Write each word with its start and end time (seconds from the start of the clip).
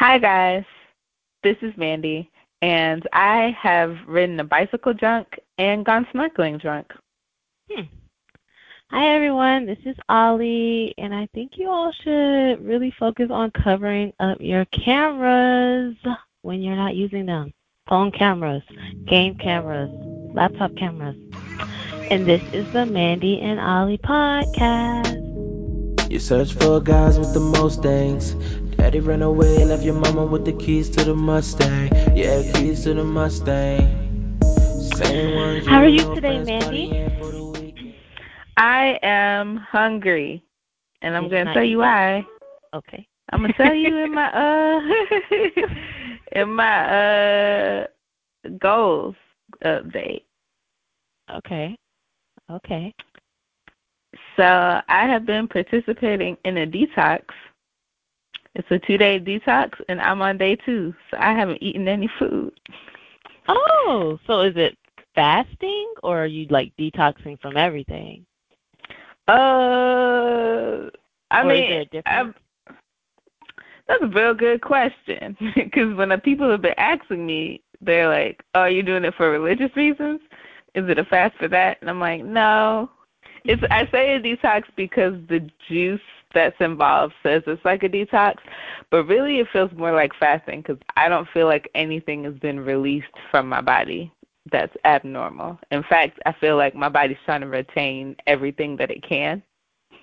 Hi, 0.00 0.16
guys. 0.16 0.64
This 1.42 1.58
is 1.60 1.76
Mandy, 1.76 2.30
and 2.62 3.06
I 3.12 3.54
have 3.60 3.94
ridden 4.06 4.40
a 4.40 4.44
bicycle 4.44 4.94
drunk 4.94 5.38
and 5.58 5.84
gone 5.84 6.06
snorkeling 6.06 6.58
drunk. 6.58 6.90
Hmm. 7.70 7.82
Hi, 8.90 9.14
everyone. 9.14 9.66
This 9.66 9.76
is 9.84 9.96
Ollie, 10.08 10.94
and 10.96 11.14
I 11.14 11.28
think 11.34 11.58
you 11.58 11.68
all 11.68 11.92
should 12.02 12.64
really 12.66 12.94
focus 12.98 13.28
on 13.30 13.50
covering 13.50 14.14
up 14.20 14.38
your 14.40 14.64
cameras 14.84 15.96
when 16.40 16.62
you're 16.62 16.76
not 16.76 16.96
using 16.96 17.26
them. 17.26 17.52
Phone 17.86 18.10
cameras, 18.10 18.62
game 19.06 19.36
cameras, 19.36 19.90
laptop 20.32 20.74
cameras. 20.76 21.16
And 22.10 22.26
this 22.26 22.42
is 22.54 22.72
the 22.72 22.86
Mandy 22.86 23.38
and 23.42 23.60
Ollie 23.60 23.98
podcast. 23.98 25.20
You 26.10 26.18
search 26.18 26.54
for 26.54 26.80
guys 26.80 27.18
with 27.18 27.34
the 27.34 27.40
most 27.40 27.82
things. 27.82 28.34
Daddy 28.80 29.00
ran 29.00 29.20
away, 29.20 29.62
left 29.66 29.82
your 29.82 29.92
mama 29.92 30.24
with 30.24 30.46
the 30.46 30.54
keys 30.54 30.88
to 30.88 31.04
the 31.04 31.14
Mustang. 31.14 31.90
Yeah, 32.16 32.50
keys 32.54 32.84
to 32.84 32.94
the 32.94 33.04
Mustang. 33.04 34.40
Same 34.96 35.34
ones 35.34 35.66
How 35.66 35.80
are 35.80 35.86
you 35.86 36.14
today, 36.14 36.42
Mandy? 36.42 36.88
partying 36.88 37.18
for 37.20 37.30
the 37.30 37.44
weekend. 37.44 37.94
I 38.56 38.98
am 39.02 39.58
hungry, 39.58 40.42
and 41.02 41.14
I'm 41.14 41.24
Did 41.24 41.30
going 41.30 41.46
to 41.48 41.52
tell 41.52 41.62
you 41.62 41.78
why. 41.78 42.26
Okay. 42.72 43.06
I'm 43.30 43.42
gonna 43.42 43.52
tell 43.52 43.74
you 43.74 43.98
in 43.98 44.14
my 44.14 44.32
uh 44.32 44.80
in 46.40 46.50
my 46.50 47.82
uh 47.82 47.86
goals 48.58 49.14
update. 49.62 50.22
Okay. 51.30 51.76
Okay. 52.50 52.94
So 54.38 54.42
I 54.42 55.06
have 55.06 55.26
been 55.26 55.48
participating 55.48 56.38
in 56.46 56.56
a 56.56 56.66
detox. 56.66 57.24
It's 58.54 58.70
a 58.70 58.78
two 58.78 58.98
day 58.98 59.18
detox 59.20 59.72
and 59.88 60.00
I'm 60.00 60.22
on 60.22 60.38
day 60.38 60.56
two. 60.56 60.94
So 61.10 61.18
I 61.18 61.32
haven't 61.32 61.62
eaten 61.62 61.86
any 61.88 62.10
food. 62.18 62.52
Oh, 63.48 64.18
so 64.26 64.40
is 64.40 64.54
it 64.56 64.76
fasting 65.14 65.92
or 66.02 66.22
are 66.22 66.26
you 66.26 66.46
like 66.50 66.72
detoxing 66.78 67.40
from 67.40 67.56
everything? 67.56 68.26
Uh 69.28 70.90
I 71.30 71.42
Or 71.42 71.44
mean 71.44 71.86
a? 72.06 72.34
That's 73.86 74.02
a 74.02 74.06
real 74.06 74.34
good 74.34 74.60
question 74.60 75.36
because 75.56 75.96
when 75.96 76.10
the 76.10 76.18
people 76.18 76.48
have 76.50 76.62
been 76.62 76.78
asking 76.78 77.26
me, 77.26 77.60
they're 77.80 78.08
like, 78.08 78.40
"Oh, 78.54 78.60
are 78.60 78.70
you 78.70 78.82
doing 78.82 79.04
it 79.04 79.14
for 79.16 79.30
religious 79.30 79.74
reasons? 79.76 80.20
Is 80.74 80.88
it 80.88 80.98
a 80.98 81.04
fast 81.04 81.36
for 81.38 81.48
that?" 81.48 81.78
And 81.80 81.90
I'm 81.90 81.98
like, 81.98 82.22
"No, 82.24 82.90
It's 83.44 83.62
I 83.70 83.88
say 83.90 84.14
a 84.14 84.20
detox 84.20 84.64
because 84.76 85.14
the 85.28 85.48
juice 85.68 86.00
that's 86.34 86.56
involved 86.60 87.14
says 87.22 87.42
it's 87.46 87.64
like 87.64 87.82
a 87.82 87.88
detox, 87.88 88.36
but 88.90 89.04
really 89.04 89.38
it 89.38 89.48
feels 89.52 89.72
more 89.72 89.92
like 89.92 90.12
fasting 90.18 90.60
because 90.60 90.78
I 90.96 91.08
don't 91.08 91.28
feel 91.32 91.46
like 91.46 91.70
anything 91.74 92.24
has 92.24 92.34
been 92.34 92.60
released 92.60 93.06
from 93.30 93.48
my 93.48 93.60
body 93.60 94.12
that's 94.50 94.74
abnormal. 94.84 95.58
In 95.70 95.82
fact, 95.82 96.18
I 96.26 96.32
feel 96.32 96.56
like 96.56 96.74
my 96.74 96.88
body's 96.88 97.18
trying 97.24 97.42
to 97.42 97.46
retain 97.46 98.16
everything 98.26 98.76
that 98.76 98.90
it 98.90 99.02
can 99.02 99.42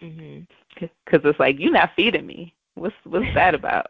mm-hmm. 0.02 0.42
because 1.06 1.22
it's 1.24 1.40
like 1.40 1.58
you're 1.60 1.72
not 1.72 1.92
feeding 1.96 2.26
me. 2.26 2.54
What's 2.76 2.96
what's 3.04 3.34
that 3.34 3.56
about? 3.56 3.88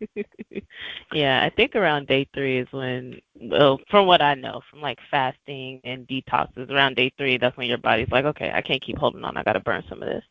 yeah, 1.12 1.42
I 1.44 1.50
think 1.50 1.74
around 1.74 2.06
day 2.06 2.26
three 2.34 2.58
is 2.58 2.68
when, 2.72 3.20
well, 3.40 3.80
from 3.90 4.06
what 4.06 4.20
I 4.22 4.34
know, 4.34 4.60
from 4.70 4.80
like 4.80 4.98
fasting 5.10 5.80
and 5.84 6.06
detoxes, 6.06 6.70
around 6.70 6.96
day 6.96 7.12
three, 7.16 7.38
that's 7.38 7.56
when 7.56 7.68
your 7.68 7.78
body's 7.78 8.10
like, 8.10 8.24
okay, 8.24 8.50
I 8.54 8.60
can't 8.62 8.82
keep 8.82 8.98
holding 8.98 9.24
on. 9.24 9.36
I 9.36 9.42
got 9.42 9.54
to 9.54 9.60
burn 9.60 9.84
some 9.88 10.02
of 10.02 10.08
this. 10.08 10.24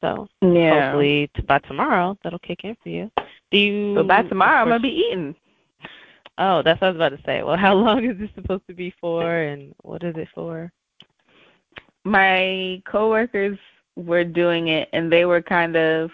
So 0.00 0.28
Yeah. 0.42 0.86
hopefully 0.86 1.30
t- 1.34 1.42
by 1.42 1.58
tomorrow 1.60 2.16
that'll 2.22 2.38
kick 2.40 2.64
in 2.64 2.76
for 2.82 2.88
you. 2.88 3.10
Do 3.50 3.58
you? 3.58 3.94
But 3.94 4.08
by 4.08 4.22
tomorrow 4.22 4.62
I'm 4.62 4.68
gonna 4.68 4.80
be 4.80 4.88
eating. 4.88 5.34
Oh, 6.38 6.62
that's 6.62 6.80
what 6.80 6.88
I 6.88 6.90
was 6.90 6.96
about 6.96 7.16
to 7.16 7.22
say. 7.24 7.42
Well, 7.42 7.56
how 7.58 7.74
long 7.74 8.04
is 8.04 8.18
this 8.18 8.30
supposed 8.34 8.66
to 8.68 8.74
be 8.74 8.92
for, 9.00 9.30
and 9.30 9.74
what 9.82 10.02
is 10.02 10.16
it 10.16 10.28
for? 10.34 10.72
my 12.04 12.82
coworkers 12.86 13.58
were 13.96 14.24
doing 14.24 14.68
it 14.68 14.88
and 14.92 15.12
they 15.12 15.24
were 15.24 15.42
kind 15.42 15.76
of 15.76 16.10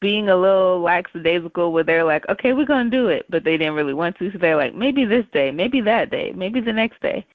being 0.00 0.28
a 0.28 0.36
little 0.36 0.80
lackadaisical 0.80 1.72
where 1.72 1.84
they're 1.84 2.04
like, 2.04 2.28
Okay, 2.28 2.52
we're 2.52 2.66
gonna 2.66 2.90
do 2.90 3.08
it 3.08 3.26
but 3.28 3.44
they 3.44 3.56
didn't 3.56 3.74
really 3.74 3.94
want 3.94 4.16
to, 4.18 4.30
so 4.32 4.38
they're 4.38 4.56
like, 4.56 4.74
Maybe 4.74 5.04
this 5.04 5.26
day, 5.32 5.50
maybe 5.50 5.80
that 5.82 6.10
day, 6.10 6.32
maybe 6.34 6.60
the 6.60 6.72
next 6.72 7.00
day. 7.00 7.26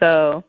So 0.00 0.44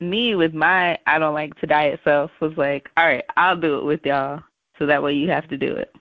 me 0.00 0.34
with 0.34 0.54
my 0.54 0.98
I 1.06 1.18
don't 1.18 1.34
like 1.34 1.58
to 1.60 1.66
diet 1.66 2.00
self 2.04 2.30
was 2.40 2.52
like, 2.56 2.88
All 2.96 3.06
right, 3.06 3.24
I'll 3.36 3.56
do 3.56 3.78
it 3.78 3.84
with 3.84 4.00
y'all 4.04 4.42
so 4.78 4.86
that 4.86 5.02
way 5.02 5.12
you 5.12 5.28
have 5.30 5.48
to 5.48 5.56
do 5.56 5.74
it. 5.74 5.94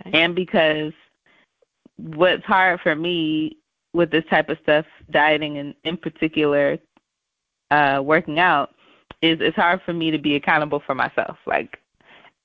Okay. 0.00 0.22
And 0.22 0.34
because 0.34 0.92
what's 1.96 2.44
hard 2.44 2.80
for 2.80 2.94
me 2.94 3.58
with 3.92 4.10
this 4.10 4.24
type 4.30 4.48
of 4.48 4.58
stuff, 4.62 4.84
dieting 5.10 5.58
and 5.58 5.74
in 5.84 5.96
particular, 5.96 6.78
uh, 7.70 8.00
working 8.02 8.38
out, 8.38 8.74
is 9.22 9.38
it's 9.40 9.56
hard 9.56 9.80
for 9.84 9.92
me 9.92 10.10
to 10.10 10.18
be 10.18 10.36
accountable 10.36 10.82
for 10.86 10.94
myself. 10.94 11.36
Like 11.46 11.78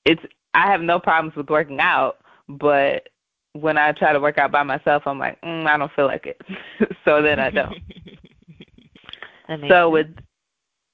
it's 0.04 0.22
I 0.54 0.70
have 0.70 0.82
no 0.82 0.98
problems 0.98 1.36
with 1.36 1.50
working 1.50 1.80
out, 1.80 2.18
but 2.48 3.08
when 3.54 3.76
I 3.78 3.92
try 3.92 4.12
to 4.12 4.20
work 4.20 4.38
out 4.38 4.52
by 4.52 4.62
myself, 4.62 5.02
I'm 5.06 5.18
like, 5.18 5.40
mm, 5.42 5.66
I 5.66 5.76
don't 5.76 5.92
feel 5.92 6.06
like 6.06 6.26
it. 6.26 6.40
so 7.04 7.22
then 7.22 7.38
I 7.38 7.50
don't. 7.50 7.78
So 9.48 9.58
sense. 9.58 9.92
with 9.92 10.24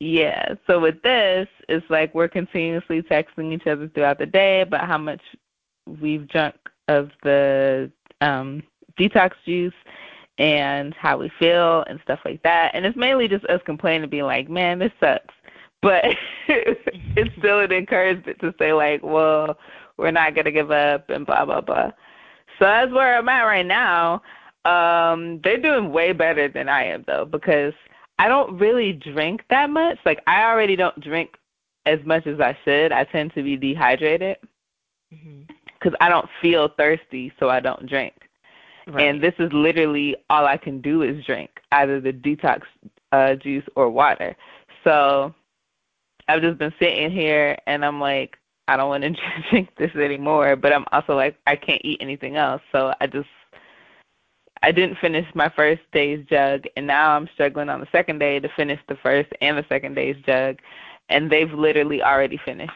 yeah, 0.01 0.55
so 0.67 0.81
with 0.81 1.01
this, 1.03 1.49
it's 1.69 1.89
like 1.91 2.15
we're 2.15 2.29
continuously 2.29 3.03
texting 3.03 3.53
each 3.53 3.67
other 3.67 3.89
throughout 3.89 4.19
the 4.19 4.27
day 4.27 4.61
about 4.61 4.87
how 4.87 4.99
much 4.99 5.21
we've 6.01 6.27
drunk 6.29 6.55
of 6.89 7.11
the 7.23 7.91
um 8.21 8.63
detox 8.99 9.33
juice 9.45 9.75
and 10.39 10.95
how 10.95 11.19
we 11.19 11.31
feel 11.39 11.85
and 11.89 12.01
stuff 12.03 12.21
like 12.25 12.43
that. 12.43 12.71
And 12.75 12.87
it's 12.87 12.97
mainly 12.97 13.27
just 13.29 13.45
us 13.47 13.61
complaining, 13.67 14.03
and 14.03 14.11
being 14.11 14.25
like, 14.25 14.49
"Man, 14.49 14.79
this 14.79 14.93
sucks," 15.01 15.35
but 15.83 16.05
it's 16.49 17.37
still 17.39 17.61
an 17.61 17.73
encouragement 17.73 18.39
to 18.41 18.55
say 18.59 18.73
like, 18.73 19.03
"Well, 19.03 19.59
we're 19.97 20.11
not 20.11 20.35
gonna 20.35 20.51
give 20.51 20.71
up," 20.71 21.11
and 21.11 21.27
blah 21.27 21.45
blah 21.45 21.61
blah. 21.61 21.91
So 22.59 22.65
that's 22.65 22.93
where 22.93 23.19
I'm 23.19 23.29
at 23.29 23.43
right 23.43 23.67
now. 23.67 24.23
Um, 24.65 25.41
they're 25.45 25.61
doing 25.61 25.93
way 25.93 26.13
better 26.13 26.49
than 26.49 26.69
I 26.69 26.85
am 26.85 27.05
though, 27.07 27.25
because 27.25 27.73
I 28.19 28.29
don't 28.29 28.59
really 28.59 28.93
drink 28.93 29.43
that 29.51 29.71
much. 29.71 29.99
Like 30.05 30.21
I 30.27 30.43
already 30.45 30.77
don't 30.77 30.99
drink 31.01 31.31
as 31.87 31.99
much 32.05 32.27
as 32.27 32.41
I 32.41 32.57
should. 32.65 32.93
I 32.93 33.05
tend 33.05 33.33
to 33.35 33.43
be 33.43 33.57
dehydrated 33.57 34.37
because 35.11 35.97
I 36.01 36.09
don't 36.09 36.29
feel 36.43 36.69
thirsty, 36.77 37.33
so 37.39 37.49
I 37.49 37.61
don't 37.61 37.87
drink. 37.89 38.15
Right. 38.89 39.07
And 39.07 39.23
this 39.23 39.35
is 39.39 39.51
literally 39.53 40.17
all 40.31 40.47
I 40.47 40.57
can 40.57 40.81
do 40.81 41.03
is 41.03 41.25
drink 41.25 41.51
either 41.73 42.01
the 42.01 42.13
detox 42.13 42.63
uh, 43.13 43.35
juice 43.35 43.65
or 43.77 43.91
water. 43.91 44.37
So 44.83 45.35
I've 46.29 46.43
just 46.43 46.59
been 46.59 46.73
sitting 46.79 47.11
here 47.11 47.57
and 47.67 47.85
I'm 47.85 48.01
like, 48.01 48.37
I 48.69 48.77
don't 48.77 48.89
want 48.89 49.03
to 49.03 49.15
drink 49.51 49.71
this 49.79 49.95
anymore. 49.97 50.57
But 50.57 50.73
I'm 50.73 50.85
also 50.93 51.17
like, 51.17 51.37
I 51.47 51.57
can't 51.57 51.81
eat 51.85 51.99
anything 52.01 52.37
else. 52.37 52.63
So 52.71 52.93
I 53.01 53.07
just, 53.07 53.29
I 54.63 54.73
didn't 54.73 54.99
finish 54.99 55.27
my 55.35 55.49
first 55.49 55.83
day's 55.93 56.25
jug, 56.29 56.65
and 56.77 56.87
now 56.87 57.13
I'm 57.13 57.29
struggling 57.33 57.69
on 57.69 57.81
the 57.81 57.87
second 57.93 58.19
day 58.19 58.41
to 58.41 58.49
finish 58.57 58.81
the 58.89 58.97
first 58.97 59.31
and 59.41 59.57
the 59.57 59.65
second 59.69 59.95
day's 59.95 60.17
jug, 60.27 60.59
and 61.09 61.31
they've 61.31 61.53
literally 61.53 62.03
already 62.03 62.41
finished 62.45 62.73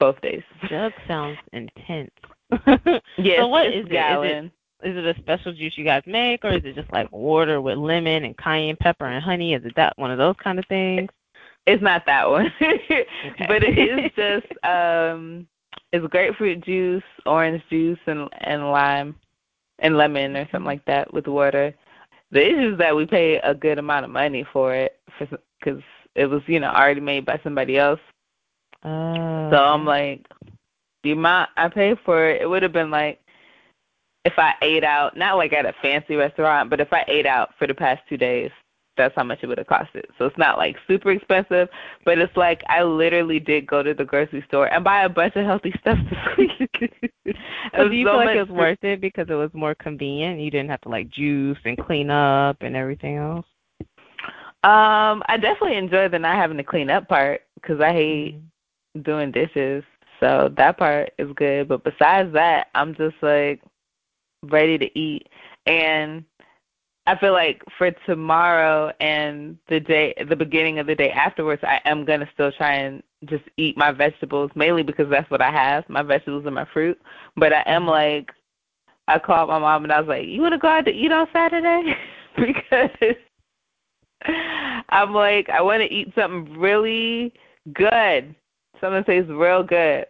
both 0.00 0.20
days. 0.22 0.42
Jug 0.68 0.92
sounds 1.06 1.38
intense. 1.52 2.10
Yes, 3.16 3.38
so 3.38 3.48
what 3.48 3.68
is 3.68 3.74
it? 3.74 3.78
Is 3.86 3.88
gallon. 3.88 4.46
it 4.46 4.52
is 4.88 4.96
it 4.96 5.06
a 5.06 5.18
special 5.18 5.52
juice 5.52 5.78
you 5.78 5.84
guys 5.84 6.02
make, 6.06 6.44
or 6.44 6.50
is 6.50 6.64
it 6.64 6.74
just 6.74 6.92
like 6.92 7.10
water 7.10 7.60
with 7.60 7.78
lemon 7.78 8.24
and 8.24 8.36
cayenne 8.36 8.76
pepper 8.76 9.06
and 9.06 9.24
honey? 9.24 9.54
Is 9.54 9.64
it 9.64 9.74
that 9.76 9.94
one 9.96 10.10
of 10.10 10.18
those 10.18 10.36
kind 10.42 10.58
of 10.58 10.66
things? 10.66 11.08
It's 11.66 11.82
not 11.82 12.04
that 12.06 12.28
one, 12.28 12.52
but 12.60 13.62
it 13.64 13.78
is 13.78 14.10
just 14.14 14.64
um, 14.64 15.46
it's 15.92 16.06
grapefruit 16.08 16.62
juice, 16.62 17.02
orange 17.24 17.62
juice, 17.70 17.98
and 18.06 18.28
and 18.40 18.70
lime, 18.70 19.14
and 19.78 19.96
lemon 19.96 20.36
or 20.36 20.46
something 20.50 20.66
like 20.66 20.84
that 20.84 21.12
with 21.14 21.26
water. 21.26 21.74
The 22.32 22.46
issue 22.46 22.72
is 22.72 22.78
that 22.78 22.94
we 22.94 23.06
pay 23.06 23.36
a 23.36 23.54
good 23.54 23.78
amount 23.78 24.04
of 24.04 24.10
money 24.10 24.44
for 24.52 24.74
it 24.74 25.00
because 25.18 25.82
it 26.14 26.26
was 26.26 26.42
you 26.46 26.60
know 26.60 26.68
already 26.68 27.00
made 27.00 27.24
by 27.24 27.40
somebody 27.42 27.78
else. 27.78 28.00
Oh, 28.82 29.50
So 29.50 29.56
I'm 29.56 29.86
like, 29.86 30.26
the 31.02 31.12
amount 31.12 31.48
I 31.56 31.68
paid 31.68 31.96
for 32.04 32.28
it, 32.28 32.42
it 32.42 32.46
would 32.46 32.62
have 32.62 32.72
been 32.72 32.90
like 32.90 33.20
if 34.24 34.38
I 34.38 34.54
ate 34.62 34.84
out, 34.84 35.16
not 35.16 35.36
like 35.36 35.52
at 35.52 35.66
a 35.66 35.74
fancy 35.82 36.16
restaurant, 36.16 36.70
but 36.70 36.80
if 36.80 36.92
I 36.92 37.04
ate 37.08 37.26
out 37.26 37.50
for 37.58 37.66
the 37.66 37.74
past 37.74 38.02
two 38.08 38.16
days, 38.16 38.50
that's 38.96 39.14
how 39.16 39.24
much 39.24 39.40
it 39.42 39.46
would 39.46 39.58
have 39.58 39.66
costed. 39.66 40.04
So 40.18 40.26
it's 40.26 40.38
not 40.38 40.58
like 40.58 40.76
super 40.86 41.10
expensive, 41.10 41.68
but 42.04 42.18
it's 42.18 42.36
like 42.36 42.62
I 42.68 42.82
literally 42.82 43.40
did 43.40 43.66
go 43.66 43.82
to 43.82 43.94
the 43.94 44.04
grocery 44.04 44.44
store 44.48 44.72
and 44.72 44.84
buy 44.84 45.04
a 45.04 45.08
bunch 45.08 45.36
of 45.36 45.44
healthy 45.44 45.72
stuff 45.80 45.98
this 46.10 46.38
week. 46.38 46.92
So 47.76 47.88
do 47.88 47.94
you 47.94 48.06
so 48.06 48.12
feel 48.12 48.16
like 48.24 48.36
it 48.36 48.48
was 48.48 48.56
worth 48.56 48.82
it 48.82 49.00
because 49.00 49.26
it 49.28 49.34
was 49.34 49.50
more 49.52 49.74
convenient? 49.74 50.40
You 50.40 50.50
didn't 50.50 50.70
have 50.70 50.80
to 50.82 50.88
like 50.88 51.08
juice 51.10 51.58
and 51.64 51.76
clean 51.78 52.10
up 52.10 52.58
and 52.60 52.76
everything 52.76 53.16
else. 53.16 53.46
Um, 54.62 55.22
I 55.28 55.36
definitely 55.40 55.76
enjoy 55.76 56.08
the 56.08 56.18
not 56.18 56.36
having 56.36 56.56
to 56.56 56.62
clean 56.64 56.88
up 56.88 57.08
part 57.08 57.42
because 57.56 57.80
I 57.80 57.92
hate 57.92 58.36
Mhm. 58.96 59.02
doing 59.02 59.30
dishes. 59.30 59.84
So 60.20 60.48
that 60.56 60.78
part 60.78 61.12
is 61.18 61.30
good. 61.32 61.68
But 61.68 61.84
besides 61.84 62.32
that, 62.32 62.68
I'm 62.74 62.94
just 62.94 63.16
like 63.22 63.60
ready 64.42 64.78
to 64.78 64.98
eat. 64.98 65.28
And 65.66 66.24
I 67.06 67.18
feel 67.18 67.32
like 67.32 67.62
for 67.76 67.90
tomorrow 68.06 68.90
and 69.00 69.58
the 69.68 69.78
day, 69.80 70.14
the 70.28 70.36
beginning 70.36 70.78
of 70.78 70.86
the 70.86 70.94
day 70.94 71.10
afterwards, 71.10 71.62
I 71.62 71.80
am 71.84 72.04
gonna 72.04 72.28
still 72.32 72.50
try 72.52 72.74
and 72.76 73.02
just 73.26 73.44
eat 73.58 73.76
my 73.76 73.92
vegetables, 73.92 74.50
mainly 74.54 74.82
because 74.82 75.10
that's 75.10 75.30
what 75.30 75.42
I 75.42 75.50
have, 75.50 75.88
my 75.88 76.02
vegetables 76.02 76.46
and 76.46 76.54
my 76.54 76.66
fruit. 76.72 76.98
But 77.36 77.52
I 77.52 77.62
am 77.66 77.82
mm-hmm. 77.82 77.90
like, 77.90 78.30
I 79.06 79.18
called 79.18 79.50
my 79.50 79.58
mom 79.58 79.84
and 79.84 79.92
I 79.92 80.00
was 80.00 80.08
like, 80.08 80.26
"You 80.26 80.40
want 80.40 80.52
to 80.54 80.58
go 80.58 80.68
out 80.68 80.86
to 80.86 80.90
eat 80.90 81.12
on 81.12 81.26
Saturday?" 81.32 81.94
because 82.36 83.16
I'm 84.88 85.12
like, 85.12 85.50
I 85.50 85.60
want 85.60 85.82
to 85.82 85.92
eat 85.92 86.12
something 86.14 86.58
really 86.58 87.34
good, 87.74 88.34
something 88.80 89.00
that 89.00 89.06
tastes 89.06 89.30
real 89.30 89.62
good. 89.62 90.06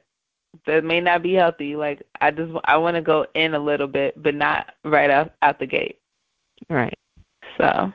That 0.67 0.85
may 0.85 1.01
not 1.01 1.25
be 1.25 1.35
healthy. 1.35 1.75
Like 1.75 2.03
I 2.21 2.31
just, 2.31 2.53
I 2.67 2.77
want 2.77 2.95
to 2.95 3.03
go 3.03 3.27
in 3.35 3.55
a 3.55 3.59
little 3.59 3.89
bit, 3.89 4.23
but 4.23 4.37
not 4.37 4.75
right 4.85 5.11
out 5.11 5.33
out 5.43 5.59
the 5.59 5.67
gate. 5.67 5.99
Right. 6.71 6.99
So, 7.59 7.93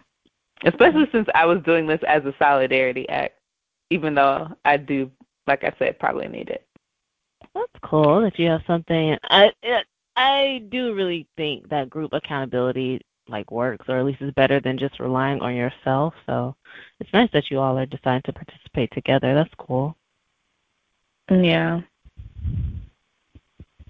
especially 0.65 1.07
since 1.11 1.27
I 1.33 1.45
was 1.45 1.61
doing 1.63 1.87
this 1.87 2.01
as 2.07 2.23
a 2.25 2.33
solidarity 2.39 3.07
act, 3.09 3.35
even 3.89 4.15
though 4.15 4.49
I 4.65 4.77
do, 4.77 5.09
like 5.47 5.63
I 5.63 5.73
said, 5.79 5.99
probably 5.99 6.27
need 6.27 6.49
it. 6.49 6.65
That's 7.55 7.67
cool 7.83 8.21
that 8.21 8.37
you 8.37 8.47
have 8.49 8.61
something. 8.67 9.17
I 9.23 9.51
it, 9.63 9.85
I 10.15 10.63
do 10.69 10.93
really 10.93 11.27
think 11.37 11.69
that 11.69 11.89
group 11.89 12.13
accountability 12.13 13.01
like 13.27 13.51
works, 13.51 13.85
or 13.87 13.99
at 13.99 14.05
least 14.05 14.21
is 14.21 14.33
better 14.33 14.59
than 14.59 14.77
just 14.77 14.99
relying 14.99 15.39
on 15.41 15.55
yourself. 15.55 16.13
So 16.25 16.55
it's 16.99 17.11
nice 17.13 17.29
that 17.33 17.49
you 17.49 17.59
all 17.59 17.77
are 17.77 17.85
deciding 17.85 18.23
to 18.23 18.33
participate 18.33 18.91
together. 18.91 19.33
That's 19.35 19.53
cool. 19.57 19.95
Yeah. 21.29 21.81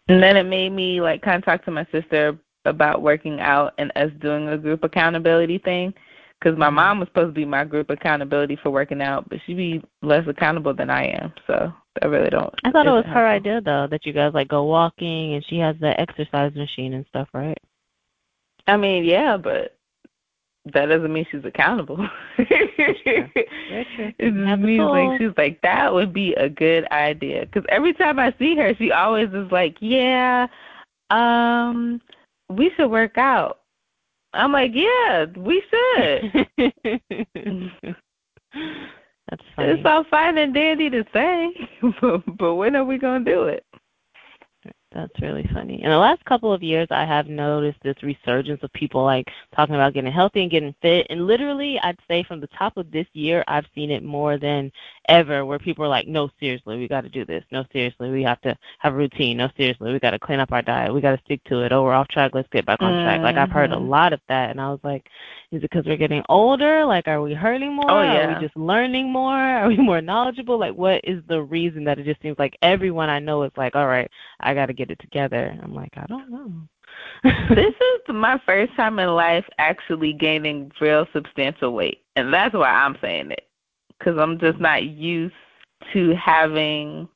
And 0.07 0.23
then 0.23 0.37
it 0.37 0.43
made 0.43 0.71
me 0.71 1.01
like 1.01 1.21
kind 1.21 1.37
of 1.37 1.45
talk 1.45 1.63
to 1.65 1.71
my 1.71 1.85
sister 1.91 2.37
about 2.65 3.01
working 3.01 3.39
out 3.39 3.73
and 3.77 3.91
us 3.95 4.11
doing 4.19 4.49
a 4.49 4.57
group 4.57 4.83
accountability 4.83 5.59
thing 5.59 5.93
because 6.39 6.57
my 6.57 6.67
mm-hmm. 6.67 6.75
mom 6.75 6.99
was 6.99 7.07
supposed 7.09 7.29
to 7.29 7.39
be 7.39 7.45
my 7.45 7.63
group 7.63 7.89
accountability 7.89 8.57
for 8.61 8.69
working 8.69 9.01
out, 9.01 9.27
but 9.29 9.39
she 9.45 9.53
be 9.53 9.81
less 10.01 10.27
accountable 10.27 10.73
than 10.73 10.89
I 10.89 11.07
am. 11.07 11.33
So 11.47 11.73
I 12.01 12.05
really 12.05 12.29
don't. 12.29 12.53
I 12.63 12.71
thought 12.71 12.87
it 12.87 12.91
was 12.91 13.05
her 13.07 13.27
idea 13.27 13.61
though 13.61 13.87
that 13.89 14.05
you 14.05 14.13
guys 14.13 14.33
like 14.33 14.47
go 14.47 14.63
walking 14.63 15.35
and 15.35 15.45
she 15.45 15.57
has 15.59 15.75
the 15.79 15.99
exercise 15.99 16.53
machine 16.55 16.93
and 16.93 17.05
stuff, 17.09 17.27
right? 17.33 17.57
I 18.67 18.77
mean, 18.77 19.03
yeah, 19.03 19.35
but 19.35 19.75
that 20.73 20.87
doesn't 20.87 21.11
mean 21.11 21.25
she's 21.31 21.43
accountable. 21.43 22.07
it 22.37 24.59
means 24.59 24.81
like 24.81 25.19
she's 25.19 25.31
like 25.37 25.59
that 25.61 25.93
would 25.93 26.13
be 26.13 26.33
a 26.35 26.49
good 26.49 26.85
idea 26.91 27.45
because 27.45 27.63
every 27.69 27.93
time 27.93 28.19
I 28.19 28.33
see 28.37 28.55
her, 28.55 28.73
she 28.75 28.91
always 28.91 29.29
is 29.29 29.51
like, 29.51 29.77
yeah, 29.79 30.47
um, 31.09 32.01
we 32.49 32.71
should 32.75 32.89
work 32.89 33.17
out. 33.17 33.59
I'm 34.33 34.51
like, 34.51 34.71
yeah, 34.73 35.25
we 35.37 35.63
should. 35.69 36.47
That's 39.29 39.43
funny. 39.55 39.69
It's 39.73 39.85
all 39.85 40.03
fine 40.09 40.37
and 40.37 40.53
dandy 40.53 40.89
to 40.89 41.03
say, 41.13 41.49
but, 42.01 42.37
but 42.37 42.55
when 42.55 42.75
are 42.75 42.85
we 42.85 42.97
gonna 42.97 43.23
do 43.23 43.43
it? 43.43 43.63
That's 44.99 45.21
really 45.21 45.49
funny. 45.53 45.81
In 45.81 45.89
the 45.89 45.97
last 45.97 46.25
couple 46.25 46.51
of 46.51 46.61
years, 46.61 46.87
I 46.91 47.05
have 47.05 47.27
noticed 47.27 47.79
this 47.83 47.95
resurgence 48.03 48.61
of 48.63 48.73
people 48.73 49.01
like 49.01 49.25
talking 49.55 49.75
about 49.75 49.93
getting 49.93 50.11
healthy 50.11 50.41
and 50.41 50.51
getting 50.51 50.75
fit. 50.81 51.07
And 51.09 51.25
literally, 51.25 51.79
I'd 51.81 51.97
say 52.05 52.21
from 52.23 52.41
the 52.41 52.47
top 52.47 52.75
of 52.75 52.91
this 52.91 53.07
year, 53.13 53.41
I've 53.47 53.65
seen 53.73 53.91
it 53.91 54.03
more 54.03 54.37
than 54.37 54.73
ever 55.07 55.45
where 55.45 55.57
people 55.57 55.85
are 55.85 55.89
like, 55.89 56.07
no, 56.09 56.29
seriously, 56.37 56.77
we 56.77 56.89
got 56.89 57.01
to 57.01 57.09
do 57.09 57.23
this. 57.23 57.45
No, 57.49 57.63
seriously, 57.71 58.11
we 58.11 58.23
have 58.23 58.41
to 58.41 58.57
have 58.79 58.93
a 58.93 58.97
routine. 58.97 59.37
No, 59.37 59.49
seriously, 59.55 59.93
we 59.93 59.99
got 59.99 60.11
to 60.11 60.19
clean 60.19 60.41
up 60.41 60.51
our 60.51 60.61
diet. 60.61 60.93
We 60.93 60.99
got 60.99 61.15
to 61.15 61.23
stick 61.23 61.41
to 61.45 61.61
it. 61.61 61.71
Oh, 61.71 61.83
we're 61.83 61.93
off 61.93 62.09
track. 62.09 62.31
Let's 62.33 62.49
get 62.51 62.65
back 62.65 62.81
on 62.81 62.91
mm-hmm. 62.91 63.05
track. 63.05 63.21
Like, 63.21 63.37
I've 63.37 63.51
heard 63.51 63.71
a 63.71 63.75
mm-hmm. 63.75 63.87
lot 63.87 64.11
of 64.11 64.19
that. 64.27 64.49
And 64.49 64.59
I 64.59 64.69
was 64.69 64.81
like, 64.83 65.05
is 65.51 65.63
it 65.63 65.69
because 65.69 65.85
we're 65.85 65.97
getting 65.97 66.23
older? 66.29 66.85
Like, 66.85 67.07
are 67.07 67.21
we 67.21 67.33
hurting 67.33 67.73
more? 67.73 67.89
Oh, 67.89 68.01
yeah. 68.01 68.27
Are 68.27 68.39
we 68.39 68.45
just 68.45 68.55
learning 68.55 69.11
more? 69.11 69.33
Are 69.59 69.67
we 69.67 69.77
more 69.77 69.99
knowledgeable? 69.99 70.59
Like, 70.59 70.75
what 70.75 71.01
is 71.03 71.23
the 71.27 71.41
reason 71.41 71.83
that 71.85 71.97
it 71.97 72.05
just 72.05 72.21
seems 72.21 72.37
like 72.37 72.55
everyone 72.61 73.09
I 73.09 73.17
know 73.19 73.41
is 73.43 73.51
like, 73.57 73.75
all 73.75 73.87
right, 73.87 74.09
I 74.39 74.53
got 74.53 74.67
to 74.67 74.73
get 74.73 74.91
it 74.91 74.99
together? 74.99 75.57
I'm 75.63 75.73
like, 75.73 75.93
I 75.97 76.05
don't 76.07 76.29
know. 76.29 76.51
this 77.49 77.73
is 78.09 78.15
my 78.15 78.39
first 78.45 78.75
time 78.75 78.99
in 78.99 79.09
life 79.09 79.45
actually 79.57 80.13
gaining 80.13 80.71
real 80.79 81.07
substantial 81.13 81.73
weight. 81.73 82.03
And 82.15 82.31
that's 82.31 82.53
why 82.53 82.69
I'm 82.69 82.97
saying 83.01 83.31
it. 83.31 83.47
Because 83.97 84.19
I'm 84.19 84.39
just 84.39 84.59
not 84.59 84.83
used 84.83 85.33
to 85.93 86.13
having 86.15 87.09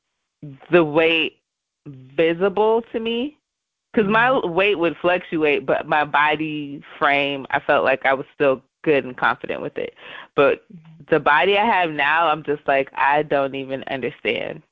the 0.72 0.84
weight 0.84 1.38
visible 1.86 2.82
to 2.92 2.98
me. 2.98 3.38
Because 3.94 4.10
my 4.10 4.38
weight 4.44 4.78
would 4.78 4.96
fluctuate, 5.00 5.66
but 5.66 5.86
my 5.86 6.04
body 6.04 6.82
frame, 6.98 7.46
I 7.50 7.60
felt 7.60 7.84
like 7.84 8.04
I 8.04 8.14
was 8.14 8.26
still 8.34 8.62
good 8.82 9.04
and 9.04 9.16
confident 9.16 9.62
with 9.62 9.78
it. 9.78 9.94
But 10.34 10.64
the 11.10 11.20
body 11.20 11.56
I 11.56 11.64
have 11.64 11.90
now, 11.90 12.28
I'm 12.28 12.42
just 12.42 12.62
like, 12.66 12.90
I 12.94 13.22
don't 13.22 13.54
even 13.54 13.84
understand. 13.84 14.62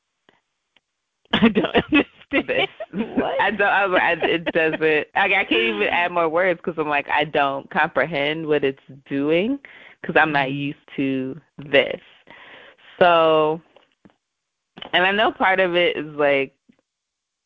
I 1.32 1.48
don't 1.48 1.74
understand 1.74 2.06
this. 2.32 2.68
what? 2.92 3.40
I 3.40 3.50
don't. 3.50 3.68
I, 3.68 3.84
I, 3.84 4.12
it 4.24 4.44
doesn't. 4.46 4.82
I, 5.14 5.24
I 5.24 5.44
can't 5.44 5.52
even 5.52 5.88
add 5.88 6.12
more 6.12 6.28
words 6.28 6.60
because 6.62 6.78
I'm 6.78 6.88
like 6.88 7.08
I 7.08 7.24
don't 7.24 7.68
comprehend 7.70 8.46
what 8.46 8.64
it's 8.64 8.82
doing 9.08 9.58
because 10.00 10.16
I'm 10.20 10.32
not 10.32 10.48
mm-hmm. 10.48 10.56
used 10.56 10.78
to 10.96 11.40
this. 11.58 12.00
So, 13.00 13.60
and 14.92 15.04
I 15.04 15.12
know 15.12 15.32
part 15.32 15.60
of 15.60 15.74
it 15.74 15.96
is 15.96 16.14
like, 16.16 16.54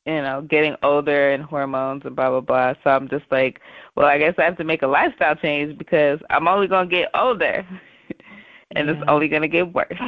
you 0.07 0.23
know, 0.23 0.43
getting 0.43 0.77
older 0.83 1.31
and 1.31 1.43
hormones 1.43 2.03
and 2.05 2.15
blah 2.17 2.31
blah 2.31 2.41
blah. 2.41 2.75
So 2.85 2.91
I'm 2.91 3.09
just 3.09 3.25
like, 3.31 3.61
well, 3.97 4.07
I 4.07 4.19
guess 4.19 4.35
I 4.39 4.43
have 4.43 4.57
to 4.59 4.65
make 4.65 4.83
a 4.83 4.87
lifestyle 4.87 5.35
change 5.35 5.77
because 5.79 6.21
I'm 6.31 6.49
only 6.49 6.69
gonna 6.69 6.89
get 6.89 7.11
older, 7.15 7.67
and 8.77 8.89
yeah. 8.89 8.95
it's 8.95 9.05
only 9.09 9.29
gonna 9.29 9.49
get 9.49 9.73
worse. 9.73 9.99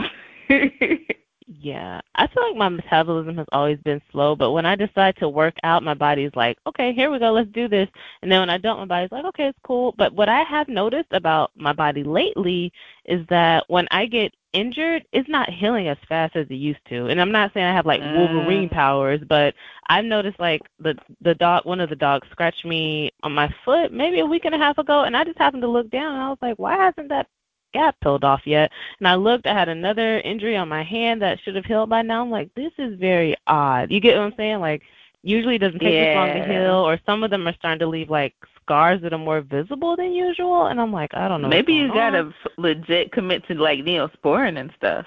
Yeah, 1.50 2.02
I 2.14 2.26
feel 2.26 2.46
like 2.46 2.56
my 2.56 2.68
metabolism 2.68 3.38
has 3.38 3.46
always 3.52 3.78
been 3.78 4.02
slow, 4.12 4.36
but 4.36 4.52
when 4.52 4.66
I 4.66 4.76
decide 4.76 5.16
to 5.16 5.30
work 5.30 5.54
out, 5.62 5.82
my 5.82 5.94
body's 5.94 6.30
like, 6.34 6.58
okay, 6.66 6.92
here 6.92 7.10
we 7.10 7.18
go, 7.18 7.32
let's 7.32 7.50
do 7.52 7.68
this. 7.68 7.88
And 8.20 8.30
then 8.30 8.40
when 8.40 8.50
I 8.50 8.58
don't, 8.58 8.78
my 8.80 8.84
body's 8.84 9.10
like, 9.10 9.24
okay, 9.24 9.46
it's 9.46 9.58
cool. 9.64 9.94
But 9.96 10.12
what 10.12 10.28
I 10.28 10.42
have 10.42 10.68
noticed 10.68 11.10
about 11.10 11.50
my 11.56 11.72
body 11.72 12.04
lately 12.04 12.70
is 13.06 13.26
that 13.30 13.64
when 13.68 13.88
I 13.90 14.04
get 14.04 14.34
injured, 14.52 15.04
it's 15.12 15.28
not 15.28 15.50
healing 15.50 15.88
as 15.88 15.98
fast 16.08 16.36
as 16.36 16.46
it 16.48 16.54
used 16.54 16.84
to. 16.88 17.06
And 17.06 17.20
I'm 17.20 17.32
not 17.32 17.52
saying 17.52 17.66
I 17.66 17.74
have 17.74 17.86
like 17.86 18.00
Wolverine 18.00 18.68
mm. 18.68 18.72
powers, 18.72 19.20
but 19.28 19.54
I've 19.88 20.04
noticed 20.04 20.40
like 20.40 20.62
the 20.78 20.94
the 21.20 21.34
dog, 21.34 21.64
one 21.64 21.80
of 21.80 21.90
the 21.90 21.96
dogs 21.96 22.28
scratched 22.30 22.64
me 22.64 23.10
on 23.22 23.32
my 23.32 23.52
foot 23.64 23.92
maybe 23.92 24.20
a 24.20 24.26
week 24.26 24.44
and 24.44 24.54
a 24.54 24.58
half 24.58 24.78
ago, 24.78 25.02
and 25.02 25.17
I 25.17 25.24
just 25.24 25.38
happened 25.38 25.62
to 25.62 25.69
look 25.69 25.90
down 25.90 26.14
and 26.14 26.22
I 26.22 26.28
was 26.28 26.38
like, 26.40 26.58
why 26.58 26.76
hasn't 26.76 27.08
that 27.10 27.26
gap 27.74 27.96
peeled 28.02 28.24
off 28.24 28.43
yet. 28.46 28.70
And 28.98 29.08
I 29.08 29.14
looked, 29.14 29.46
I 29.46 29.52
had 29.52 29.69
another 29.69 30.20
injury 30.20 30.56
on 30.56 30.69
my 30.69 30.82
hand 30.82 31.22
that 31.22 31.38
should 31.40 31.55
have 31.56 31.64
healed 31.64 31.90
by 31.90 32.02
now. 32.02 32.22
I'm 32.22 32.31
like, 32.31 32.50
this 32.55 32.72
is 32.78 32.98
very 32.98 33.36
odd. 33.46 33.90
You 33.90 34.00
get 34.00 34.17
what 34.17 34.24
I'm 34.24 34.34
saying? 34.36 34.60
Like, 34.60 34.82
usually 35.22 35.56
it 35.56 35.60
doesn't 35.60 35.81
take 35.81 35.93
yeah. 35.93 36.05
this 36.05 36.17
long 36.17 36.46
to 36.48 36.52
heal, 36.52 36.74
or 36.74 36.98
some 37.05 37.22
of 37.22 37.31
them 37.31 37.46
are 37.46 37.55
starting 37.55 37.81
to 37.81 37.86
leave 37.86 38.10
like 38.10 38.34
scars 38.69 39.01
that 39.03 39.13
are 39.13 39.19
more 39.19 39.41
visible 39.41 39.96
than 39.96 40.13
usual. 40.13 40.67
And 40.67 40.81
I'm 40.81 40.93
like, 40.93 41.15
I 41.15 41.27
don't 41.29 41.43
know. 41.43 41.48
Maybe 41.48 41.72
you 41.72 41.89
gotta 41.89 42.19
on. 42.19 42.34
legit 42.58 43.13
commit 43.13 43.46
to 43.48 43.55
like 43.55 43.81
neosporin 43.81 44.60
and 44.60 44.70
stuff. 44.77 45.06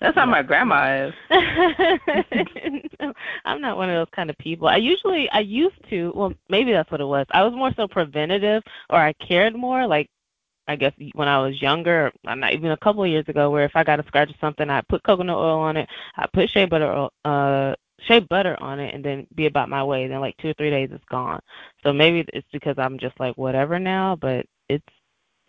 That's 0.00 0.16
how 0.16 0.26
my 0.26 0.42
grandma 0.42 1.08
is. 1.08 1.14
I'm 3.44 3.60
not 3.60 3.76
one 3.76 3.90
of 3.90 3.96
those 3.96 4.08
kind 4.16 4.30
of 4.30 4.38
people. 4.38 4.66
I 4.66 4.76
usually, 4.76 5.28
I 5.30 5.40
used 5.40 5.76
to, 5.90 6.10
well, 6.14 6.32
maybe 6.48 6.72
that's 6.72 6.90
what 6.90 7.02
it 7.02 7.06
was. 7.06 7.26
I 7.32 7.42
was 7.42 7.52
more 7.52 7.70
so 7.76 7.86
preventative, 7.86 8.62
or 8.88 8.98
I 8.98 9.12
cared 9.12 9.54
more. 9.54 9.86
Like 9.86 10.08
I 10.70 10.76
guess 10.76 10.92
when 11.14 11.28
I 11.28 11.38
was 11.38 11.60
younger, 11.60 12.12
I'm 12.26 12.40
not 12.40 12.52
even 12.52 12.70
a 12.70 12.76
couple 12.76 13.02
of 13.02 13.10
years 13.10 13.28
ago, 13.28 13.50
where 13.50 13.64
if 13.64 13.72
I 13.74 13.82
got 13.84 14.00
a 14.00 14.06
scratch 14.06 14.30
or 14.30 14.36
something, 14.40 14.70
I 14.70 14.82
put 14.82 15.02
coconut 15.02 15.36
oil 15.36 15.58
on 15.58 15.76
it, 15.76 15.88
I 16.16 16.26
put 16.32 16.48
shea 16.48 16.64
butter, 16.64 17.08
uh, 17.24 17.74
shea 18.10 18.20
butter 18.20 18.56
on 18.60 18.80
it, 18.80 18.94
and 18.94 19.04
then 19.04 19.26
be 19.34 19.46
about 19.46 19.68
my 19.68 19.84
way. 19.84 20.08
Then 20.08 20.20
like 20.20 20.36
two 20.38 20.50
or 20.50 20.54
three 20.54 20.70
days, 20.70 20.90
it's 20.92 21.04
gone. 21.10 21.40
So 21.82 21.92
maybe 21.92 22.24
it's 22.32 22.46
because 22.52 22.76
I'm 22.78 22.98
just 22.98 23.18
like 23.20 23.36
whatever 23.36 23.78
now, 23.78 24.16
but 24.20 24.46
it's 24.68 24.84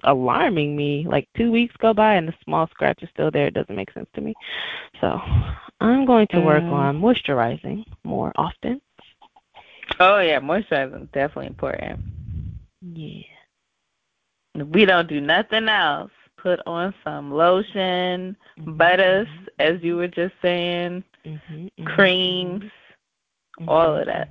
alarming 0.04 0.76
me. 0.76 1.06
Like 1.08 1.28
two 1.36 1.52
weeks 1.52 1.76
go 1.78 1.94
by 1.94 2.16
and 2.16 2.28
the 2.28 2.34
small 2.44 2.68
scratch 2.68 3.02
is 3.04 3.10
still 3.14 3.32
there. 3.32 3.48
It 3.48 3.54
doesn't 3.54 3.76
make 3.76 3.92
sense 3.94 4.10
to 4.16 4.22
me. 4.22 4.34
So 5.00 5.20
I'm 5.80 6.06
going 6.06 6.28
to 6.32 6.42
work 6.42 6.64
mm. 6.64 6.72
on 6.72 7.00
moisturizing 7.00 7.84
more 8.04 8.32
often. 8.36 8.82
Oh 10.00 10.20
yeah, 10.20 10.40
moisturizing 10.40 11.04
is 11.04 11.10
definitely 11.14 11.48
important. 11.48 12.00
Yeah. 12.82 13.24
We 14.56 14.86
don't 14.86 15.08
do 15.08 15.22
nothing 15.22 15.70
else. 15.70 16.12
Put 16.38 16.60
on 16.66 16.94
some 17.04 17.32
lotion, 17.32 18.36
butters, 18.58 19.28
mm-hmm. 19.28 19.46
as 19.60 19.82
you 19.84 19.96
were 19.96 20.08
just 20.08 20.34
saying, 20.42 21.04
mm-hmm, 21.26 21.54
mm-hmm. 21.54 21.86
creams, 21.86 22.64
mm-hmm. 22.64 23.70
all 23.70 23.98
of 23.98 24.06
that. 24.06 24.30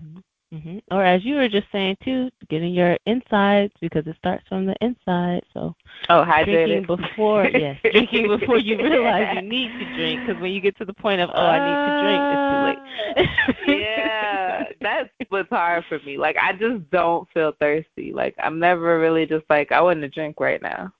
hmm 0.52 0.78
Or 0.90 1.04
as 1.04 1.24
you 1.24 1.36
were 1.36 1.48
just 1.48 1.66
saying 1.70 1.96
too, 2.04 2.30
getting 2.48 2.74
your 2.74 2.96
insides 3.06 3.72
because 3.80 4.06
it 4.06 4.16
starts 4.18 4.46
from 4.48 4.66
the 4.66 4.74
inside. 4.80 5.42
So 5.54 5.74
Oh, 6.08 6.24
drinking 6.24 6.84
hydrated. 6.84 6.86
before, 6.86 7.46
yes, 7.54 7.78
drinking 7.92 8.28
before 8.28 8.58
you 8.58 8.76
realize 8.76 9.36
you 9.36 9.42
need 9.42 9.68
to 9.78 9.96
drink. 9.96 10.26
Because 10.26 10.40
when 10.40 10.52
you 10.52 10.60
get 10.60 10.76
to 10.78 10.84
the 10.84 10.94
point 10.94 11.20
of 11.20 11.30
oh, 11.32 11.40
I 11.40 11.58
need 11.58 11.78
to 11.86 11.92
drink, 12.02 12.22
it's 12.32 12.48
too 12.50 13.74
late. 13.74 13.80
yeah, 13.80 14.64
that's 14.80 15.08
what's 15.28 15.50
hard 15.50 15.84
for 15.88 15.98
me. 16.00 16.18
Like 16.18 16.36
I 16.40 16.52
just 16.52 16.90
don't 16.90 17.28
feel 17.32 17.52
thirsty. 17.60 18.12
Like 18.12 18.34
I'm 18.42 18.58
never 18.58 18.98
really 18.98 19.26
just 19.26 19.44
like 19.48 19.72
I 19.72 19.80
want 19.80 20.00
to 20.00 20.08
drink 20.08 20.40
right 20.40 20.60
now. 20.60 20.92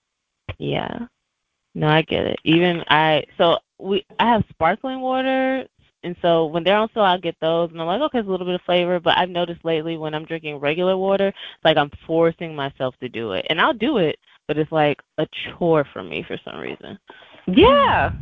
Yeah. 0.59 1.06
No, 1.75 1.88
I 1.88 2.02
get 2.02 2.26
it. 2.26 2.38
Even 2.44 2.85
I 2.88 3.25
so 3.38 3.59
we 3.78 4.04
I 4.18 4.28
have 4.28 4.44
sparkling 4.50 5.00
water 5.00 5.66
and 6.02 6.16
so 6.23 6.47
when 6.47 6.64
they're 6.64 6.76
on 6.76 6.88
sale 6.95 7.04
I'll 7.04 7.21
get 7.21 7.37
those 7.40 7.71
and 7.71 7.80
I'm 7.80 7.87
like, 7.87 8.00
okay, 8.00 8.19
it's 8.19 8.28
a 8.28 8.30
little 8.30 8.47
bit 8.47 8.54
of 8.54 8.62
flavor, 8.62 9.00
but 9.00 9.16
I've 9.19 9.30
noticed 9.30 9.64
lately 9.64 9.97
when 9.97 10.14
I'm 10.14 10.25
drinking 10.25 10.57
regular 10.57 10.97
water, 10.97 11.28
it's 11.28 11.64
like 11.64 11.76
I'm 11.76 11.90
forcing 12.07 12.54
myself 12.54 12.95
to 13.00 13.09
do 13.09 13.33
it. 13.33 13.47
And 13.50 13.61
I'll 13.61 13.75
do 13.75 13.99
it, 13.99 14.19
but 14.49 14.59
it's 14.59 14.73
like 14.73 14.99
a 15.19 15.26
chore 15.59 15.87
for 15.92 16.02
me 16.02 16.25
for 16.26 16.38
some 16.45 16.59
reason. 16.59 16.99
Yeah. 17.47 18.12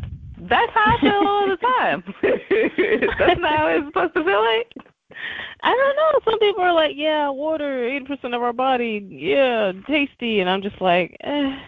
That's 0.41 0.73
how 0.73 0.97
I 0.97 1.01
feel 1.01 1.27
all 1.27 1.49
the 1.49 1.57
time. 1.57 2.05
that's 3.19 3.41
not 3.41 3.57
how 3.57 3.67
it's 3.69 3.87
supposed 3.87 4.15
to 4.15 4.25
feel 4.25 4.41
like. 4.41 4.73
I 5.63 5.71
don't 5.75 5.97
know. 5.97 6.31
Some 6.31 6.39
people 6.39 6.63
are 6.63 6.73
like, 6.73 6.93
yeah, 6.95 7.29
water, 7.31 7.89
eighty 7.89 8.05
percent 8.05 8.35
of 8.35 8.43
our 8.43 8.53
body, 8.53 9.05
yeah, 9.11 9.73
tasty, 9.89 10.41
and 10.41 10.49
I'm 10.49 10.63
just 10.63 10.81
like, 10.81 11.17
eh. 11.23 11.59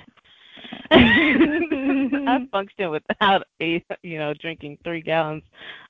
I 0.91 2.47
function 2.53 2.91
without 2.91 3.45
a, 3.61 3.85
you 4.03 4.19
know 4.19 4.35
drinking 4.35 4.79
three 4.85 5.01
gallons 5.01 5.43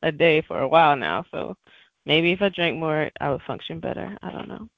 a 0.03 0.13
day 0.13 0.43
for 0.43 0.61
a 0.61 0.69
while 0.69 0.97
now. 0.97 1.25
So 1.31 1.57
maybe 2.07 2.33
if 2.33 2.43
I 2.43 2.49
drink 2.49 2.79
more, 2.79 3.11
I 3.21 3.31
would 3.31 3.43
function 3.43 3.81
better. 3.81 4.17
I 4.23 4.31
don't 4.31 4.49
know. 4.49 4.69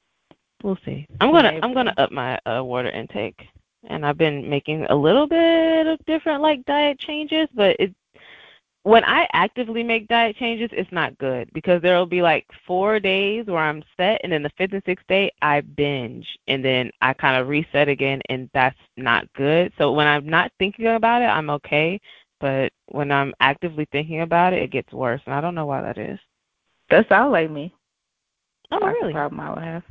We'll 0.62 0.78
see. 0.85 1.06
I'm 1.21 1.32
gonna 1.32 1.59
I'm 1.62 1.75
gonna 1.75 1.94
up 1.97 2.12
my 2.12 2.38
uh, 2.47 2.62
water 2.62 2.90
intake, 2.90 3.47
and 3.88 4.06
I've 4.06 4.18
been 4.18 4.49
making 4.49 4.85
a 4.85 4.94
little 4.94 5.26
bit 5.26 5.87
of 5.87 6.04
different 6.06 6.42
like 6.42 6.64
diet 6.64 6.99
changes, 6.99 7.49
but 7.54 7.76
it 7.80 7.94
when 8.84 9.04
I 9.04 9.28
actively 9.32 9.82
make 9.82 10.08
diet 10.08 10.36
changes, 10.36 10.70
it's 10.72 10.90
not 10.90 11.16
good 11.18 11.48
because 11.52 11.80
there 11.82 11.96
will 11.96 12.06
be 12.06 12.22
like 12.22 12.46
four 12.66 12.98
days 12.98 13.46
where 13.46 13.58
I'm 13.58 13.84
set, 13.96 14.20
and 14.22 14.32
then 14.32 14.42
the 14.42 14.50
fifth 14.58 14.72
and 14.72 14.82
sixth 14.84 15.06
day 15.06 15.32
I 15.40 15.60
binge, 15.60 16.26
and 16.48 16.64
then 16.64 16.90
I 17.00 17.12
kind 17.12 17.40
of 17.40 17.48
reset 17.48 17.88
again, 17.88 18.20
and 18.28 18.50
that's 18.54 18.78
not 18.96 19.32
good. 19.34 19.72
So 19.78 19.92
when 19.92 20.08
I'm 20.08 20.28
not 20.28 20.50
thinking 20.58 20.86
about 20.88 21.22
it, 21.22 21.26
I'm 21.26 21.50
okay, 21.50 22.00
but 22.40 22.72
when 22.88 23.12
I'm 23.12 23.32
actively 23.38 23.86
thinking 23.92 24.22
about 24.22 24.52
it, 24.52 24.62
it 24.62 24.72
gets 24.72 24.92
worse, 24.92 25.20
and 25.26 25.34
I 25.34 25.40
don't 25.40 25.54
know 25.54 25.66
why 25.66 25.82
that 25.82 25.98
is. 25.98 26.18
That 26.90 27.08
sounds 27.08 27.30
like 27.30 27.50
me. 27.50 27.72
Oh, 28.72 28.80
That's 28.80 28.96
really? 29.00 29.12
problem 29.12 29.40
I 29.40 29.50
would 29.50 29.62
have. 29.62 29.82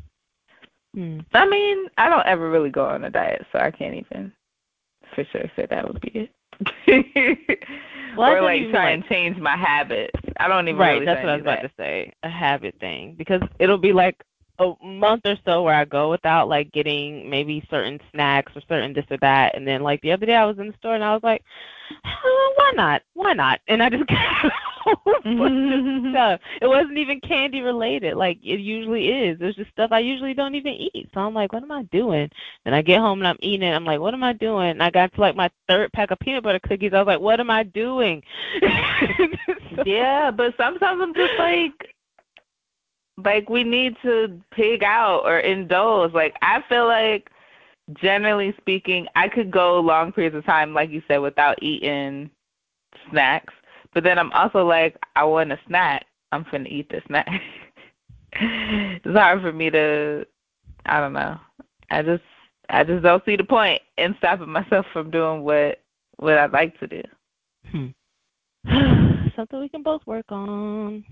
Hmm. 0.96 1.20
I 1.34 1.48
mean, 1.48 1.88
I 1.98 2.10
don't 2.10 2.26
ever 2.26 2.50
really 2.50 2.70
go 2.70 2.86
on 2.86 3.06
a 3.06 3.10
diet, 3.10 3.46
so 3.54 3.60
I 3.60 3.72
can't 3.72 3.96
even 3.96 4.34
for 5.16 5.24
sure 5.32 5.50
say 5.56 5.66
that 5.70 5.88
would 5.88 6.02
be 6.02 6.10
it. 6.10 6.30
Well, 8.18 8.34
or 8.34 8.42
like 8.42 8.70
try 8.72 8.86
like- 8.86 8.94
and 8.94 9.06
change 9.06 9.38
my 9.38 9.56
habits. 9.56 10.12
I 10.38 10.48
don't 10.48 10.68
even 10.68 10.80
right, 10.80 10.94
really 10.94 11.06
that's 11.06 11.24
what 11.24 11.30
I 11.30 11.36
was 11.36 11.42
of 11.42 11.48
about 11.48 11.62
to 11.62 11.72
say. 11.78 12.12
A 12.24 12.30
habit 12.30 12.76
thing 12.80 13.16
because 13.18 13.42
it'll 13.60 13.78
be 13.78 13.94
like 13.94 14.22
a 14.60 14.74
month 14.84 15.22
or 15.26 15.38
so 15.46 15.64
where 15.64 15.74
I 15.74 15.86
go 15.86 16.10
without 16.10 16.48
like 16.48 16.72
getting 16.72 17.30
maybe 17.30 17.66
certain 17.70 18.00
snacks 18.12 18.52
or 18.56 18.62
certain 18.68 18.94
this 18.94 19.06
or 19.10 19.18
that, 19.22 19.56
and 19.56 19.68
then 19.68 19.82
like 19.82 20.02
the 20.02 20.12
other 20.12 20.26
day 20.26 20.36
I 20.36 20.46
was 20.46 20.60
in 20.60 20.68
the 20.68 20.74
store 20.78 20.96
and 20.96 21.04
I 21.04 21.14
was 21.14 21.24
like, 21.24 21.44
oh, 22.06 22.54
why 22.58 22.72
not? 22.76 23.02
Why 23.14 23.34
not? 23.34 23.60
And 23.68 23.82
I 23.82 23.90
just 23.90 24.04
got 24.86 24.94
a 24.94 24.98
whole 25.04 25.14
bunch 25.24 25.74
of 25.74 26.04
that. 26.04 26.12
stuff. 26.12 26.40
It 26.62 26.68
wasn't 26.68 26.98
even 26.98 27.20
candy 27.22 27.62
related, 27.62 28.16
like 28.16 28.38
it 28.44 28.60
usually 28.60 29.08
is. 29.08 29.40
There's 29.40 29.56
just 29.56 29.72
stuff 29.72 29.92
I 29.92 30.00
usually 30.00 30.34
don't 30.34 30.56
even 30.56 30.74
eat. 30.74 31.10
So 31.14 31.20
I'm 31.22 31.34
like, 31.34 31.54
what 31.54 31.64
am 31.64 31.72
I 31.72 31.84
doing? 31.84 32.30
And 32.66 32.76
I 32.76 32.82
get 32.82 33.00
home 33.00 33.20
and 33.20 33.28
I'm 33.28 33.38
eating 33.42 33.68
it. 33.68 33.74
I'm 33.74 33.86
like, 33.86 34.00
what 34.00 34.14
am 34.14 34.24
I 34.24 34.34
doing? 34.34 34.70
And 34.72 34.84
I 34.84 34.90
got 34.90 35.14
to 35.14 35.22
like 35.22 35.36
my 35.36 35.50
third 35.68 35.92
pack 35.94 36.12
of 36.12 36.20
peanut 36.20 36.44
butter 36.44 36.60
cookies. 36.68 36.94
I 36.94 37.00
was 37.00 37.08
like, 37.08 37.20
what 37.22 37.40
am 37.40 37.50
I 37.50 37.64
doing? 37.64 38.24
So- 39.76 39.84
yeah, 39.86 40.32
but 40.32 40.54
sometimes 40.58 41.00
I'm 41.02 41.14
just 41.14 41.32
like 41.40 41.96
like 43.24 43.50
we 43.50 43.64
need 43.64 43.96
to 44.04 44.40
pig 44.52 44.84
out 44.84 45.22
or 45.26 45.40
indulge. 45.40 46.14
Like 46.14 46.36
I 46.42 46.62
feel 46.68 46.88
like 46.88 47.30
generally 47.94 48.54
speaking, 48.60 49.08
I 49.16 49.28
could 49.28 49.52
go 49.52 49.80
long 49.80 50.12
periods 50.12 50.36
of 50.36 50.46
time, 50.46 50.74
like 50.74 50.90
you 50.90 51.02
said, 51.08 51.18
without 51.20 51.62
eating 51.64 52.30
snacks. 53.10 53.54
But 53.94 54.04
then 54.04 54.18
I'm 54.18 54.32
also 54.32 54.66
like, 54.66 54.98
I 55.16 55.24
want 55.24 55.52
a 55.52 55.60
snack. 55.68 56.06
I'm 56.32 56.46
finna 56.46 56.68
eat 56.68 56.90
this 56.90 57.04
snack. 57.08 57.28
it's 58.34 59.18
hard 59.18 59.42
for 59.42 59.52
me 59.52 59.70
to 59.70 60.26
I 60.86 61.00
don't 61.00 61.14
know. 61.14 61.38
I 61.90 62.02
just 62.02 62.24
I 62.70 62.84
just 62.84 63.04
don't 63.04 63.24
see 63.26 63.36
the 63.36 63.44
point 63.44 63.82
in 63.98 64.16
stopping 64.18 64.50
myself 64.50 64.86
from 64.94 65.12
doing 65.12 65.44
what 65.44 65.82
what 66.18 66.38
I'd 66.38 66.54
like 66.54 66.80
to 66.80 66.88
do. 66.88 67.02
Hmm. 67.70 67.88
Something 69.36 69.60
we 69.60 69.70
can 69.70 69.84
both 69.84 70.06
work 70.06 70.26
on. 70.30 71.04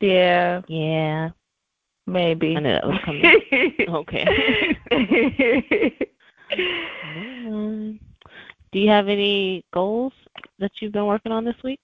Yeah, 0.00 0.62
Yeah. 0.68 1.30
maybe. 2.06 2.56
I 2.56 2.60
knew 2.60 2.72
that 2.72 2.86
was 2.86 3.00
coming. 3.04 3.74
Okay. 3.88 4.78
Do 8.72 8.78
you 8.80 8.88
have 8.90 9.08
any 9.08 9.64
goals 9.72 10.12
that 10.58 10.70
you've 10.80 10.92
been 10.92 11.06
working 11.06 11.32
on 11.32 11.44
this 11.44 11.56
week? 11.64 11.80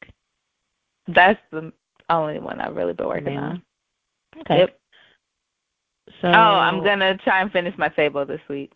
That's 1.09 1.41
the 1.51 1.73
only 2.09 2.39
one 2.39 2.61
I've 2.61 2.77
really 2.77 2.93
been 2.93 3.07
working 3.07 3.25
Main 3.25 3.39
on. 3.39 3.63
Okay. 4.41 4.59
Yep. 4.59 4.79
So 6.21 6.29
Oh, 6.29 6.31
I'm 6.31 6.83
gonna 6.85 7.17
try 7.19 7.41
and 7.43 7.51
finish 7.53 7.77
my 7.79 7.89
table 7.89 8.25
this 8.25 8.41
week. 8.49 8.73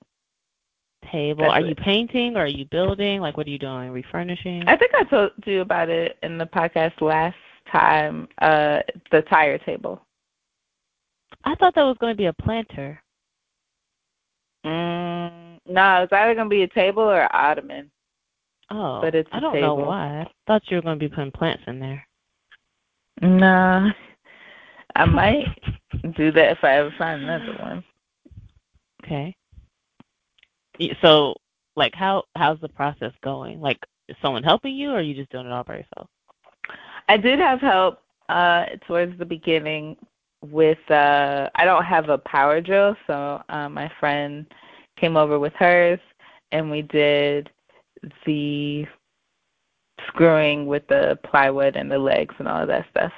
table. 1.13 1.43
That's 1.45 1.55
Are 1.55 1.61
it. 1.61 1.69
you 1.69 1.75
painting 1.77 2.37
or 2.37 2.41
are 2.41 2.47
you 2.49 2.65
building? 2.67 3.21
Like 3.21 3.37
what 3.37 3.47
are 3.47 3.51
you 3.51 3.59
doing? 3.59 3.91
Refurnishing? 3.91 4.65
I 4.67 4.77
think 4.77 4.93
I 4.95 5.05
told 5.05 5.31
you 5.45 5.61
about 5.61 5.89
it 5.89 6.19
in 6.23 6.37
the 6.39 6.47
podcast 6.47 7.01
last 7.01 7.37
time. 7.71 8.29
Uh, 8.41 8.81
the 9.13 9.23
tire 9.23 9.59
table. 9.59 10.03
I 11.45 11.55
thought 11.57 11.75
that 11.77 11.83
was 11.85 11.97
going 12.01 12.13
to 12.13 12.17
be 12.17 12.27
a 12.27 12.33
planter. 12.33 13.01
Mm, 14.65 15.59
no, 15.69 16.03
it's 16.03 16.13
either 16.13 16.35
gonna 16.35 16.49
be 16.49 16.63
a 16.63 16.69
table 16.69 17.03
or 17.03 17.21
an 17.23 17.29
ottoman. 17.33 17.91
Oh, 18.71 19.01
But 19.01 19.15
it's 19.15 19.29
I 19.33 19.39
don't 19.41 19.55
know 19.55 19.77
table. 19.77 19.87
why. 19.89 20.23
I 20.23 20.27
thought 20.47 20.63
you 20.71 20.77
were 20.77 20.83
going 20.83 20.99
to 20.99 21.09
be 21.09 21.15
putting 21.15 21.31
plants 21.31 21.63
in 21.69 21.79
there. 21.79 22.05
Nah, 23.23 23.91
I 24.95 25.05
might 25.07 25.47
do 26.17 26.31
that 26.33 26.53
if 26.53 26.59
I 26.63 26.77
ever 26.79 26.95
find 26.99 27.23
another 27.23 27.57
one. 27.61 27.85
Okay. 29.05 29.35
So, 31.01 31.35
like, 31.77 31.95
how 31.95 32.25
how's 32.35 32.61
the 32.61 32.69
process 32.69 33.13
going? 33.23 33.61
Like, 33.61 33.79
is 34.09 34.17
someone 34.21 34.43
helping 34.43 34.75
you, 34.75 34.91
or 34.91 34.99
are 34.99 35.03
you 35.03 35.15
just 35.15 35.31
doing 35.31 35.47
it 35.47 35.53
all 35.53 35.65
by 35.65 35.79
yourself? 35.79 36.09
I 37.09 37.17
did 37.17 37.39
have 37.39 37.61
help 37.61 38.01
uh 38.29 38.65
towards 38.87 39.17
the 39.19 39.25
beginning 39.25 39.97
with 40.43 40.79
uh 40.91 41.49
I 41.55 41.65
don't 41.65 41.85
have 41.85 42.09
a 42.09 42.19
power 42.19 42.61
drill, 42.61 42.97
so 43.07 43.43
uh, 43.49 43.69
my 43.69 43.91
friend 44.01 44.47
came 44.99 45.17
over 45.17 45.39
with 45.39 45.53
hers 45.55 46.01
and 46.53 46.71
we 46.71 46.83
did 46.83 47.51
the 48.25 48.87
screwing 50.09 50.67
with 50.67 50.87
the 50.89 51.19
plywood 51.25 51.77
and 51.77 51.91
the 51.91 51.99
legs 51.99 52.35
and 52.39 52.49
all 52.49 52.63
of 52.63 52.69
that 52.69 52.87
stuff 52.91 53.13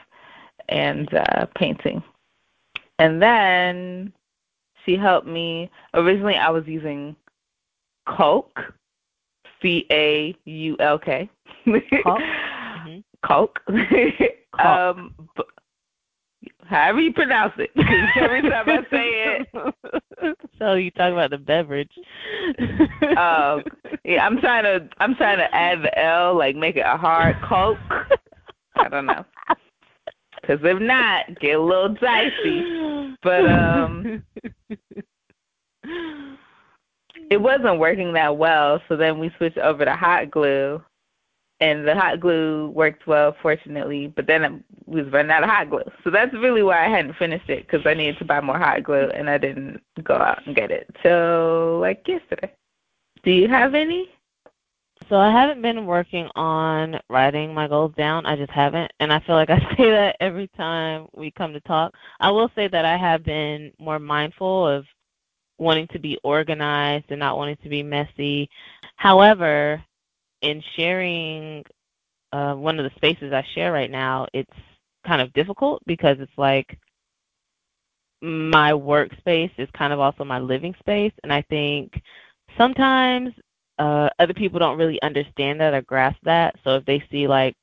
and 0.69 1.13
uh 1.15 1.47
painting. 1.57 2.03
And 2.99 3.23
then 3.23 4.13
she 4.85 4.97
helped 4.97 5.27
me 5.27 5.71
originally 5.95 6.37
I 6.37 6.51
was 6.51 6.67
using 6.67 7.17
Coke 8.07 8.59
C 9.63 9.87
A 9.91 10.37
U 10.45 10.77
L 10.81 10.99
K. 10.99 11.29
Caulk? 12.03 12.21
Mhm. 12.21 13.05
Coke. 13.25 13.61
Caulk. 14.55 14.97
um, 14.97 15.15
b- 15.37 15.43
however 16.69 17.01
you 17.01 17.13
pronounce 17.13 17.55
it. 17.59 17.71
Every 18.21 18.43
time 18.43 18.69
I 18.69 18.79
say 18.91 19.41
it, 19.41 20.37
so 20.59 20.75
you 20.75 20.91
talk 20.93 21.13
about 21.13 21.31
the 21.31 21.39
beverage. 21.39 21.91
Oh, 23.17 23.63
yeah, 24.05 24.25
I'm 24.27 24.39
trying 24.39 24.65
to 24.65 24.89
I'm 24.99 25.15
trying 25.17 25.39
to 25.39 25.55
add 25.55 25.83
the 25.83 25.99
L, 25.99 26.37
like 26.37 26.57
make 26.57 26.77
it 26.77 26.85
a 26.87 26.97
hard 26.97 27.37
Coke. 27.49 27.79
I 28.77 28.89
don't 28.89 29.07
know. 29.07 29.25
Because 30.41 30.61
if 30.63 30.81
not, 30.81 31.41
get 31.41 31.57
a 31.57 31.63
little 31.63 31.95
dicey. 31.95 33.17
But 33.23 33.47
um, 33.51 34.23
it 37.31 37.41
wasn't 37.41 37.79
working 37.79 38.13
that 38.15 38.37
well. 38.37 38.81
So 38.89 38.97
then 38.97 39.19
we 39.19 39.31
switched 39.37 39.59
over 39.59 39.85
to 39.85 39.95
hot 39.95 40.31
glue, 40.31 40.83
and 41.61 41.87
the 41.87 41.95
hot 41.95 42.21
glue 42.21 42.69
worked 42.69 43.07
well, 43.07 43.35
fortunately. 43.43 44.13
But 44.15 44.27
then 44.27 44.63
we 44.87 45.03
was 45.03 45.13
running 45.13 45.31
out 45.31 45.43
of 45.43 45.51
hot 45.51 45.71
glue. 45.71 45.83
So 46.05 46.11
that's 46.11 46.33
really 46.35 46.63
why 46.63 46.85
I 46.85 46.89
hadn't 46.89 47.17
finished 47.17 47.49
it 47.49 47.67
because 47.67 47.87
I 47.87 47.95
needed 47.95 48.19
to 48.19 48.25
buy 48.25 48.41
more 48.41 48.59
hot 48.59 48.85
glue, 48.85 49.11
and 49.15 49.29
I 49.29 49.39
didn't 49.39 49.81
go 50.05 50.15
out 50.15 50.47
and 50.47 50.55
get 50.55 50.71
it 50.71 50.89
till 51.03 51.81
like 51.81 52.07
yesterday. 52.07 52.53
Do 53.25 53.33
you 53.33 53.49
have 53.49 53.75
any? 53.75 54.09
So 55.09 55.17
I 55.17 55.31
haven't 55.31 55.63
been 55.63 55.87
working 55.87 56.29
on 56.35 57.01
writing 57.09 57.55
my 57.55 57.67
goals 57.67 57.95
down. 57.97 58.27
I 58.27 58.37
just 58.37 58.51
haven't, 58.51 58.93
and 59.01 59.13
I 59.13 59.21
feel 59.21 59.37
like 59.37 59.51
I 59.51 59.59
say 59.77 59.91
that 59.91 60.17
every 60.21 60.49
time 60.57 61.07
we 61.15 61.31
come 61.31 61.53
to 61.53 61.61
talk. 61.61 61.95
I 62.21 62.31
will 62.31 62.51
say 62.55 62.69
that 62.69 62.85
I 62.85 62.97
have 62.97 63.25
been 63.25 63.73
more 63.79 63.99
mindful 63.99 64.67
of 64.67 64.85
wanting 65.59 65.89
to 65.89 65.99
be 65.99 66.19
organized 66.23 67.07
and 67.09 67.19
not 67.19 67.37
wanting 67.37 67.57
to 67.63 67.69
be 67.69 67.83
messy. 67.83 68.49
However, 68.97 69.83
in 70.43 70.63
sharing 70.77 71.65
uh, 72.33 72.55
one 72.55 72.79
of 72.79 72.85
the 72.85 72.97
spaces 72.97 73.33
I 73.33 73.45
share 73.55 73.73
right 73.73 73.91
now, 73.91 74.27
it's 74.33 74.51
kind 75.07 75.21
of 75.23 75.33
difficult 75.33 75.83
because 75.87 76.17
it's 76.21 76.37
like 76.37 76.79
my 78.21 78.73
workspace 78.73 79.53
is 79.59 79.69
kind 79.77 79.93
of 79.93 80.01
also 80.01 80.25
my 80.25 80.39
living 80.39 80.75
space, 80.81 81.13
and 81.23 81.33
I 81.33 81.43
think 81.43 82.01
sometimes 82.57 83.33
uh, 83.79 84.09
other 84.19 84.35
people 84.35 84.59
don't 84.59 84.79
really 84.79 85.01
understand 85.03 85.61
that 85.61 85.75
or 85.75 85.83
grasp 85.83 86.19
that. 86.25 86.57
So 86.65 86.77
if 86.77 86.85
they 86.85 87.03
see 87.11 87.29
like 87.29 87.57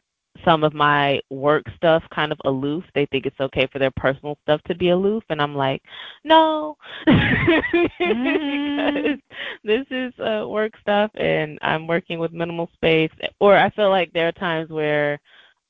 some 0.43 0.63
of 0.63 0.73
my 0.73 1.19
work 1.29 1.63
stuff 1.75 2.03
kind 2.13 2.31
of 2.31 2.39
aloof, 2.45 2.83
they 2.93 3.05
think 3.07 3.25
it's 3.25 3.39
okay 3.39 3.67
for 3.71 3.79
their 3.79 3.91
personal 3.91 4.37
stuff 4.43 4.61
to 4.63 4.75
be 4.75 4.89
aloof, 4.89 5.23
and 5.29 5.41
I'm 5.41 5.55
like, 5.55 5.81
no, 6.23 6.77
mm. 7.07 9.21
this 9.63 9.85
is 9.89 10.13
uh, 10.19 10.45
work 10.47 10.73
stuff, 10.81 11.11
and 11.15 11.57
I'm 11.61 11.87
working 11.87 12.19
with 12.19 12.33
minimal 12.33 12.69
space. 12.73 13.11
Or 13.39 13.57
I 13.57 13.69
feel 13.71 13.89
like 13.89 14.11
there 14.13 14.27
are 14.27 14.33
times 14.33 14.69
where 14.69 15.19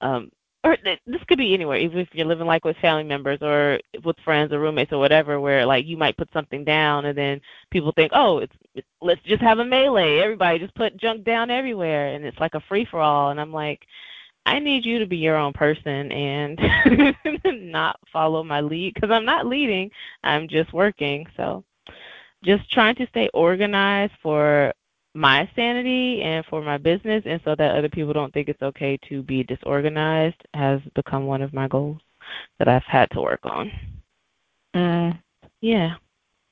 um, 0.01 0.29
or 0.65 0.75
this 0.83 1.21
could 1.27 1.37
be 1.37 1.53
anywhere, 1.53 1.77
even 1.77 1.99
if 1.99 2.07
you're 2.11 2.25
living 2.25 2.47
like 2.47 2.65
with 2.65 2.75
family 2.77 3.03
members 3.03 3.37
or 3.41 3.79
with 4.03 4.15
friends 4.25 4.51
or 4.51 4.59
roommates 4.59 4.91
or 4.91 4.97
whatever, 4.97 5.39
where 5.39 5.63
like 5.63 5.85
you 5.85 5.95
might 5.95 6.17
put 6.17 6.27
something 6.33 6.65
down 6.65 7.05
and 7.05 7.15
then 7.15 7.39
people 7.69 7.93
think, 7.95 8.11
oh, 8.15 8.39
it's, 8.39 8.55
it's 8.73 8.87
let's 8.99 9.21
just 9.21 9.43
have 9.43 9.59
a 9.59 9.65
melee. 9.65 10.17
Everybody 10.17 10.57
just 10.57 10.73
put 10.73 10.97
junk 10.97 11.23
down 11.23 11.51
everywhere, 11.51 12.15
and 12.15 12.25
it's 12.25 12.39
like 12.39 12.55
a 12.55 12.61
free 12.61 12.87
for 12.89 12.99
all. 12.99 13.29
And 13.29 13.39
I'm 13.39 13.53
like, 13.53 13.81
I 14.45 14.59
need 14.59 14.85
you 14.85 14.99
to 14.99 15.07
be 15.07 15.17
your 15.17 15.37
own 15.37 15.53
person 15.53 16.11
and 16.11 16.59
not 17.71 17.99
follow 18.13 18.43
my 18.43 18.61
lead 18.61 18.93
because 18.93 19.09
I'm 19.11 19.25
not 19.25 19.47
leading. 19.47 19.89
I'm 20.23 20.47
just 20.47 20.71
working. 20.71 21.25
So 21.35 21.63
just 22.43 22.69
trying 22.71 22.95
to 22.95 23.07
stay 23.07 23.29
organized 23.33 24.13
for 24.21 24.73
my 25.15 25.49
sanity 25.55 26.21
and 26.21 26.45
for 26.45 26.61
my 26.61 26.77
business 26.77 27.23
and 27.25 27.41
so 27.43 27.55
that 27.55 27.75
other 27.75 27.89
people 27.89 28.13
don't 28.13 28.33
think 28.33 28.49
it's 28.49 28.61
okay 28.61 28.99
to 29.09 29.23
be 29.23 29.43
disorganized 29.43 30.41
has 30.53 30.81
become 30.93 31.25
one 31.25 31.41
of 31.41 31.53
my 31.53 31.67
goals 31.67 32.01
that 32.59 32.67
I've 32.67 32.83
had 32.83 33.09
to 33.11 33.21
work 33.21 33.39
on. 33.43 33.71
Mm. 34.75 35.19
Yeah. 35.61 35.95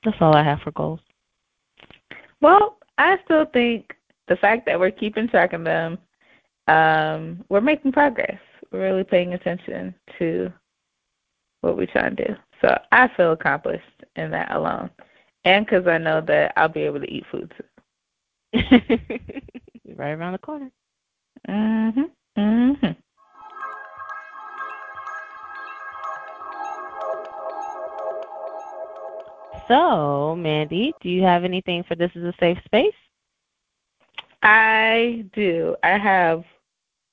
That's 0.04 0.18
all 0.20 0.36
I 0.36 0.44
have 0.44 0.62
for 0.62 0.72
goals. 0.72 1.00
Well, 2.42 2.78
I 2.98 3.18
still 3.26 3.46
think 3.46 3.96
the 4.28 4.36
fact 4.38 4.66
that 4.66 4.80
we're 4.80 4.92
keeping 4.92 5.28
track 5.28 5.54
of 5.54 5.64
them, 5.64 5.98
um, 6.68 7.44
we're 7.50 7.62
making 7.62 7.92
progress. 7.92 8.40
We're 8.72 8.82
really 8.82 9.04
paying 9.04 9.34
attention 9.34 9.94
to 10.20 10.52
what 11.62 11.78
we're 11.78 11.88
trying 11.88 12.16
to 12.16 12.28
do. 12.28 12.36
So 12.62 12.78
I 12.92 13.10
feel 13.16 13.32
accomplished 13.34 13.84
in 14.16 14.32
that 14.32 14.52
alone. 14.52 14.90
And 15.46 15.66
because 15.66 15.88
I 15.88 15.98
know 15.98 16.22
that 16.22 16.54
I'll 16.56 16.70
be 16.70 16.82
able 16.82 17.02
to 17.02 17.12
eat 17.12 17.26
food 17.32 17.52
right 19.96 20.12
around 20.12 20.34
the 20.34 20.40
corner. 20.40 20.72
Mhm. 21.48 22.10
Mhm. 22.38 22.96
So, 29.68 30.36
Mandy, 30.36 30.94
do 31.02 31.10
you 31.10 31.24
have 31.24 31.44
anything 31.44 31.84
for 31.84 31.96
this 31.96 32.12
is 32.16 32.24
a 32.24 32.34
safe 32.40 32.58
space? 32.66 32.94
I 34.42 35.26
do. 35.34 35.76
I 35.84 35.98
have 35.98 36.44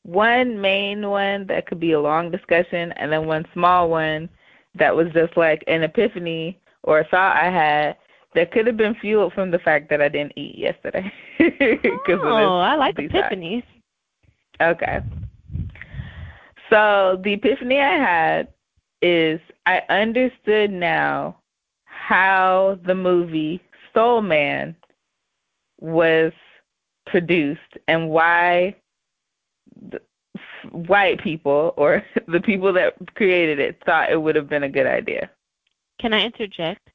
one 0.02 0.60
main 0.60 1.08
one 1.08 1.46
that 1.46 1.66
could 1.66 1.80
be 1.80 1.92
a 1.92 2.00
long 2.00 2.30
discussion 2.30 2.92
and 2.92 3.12
then 3.12 3.26
one 3.26 3.44
small 3.52 3.90
one 3.90 4.28
that 4.74 4.94
was 4.94 5.08
just 5.12 5.36
like 5.36 5.62
an 5.66 5.82
epiphany 5.82 6.58
or 6.82 7.00
a 7.00 7.08
thought 7.08 7.36
I 7.36 7.50
had 7.50 7.96
that 8.34 8.52
could 8.52 8.66
have 8.66 8.76
been 8.76 8.94
fueled 8.94 9.32
from 9.32 9.50
the 9.50 9.58
fact 9.58 9.90
that 9.90 10.00
I 10.00 10.08
didn't 10.08 10.32
eat 10.36 10.56
yesterday. 10.56 11.12
oh, 11.40 12.58
I 12.58 12.76
like 12.76 12.96
epiphanies. 12.96 13.64
Okay. 14.60 15.00
So 16.70 17.20
the 17.24 17.32
epiphany 17.32 17.80
I 17.80 17.96
had 17.96 18.48
is 19.02 19.40
I 19.66 19.82
understood 19.88 20.70
now 20.70 21.36
how 21.84 22.78
the 22.86 22.94
movie 22.94 23.60
Soul 23.92 24.22
Man 24.22 24.76
was 25.80 26.32
produced 27.06 27.60
and 27.88 28.10
why 28.10 28.76
white 30.70 31.22
people 31.22 31.74
or 31.76 32.02
the 32.28 32.40
people 32.40 32.72
that 32.74 32.94
created 33.14 33.58
it 33.58 33.80
thought 33.84 34.10
it 34.10 34.20
would 34.20 34.36
have 34.36 34.48
been 34.48 34.64
a 34.64 34.68
good 34.68 34.86
idea. 34.86 35.30
Can 36.00 36.14
I 36.14 36.24
interject? 36.24 36.88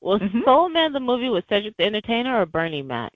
Was 0.00 0.20
mm-hmm. 0.20 0.40
Soul 0.44 0.68
Man 0.68 0.92
the 0.92 1.00
movie 1.00 1.28
with 1.28 1.44
Cedric 1.48 1.76
the 1.76 1.84
Entertainer 1.84 2.40
or 2.40 2.46
Bernie 2.46 2.82
Mac? 2.82 3.12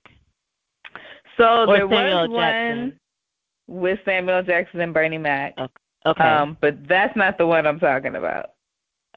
So 1.37 1.65
or 1.65 1.67
there 1.67 1.89
Samuel 1.89 2.29
was 2.29 2.39
Jackson. 2.39 2.79
one 2.79 3.01
with 3.67 3.99
Samuel 4.05 4.43
Jackson 4.43 4.81
and 4.81 4.95
Bernie 4.95 5.19
Mac. 5.19 5.55
Okay. 6.07 6.25
Um, 6.25 6.57
but 6.61 6.77
that's 6.89 7.17
not 7.17 7.39
the 7.39 7.47
one 7.47 7.67
I'm 7.67 7.81
talking 7.81 8.15
about. 8.15 8.51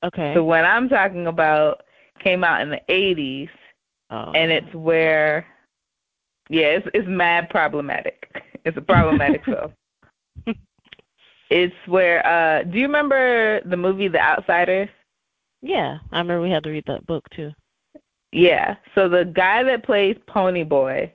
Okay. 0.04 0.34
The 0.34 0.44
one 0.44 0.66
I'm 0.66 0.90
talking 0.90 1.28
about 1.28 1.84
came 2.24 2.44
out 2.44 2.62
in 2.62 2.70
the 2.70 2.82
80s, 2.90 3.50
oh. 4.10 4.32
and 4.32 4.52
it's 4.52 4.74
where, 4.74 5.46
yeah, 6.50 6.68
it's 6.68 6.88
it's 6.94 7.08
mad 7.08 7.50
problematic. 7.50 8.30
It's 8.66 8.76
a 8.78 8.82
problematic 8.82 9.46
film. 9.46 9.72
It's 11.50 11.76
where, 11.88 12.26
uh, 12.26 12.64
do 12.64 12.78
you 12.78 12.86
remember 12.86 13.62
the 13.62 13.78
movie 13.78 14.08
The 14.08 14.20
Outsiders? 14.20 14.90
Yeah, 15.62 15.98
I 16.12 16.20
remember 16.20 16.42
we 16.42 16.52
had 16.52 16.64
to 16.64 16.70
read 16.70 16.86
that 16.88 17.06
book 17.08 17.28
too. 17.32 17.52
Yeah. 18.32 18.76
So 18.96 19.10
the 19.10 19.26
guy 19.26 19.64
that 19.64 19.84
plays 19.84 20.16
Ponyboy, 20.28 21.12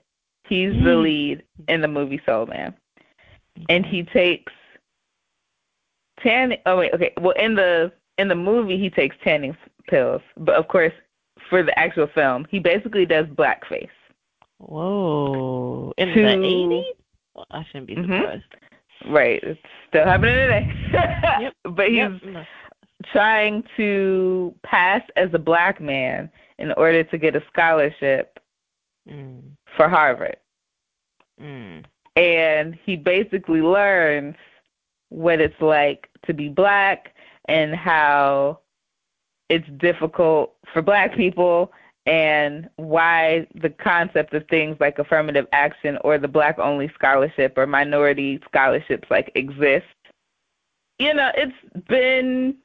he's 0.48 0.72
the 0.72 0.90
Mm. 0.90 1.02
lead 1.02 1.42
in 1.68 1.80
the 1.80 1.88
movie 1.88 2.20
Soul 2.26 2.46
Man. 2.46 2.74
And 3.68 3.86
he 3.86 4.02
takes 4.02 4.52
tanning 6.20 6.58
oh 6.66 6.78
wait, 6.78 6.92
okay. 6.94 7.12
Well 7.20 7.34
in 7.38 7.54
the 7.54 7.92
in 8.18 8.28
the 8.28 8.34
movie 8.34 8.78
he 8.78 8.90
takes 8.90 9.16
tanning 9.22 9.56
pills. 9.88 10.22
But 10.36 10.56
of 10.56 10.66
course 10.68 10.92
for 11.48 11.62
the 11.62 11.76
actual 11.78 12.08
film, 12.08 12.46
he 12.50 12.58
basically 12.58 13.06
does 13.06 13.26
blackface. 13.26 13.88
Whoa. 14.58 15.92
In 15.98 16.08
To- 16.08 16.14
the 16.14 16.28
80s? 16.28 16.84
Well, 17.34 17.46
I 17.50 17.64
shouldn't 17.64 17.86
be 17.86 17.96
Mhm. 17.96 18.18
surprised. 18.18 18.44
Right. 19.06 19.42
It's 19.42 19.60
still 19.94 20.04
happening 20.04 20.34
today. 20.34 20.72
Yep. 21.40 21.52
But 21.76 21.88
he's 21.88 21.98
Yep. 22.24 22.46
Trying 23.12 23.64
to 23.76 24.54
pass 24.64 25.02
as 25.16 25.28
a 25.34 25.38
black 25.38 25.80
man 25.80 26.30
in 26.58 26.72
order 26.72 27.04
to 27.04 27.18
get 27.18 27.36
a 27.36 27.42
scholarship 27.52 28.38
Mm. 29.08 29.42
for 29.76 29.86
Harvard. 29.88 30.36
Mm. 31.42 31.84
and 32.16 32.78
he 32.86 32.96
basically 32.96 33.60
learns 33.60 34.36
what 35.10 35.40
it's 35.40 35.60
like 35.60 36.08
to 36.26 36.32
be 36.32 36.48
black 36.48 37.12
and 37.48 37.74
how 37.74 38.60
it's 39.50 39.68
difficult 39.78 40.54
for 40.72 40.80
black 40.80 41.14
people 41.16 41.72
and 42.06 42.68
why 42.76 43.46
the 43.54 43.70
concept 43.70 44.34
of 44.34 44.46
things 44.48 44.76
like 44.78 44.98
affirmative 44.98 45.46
action 45.52 45.98
or 46.02 46.18
the 46.18 46.28
black 46.28 46.58
only 46.58 46.90
scholarship 46.94 47.56
or 47.56 47.66
minority 47.66 48.40
scholarships 48.46 49.08
like 49.10 49.30
exist. 49.34 49.86
You 50.98 51.14
know, 51.14 51.30
it's 51.34 51.86
been 51.88 52.56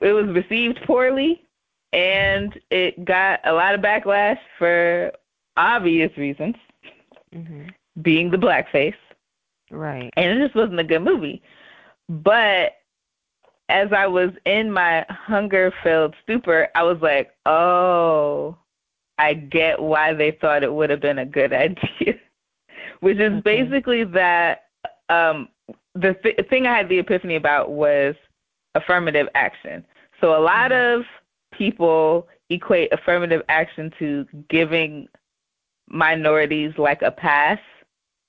it 0.00 0.12
was 0.12 0.26
received 0.28 0.80
poorly 0.86 1.44
and 1.92 2.58
it 2.70 3.04
got 3.04 3.40
a 3.44 3.52
lot 3.52 3.74
of 3.74 3.80
backlash 3.82 4.38
for 4.58 5.12
obvious 5.56 6.16
reasons, 6.16 6.56
Mhm. 7.34 7.72
being 8.02 8.30
the 8.30 8.38
blackface 8.38 8.94
Right. 9.70 10.10
and 10.16 10.30
it 10.30 10.42
just 10.42 10.54
wasn't 10.54 10.80
a 10.80 10.84
good 10.84 11.02
movie. 11.02 11.42
But 12.08 12.76
as 13.68 13.92
I 13.92 14.06
was 14.06 14.30
in 14.44 14.70
my 14.70 15.04
hunger 15.08 15.72
filled 15.82 16.14
stupor, 16.22 16.68
I 16.74 16.82
was 16.82 16.98
like, 17.00 17.32
oh, 17.46 18.56
I 19.18 19.34
get 19.34 19.80
why 19.80 20.12
they 20.12 20.32
thought 20.32 20.62
it 20.62 20.72
would 20.72 20.90
have 20.90 21.00
been 21.00 21.18
a 21.18 21.26
good 21.26 21.52
idea. 21.52 22.14
Which 23.00 23.18
is 23.18 23.32
Okay. 23.32 23.40
basically 23.40 24.04
that 24.04 24.64
um, 25.08 25.48
the 25.94 26.14
th- 26.22 26.38
thing 26.48 26.66
I 26.66 26.76
had 26.76 26.88
the 26.88 26.98
epiphany 26.98 27.36
about 27.36 27.70
was 27.70 28.14
affirmative 28.74 29.28
action. 29.34 29.84
So 30.20 30.36
a 30.36 30.40
lot 30.42 30.70
Mhm. 30.70 30.98
of 31.00 31.06
people 31.52 32.28
equate 32.50 32.92
affirmative 32.92 33.42
action 33.48 33.92
to 33.98 34.26
giving 34.48 35.08
minorities 35.88 36.72
like 36.78 37.02
a 37.02 37.10
pass 37.10 37.58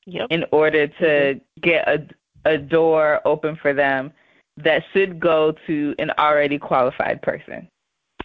Yep. 0.06 0.28
in 0.30 0.46
order 0.52 0.88
to 0.88 1.40
get 1.62 1.88
a 1.88 2.08
a 2.46 2.58
door 2.58 3.20
open 3.26 3.58
for 3.58 3.74
them 3.74 4.14
that 4.58 4.84
should 4.92 5.20
go 5.20 5.54
to 5.68 5.96
an 6.00 6.12
already 6.18 6.58
qualified 6.58 7.22
person. 7.22 7.68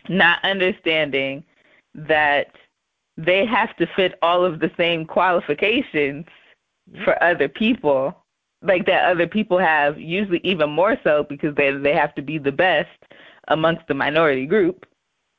Not 0.08 0.42
understanding 0.44 1.44
that 1.94 2.48
they 3.16 3.44
have 3.44 3.76
to 3.76 3.86
fit 3.94 4.18
all 4.22 4.44
of 4.44 4.58
the 4.58 4.70
same 4.76 5.04
qualifications 5.04 6.24
mm-hmm. 6.90 7.04
for 7.04 7.22
other 7.22 7.48
people, 7.48 8.16
like 8.62 8.86
that 8.86 9.10
other 9.10 9.26
people 9.26 9.58
have, 9.58 9.98
usually 9.98 10.40
even 10.42 10.70
more 10.70 10.96
so 11.04 11.24
because 11.28 11.54
they 11.54 11.70
they 11.72 11.94
have 11.94 12.14
to 12.14 12.22
be 12.22 12.38
the 12.38 12.52
best 12.52 12.88
amongst 13.48 13.86
the 13.88 13.94
minority 13.94 14.46
group, 14.46 14.86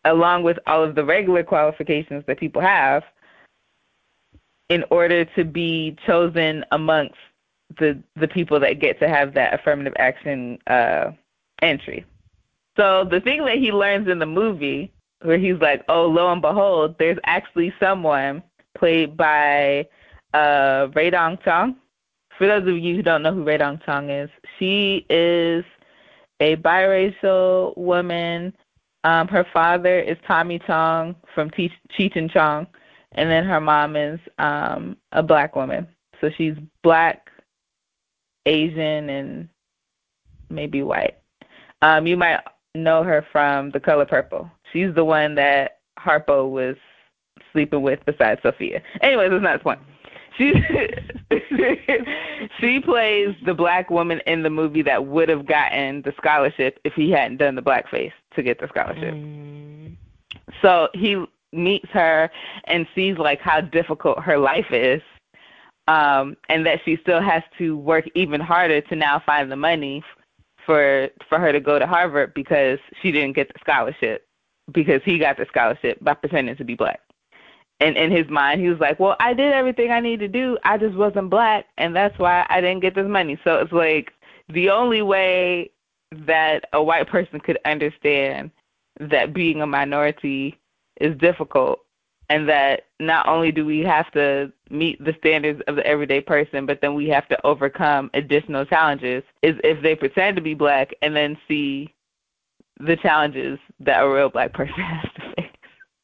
along 0.06 0.43
with 0.43 0.60
all 0.67 0.84
of 0.84 0.93
the 0.95 1.03
regular 1.03 1.43
qualifications 1.43 2.23
that 2.27 2.39
people 2.39 2.62
have, 2.62 3.03
in 4.69 4.84
order 4.91 5.25
to 5.25 5.43
be 5.43 5.95
chosen 6.06 6.63
amongst 6.71 7.15
the 7.79 8.01
the 8.15 8.27
people 8.27 8.59
that 8.59 8.79
get 8.79 8.99
to 8.99 9.07
have 9.07 9.33
that 9.33 9.53
affirmative 9.53 9.93
action 9.97 10.57
uh, 10.67 11.12
entry. 11.62 12.05
So 12.77 13.05
the 13.05 13.19
thing 13.19 13.45
that 13.45 13.57
he 13.57 13.71
learns 13.71 14.07
in 14.07 14.19
the 14.19 14.25
movie, 14.25 14.91
where 15.21 15.38
he's 15.38 15.59
like, 15.59 15.83
"Oh, 15.89 16.05
lo 16.05 16.31
and 16.31 16.41
behold, 16.41 16.95
there's 16.99 17.19
actually 17.25 17.73
someone 17.79 18.43
played 18.77 19.15
by 19.15 19.88
uh, 20.33 20.88
Rae 20.93 21.09
Dawn 21.09 21.38
Chong. 21.43 21.75
For 22.38 22.47
those 22.47 22.67
of 22.67 22.77
you 22.79 22.95
who 22.95 23.03
don't 23.03 23.21
know 23.21 23.33
who 23.33 23.43
Rae 23.43 23.57
Dawn 23.57 23.79
Chong 23.86 24.09
is, 24.09 24.29
she 24.57 25.05
is 25.09 25.63
a 26.39 26.55
biracial 26.57 27.77
woman. 27.77 28.53
Um, 29.03 29.27
her 29.27 29.45
father 29.53 29.99
is 29.99 30.17
Tommy 30.27 30.59
Chong 30.59 31.15
from 31.36 31.49
Cheech 31.51 32.15
and 32.15 32.31
Chong, 32.31 32.67
and 33.13 33.29
then 33.29 33.45
her 33.45 33.62
mom 33.62 33.95
is 33.95 34.19
um, 34.39 34.97
a 35.12 35.21
black 35.21 35.55
woman. 35.55 35.88
So 36.21 36.29
she's 36.38 36.55
black, 36.83 37.29
Asian, 38.45 39.10
and 39.10 39.49
maybe 40.49 40.84
white. 40.84 41.17
Um, 41.82 42.08
you 42.08 42.17
might 42.17 42.39
know 42.75 43.03
her 43.03 43.25
from 43.32 43.71
The 43.71 43.79
Color 43.79 44.06
Purple. 44.06 44.49
She's 44.71 44.93
the 44.95 45.06
one 45.06 45.36
that 45.36 45.79
Harpo 45.99 46.49
was 46.49 46.75
sleeping 47.51 47.82
with 47.82 47.99
besides 48.06 48.41
Sofia. 48.41 48.82
Anyways, 49.01 49.32
that's 49.32 49.43
not 49.43 49.60
the 49.60 49.63
point. 49.63 49.79
She 50.38 50.51
she 52.60 52.79
plays 52.79 53.36
the 53.45 53.53
black 53.53 53.91
woman 53.91 54.19
in 54.25 54.41
the 54.41 54.49
movie 54.49 54.82
that 54.82 55.06
would 55.06 55.29
have 55.29 55.45
gotten 55.45 56.01
the 56.01 56.13
scholarship 56.17 56.79
if 56.84 56.93
he 56.93 57.12
hadn't 57.12 57.38
done 57.38 57.56
the 57.56 57.62
blackface 57.62 58.13
to 58.36 58.41
get 58.41 58.60
the 58.60 58.67
scholarship. 58.67 59.13
Mm. 59.13 59.95
So 60.62 60.89
he 60.93 61.23
meets 61.51 61.89
her 61.91 62.32
and 62.65 62.88
sees 62.95 63.17
like 63.17 63.39
how 63.39 63.62
difficult 63.62 64.23
her 64.23 64.39
life 64.39 64.71
is 64.71 65.01
um 65.87 66.37
and 66.49 66.65
that 66.65 66.79
she 66.85 66.97
still 67.01 67.21
has 67.21 67.43
to 67.57 67.77
work 67.77 68.05
even 68.15 68.39
harder 68.39 68.79
to 68.81 68.95
now 68.95 69.21
find 69.25 69.51
the 69.51 69.55
money 69.55 70.03
for 70.65 71.09
for 71.27 71.39
her 71.39 71.51
to 71.51 71.59
go 71.59 71.79
to 71.79 71.85
Harvard 71.87 72.33
because 72.33 72.79
she 73.01 73.11
didn't 73.11 73.35
get 73.35 73.47
the 73.49 73.59
scholarship 73.59 74.25
because 74.71 75.01
he 75.03 75.17
got 75.17 75.37
the 75.37 75.45
scholarship 75.49 75.97
by 76.01 76.13
pretending 76.13 76.55
to 76.55 76.63
be 76.63 76.75
black. 76.75 77.01
And 77.79 77.97
in 77.97 78.11
his 78.11 78.29
mind, 78.29 78.61
he 78.61 78.69
was 78.69 78.79
like, 78.79 78.99
"Well, 78.99 79.17
I 79.19 79.33
did 79.33 79.51
everything 79.51 79.91
I 79.91 79.99
need 79.99 80.19
to 80.21 80.27
do. 80.27 80.57
I 80.63 80.77
just 80.77 80.95
wasn't 80.95 81.29
black, 81.29 81.65
and 81.77 81.95
that's 81.95 82.17
why 82.17 82.45
I 82.49 82.61
didn't 82.61 82.81
get 82.81 82.95
this 82.95 83.07
money." 83.07 83.37
So 83.43 83.59
it's 83.59 83.73
like 83.73 84.13
the 84.47 84.69
only 84.69 85.01
way 85.01 85.71
that 86.11 86.65
a 86.71 86.81
white 86.81 87.09
person 87.09 87.39
could 87.39 87.57
understand 87.65 88.51
that 88.99 89.33
being 89.33 89.61
a 89.61 89.67
minority 89.67 90.57
is 91.01 91.17
difficult 91.17 91.79
and 92.29 92.47
that 92.49 92.88
not 92.99 93.27
only 93.27 93.51
do 93.51 93.65
we 93.65 93.79
have 93.79 94.09
to 94.12 94.51
meet 94.69 95.03
the 95.03 95.15
standards 95.19 95.62
of 95.67 95.75
the 95.75 95.86
everyday 95.86 96.21
person, 96.21 96.65
but 96.65 96.79
then 96.81 96.95
we 96.95 97.07
have 97.09 97.27
to 97.29 97.45
overcome 97.45 98.09
additional 98.13 98.65
challenges 98.65 99.23
is 99.41 99.55
if 99.63 99.81
they 99.83 99.95
pretend 99.95 100.36
to 100.36 100.41
be 100.41 100.53
black 100.53 100.93
and 101.01 101.15
then 101.15 101.38
see 101.47 101.93
the 102.79 102.95
challenges 102.97 103.59
that 103.79 104.01
a 104.01 104.09
real 104.09 104.29
black 104.29 104.53
person 104.53 104.73
has 104.75 105.05
to 105.15 105.21
face. 105.36 105.51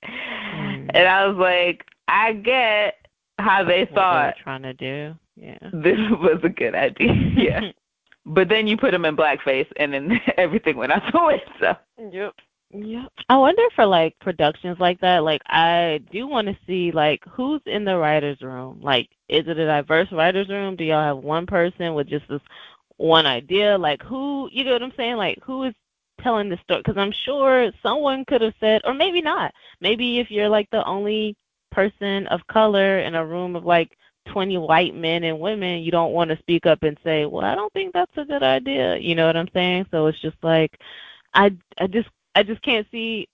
Mm. 0.04 0.92
And 0.94 1.08
I 1.08 1.28
was 1.28 1.38
like, 1.38 1.86
I 2.08 2.34
get 2.34 2.96
how 3.40 3.64
they 3.64 3.82
what 3.82 3.94
thought 3.94 4.22
they 4.36 4.40
were 4.40 4.44
trying 4.44 4.64
to 4.64 4.74
do. 4.74 5.16
Yeah. 5.36 5.58
This 5.74 5.98
was 6.12 6.40
a 6.44 6.50
good 6.50 6.76
idea. 6.76 7.14
yeah. 7.36 7.62
but 8.26 8.50
then 8.50 8.68
you 8.68 8.76
put 8.78 8.92
them 8.92 9.06
in 9.06 9.16
blackface 9.16 9.68
and 9.78 9.94
then 9.94 10.20
everything 10.38 10.76
went 10.76 10.92
out 10.92 11.04
the 11.12 11.20
window. 11.20 11.78
Yep. 12.12 12.36
Yeah. 12.72 13.08
I 13.30 13.38
wonder 13.38 13.64
for 13.76 13.86
like 13.86 14.18
productions 14.20 14.78
like 14.80 15.00
that, 15.02 15.24
like 15.24 15.42
I 15.48 16.02
do 16.12 16.28
want 16.28 16.48
to 16.48 16.58
see 16.68 16.92
like 16.92 17.24
who's 17.28 17.62
in 17.66 17.84
the 17.84 17.98
writers 17.98 18.42
room. 18.42 18.80
Like 18.82 19.10
is 19.28 19.48
it 19.48 19.58
a 19.58 19.66
diverse 19.66 20.12
writers 20.12 20.50
room? 20.50 20.76
Do 20.76 20.84
y'all 20.84 21.04
have 21.16 21.24
one 21.24 21.48
person 21.48 21.96
with 21.96 22.08
just 22.08 22.28
this 22.30 22.42
one 22.98 23.26
idea? 23.26 23.78
Like 23.78 24.04
who, 24.04 24.50
you 24.52 24.64
know 24.64 24.74
what 24.74 24.84
I'm 24.84 24.94
saying? 24.98 25.16
Like 25.18 25.40
who 25.44 25.64
is 25.64 25.74
telling 26.22 26.50
the 26.50 26.58
story 26.64 26.82
because 26.86 26.98
I'm 26.98 27.14
sure 27.26 27.72
someone 27.82 28.24
could 28.26 28.42
have 28.42 28.54
said 28.60 28.82
or 28.86 28.94
maybe 28.94 29.22
not. 29.22 29.52
Maybe 29.82 30.20
if 30.20 30.30
you're 30.30 30.50
like 30.50 30.70
the 30.72 30.86
only 30.86 31.36
person 31.72 32.28
of 32.28 32.46
color 32.48 33.00
in 33.00 33.16
a 33.16 33.26
room 33.26 33.56
of 33.56 33.66
like 33.66 33.98
20 34.28 34.60
white 34.60 34.94
men 34.94 35.24
and 35.24 35.40
women, 35.40 35.82
you 35.82 35.92
don't 35.92 36.14
want 36.14 36.30
to 36.30 36.38
speak 36.38 36.68
up 36.68 36.84
and 36.84 36.98
say, 37.04 37.26
"Well, 37.26 37.44
I 37.46 37.56
don't 37.56 37.74
think 37.74 37.94
that's 37.94 38.16
a 38.18 38.26
good 38.26 38.44
idea." 38.44 38.98
You 38.98 39.16
know 39.16 39.26
what 39.26 39.38
I'm 39.38 39.50
saying? 39.54 39.88
So 39.92 40.06
it's 40.08 40.22
just 40.22 40.38
like 40.44 40.80
I 41.34 41.52
I 41.80 41.88
just 41.88 42.10
I 42.36 42.44
just 42.44 42.62
can't 42.62 42.88
see. 42.92 43.28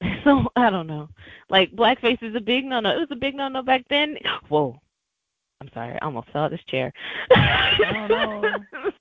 So 0.24 0.46
I 0.56 0.70
don't 0.70 0.86
know. 0.86 1.08
Like 1.50 1.72
blackface 1.72 2.22
is 2.22 2.34
a 2.34 2.40
big 2.40 2.64
no 2.64 2.80
no. 2.80 2.90
It 2.90 2.98
was 2.98 3.08
a 3.10 3.16
big 3.16 3.34
no 3.34 3.48
no 3.48 3.62
back 3.62 3.84
then. 3.90 4.16
Whoa. 4.48 4.80
I'm 5.60 5.70
sorry, 5.72 5.94
I 5.94 6.04
almost 6.04 6.30
fell 6.30 6.44
out 6.44 6.50
this 6.50 6.64
chair. 6.66 6.92
oh, 7.30 8.42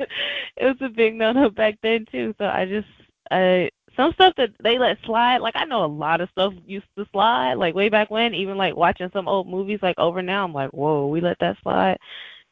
it 0.57 0.65
was 0.65 0.75
a 0.81 0.89
big 0.89 1.15
no 1.15 1.31
no 1.31 1.49
back 1.49 1.77
then 1.81 2.05
too. 2.11 2.35
So 2.37 2.45
I 2.45 2.65
just 2.65 2.87
I 3.31 3.69
some 3.95 4.13
stuff 4.13 4.33
that 4.37 4.51
they 4.61 4.77
let 4.77 4.97
slide, 5.05 5.37
like 5.37 5.55
I 5.55 5.65
know 5.65 5.83
a 5.83 5.87
lot 5.87 6.21
of 6.21 6.29
stuff 6.29 6.53
used 6.65 6.85
to 6.97 7.05
slide, 7.11 7.55
like 7.55 7.75
way 7.75 7.89
back 7.89 8.09
when, 8.09 8.33
even 8.33 8.57
like 8.57 8.75
watching 8.75 9.09
some 9.13 9.27
old 9.27 9.47
movies 9.47 9.79
like 9.81 9.97
over 9.97 10.21
now, 10.21 10.43
I'm 10.43 10.53
like, 10.53 10.71
Whoa, 10.71 11.07
we 11.07 11.21
let 11.21 11.39
that 11.39 11.57
slide. 11.63 11.97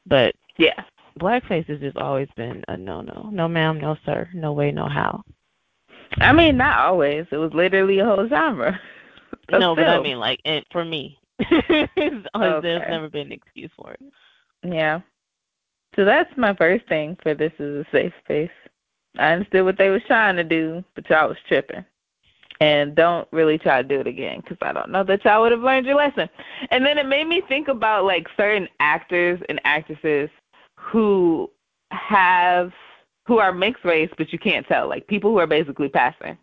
But 0.05 0.35
yeah. 0.57 0.83
Blackface 1.19 1.67
has 1.67 1.79
just 1.79 1.97
always 1.97 2.29
been 2.37 2.63
a 2.67 2.77
no 2.77 3.01
no. 3.01 3.29
No 3.31 3.47
ma'am, 3.47 3.79
no 3.79 3.97
sir, 4.05 4.29
no 4.33 4.53
way, 4.53 4.71
no 4.71 4.87
how. 4.87 5.23
I 6.19 6.34
mean, 6.34 6.58
not 6.58 6.80
always. 6.80 7.26
It 7.32 7.38
was 7.38 7.54
literally 7.54 8.00
a 8.00 8.06
whole 8.06 8.28
genre. 8.28 8.80
no, 9.52 9.76
but 9.76 9.88
I 9.88 10.02
mean, 10.02 10.19
like, 10.19 10.39
it, 10.45 10.65
for 10.71 10.84
me, 10.84 11.17
okay. 11.41 11.88
there's 12.36 12.89
never 12.89 13.10
been 13.10 13.28
an 13.28 13.32
excuse 13.32 13.71
for 13.76 13.93
it. 13.93 14.02
Yeah. 14.63 15.02
So 15.95 16.06
that's 16.06 16.30
my 16.38 16.56
first 16.56 16.88
thing 16.88 17.17
for 17.21 17.34
this 17.34 17.52
is 17.60 17.86
a 17.86 17.89
safe 17.91 18.13
space. 18.24 18.50
I 19.17 19.34
understood 19.34 19.65
what 19.65 19.78
they 19.78 19.89
was 19.89 20.02
trying 20.08 20.38
to 20.38 20.43
do, 20.43 20.84
but 20.95 21.10
y'all 21.10 21.28
was 21.28 21.38
tripping. 21.47 21.84
And 22.62 22.93
don't 22.93 23.28
really 23.32 23.58
try 23.58 23.82
to 23.82 23.88
do 23.88 24.00
it 24.00 24.08
again 24.08 24.41
because 24.41 24.58
I 24.62 24.71
don't 24.71 24.91
know 24.91 25.04
that 25.06 25.26
y'all 25.26 25.41
would 25.41 25.52
have 25.52 25.62
learned 25.62 25.88
your 25.88 25.95
lesson. 25.95 26.30
And 26.69 26.86
then 26.86 27.00
it 27.00 27.08
made 27.08 27.28
me 27.28 27.41
think 27.47 27.67
about 27.67 28.06
like 28.06 28.28
certain 28.38 28.67
actors 28.80 29.39
and 29.50 29.60
actresses 29.63 30.30
who 30.80 31.50
have 31.89 32.71
who 33.31 33.39
are 33.39 33.53
mixed 33.53 33.85
race, 33.85 34.09
but 34.17 34.33
you 34.33 34.39
can't 34.39 34.67
tell, 34.67 34.89
like 34.89 35.07
people 35.07 35.31
who 35.31 35.37
are 35.37 35.47
basically 35.47 35.87
passing. 35.87 36.37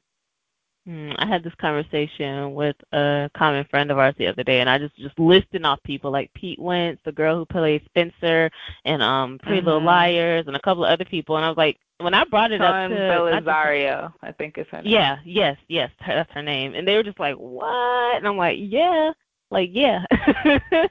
Hmm, 0.86 1.10
I 1.18 1.26
had 1.26 1.44
this 1.44 1.54
conversation 1.60 2.54
with 2.54 2.76
a 2.92 3.30
common 3.36 3.66
friend 3.66 3.90
of 3.90 3.98
ours 3.98 4.14
the 4.16 4.26
other 4.26 4.42
day, 4.42 4.60
and 4.60 4.70
I 4.70 4.78
just 4.78 4.96
just 4.96 5.18
listing 5.18 5.66
off 5.66 5.82
people 5.82 6.10
like 6.10 6.32
Pete 6.32 6.58
Wentz, 6.58 7.02
the 7.04 7.12
girl 7.12 7.36
who 7.36 7.44
played 7.44 7.84
Spencer, 7.84 8.50
and 8.86 9.02
um 9.02 9.38
Pretty 9.42 9.58
mm-hmm. 9.58 9.66
Little 9.66 9.84
Liars, 9.84 10.46
and 10.46 10.56
a 10.56 10.60
couple 10.60 10.86
of 10.86 10.90
other 10.90 11.04
people. 11.04 11.36
And 11.36 11.44
I 11.44 11.48
was 11.48 11.58
like, 11.58 11.76
when 11.98 12.14
I 12.14 12.24
brought 12.24 12.52
it 12.52 12.60
Sean 12.60 12.90
up 12.90 12.96
to 12.96 12.96
Bellisario, 12.96 14.14
I 14.22 14.32
think 14.32 14.56
it's 14.56 14.70
her 14.70 14.80
name. 14.80 14.90
Yeah, 14.90 15.18
yes, 15.26 15.58
yes, 15.68 15.90
that's 16.06 16.32
her 16.32 16.42
name. 16.42 16.74
And 16.74 16.88
they 16.88 16.96
were 16.96 17.02
just 17.02 17.20
like, 17.20 17.36
what? 17.36 18.16
And 18.16 18.26
I'm 18.26 18.38
like, 18.38 18.56
yeah, 18.58 19.12
like 19.50 19.68
yeah. 19.74 20.06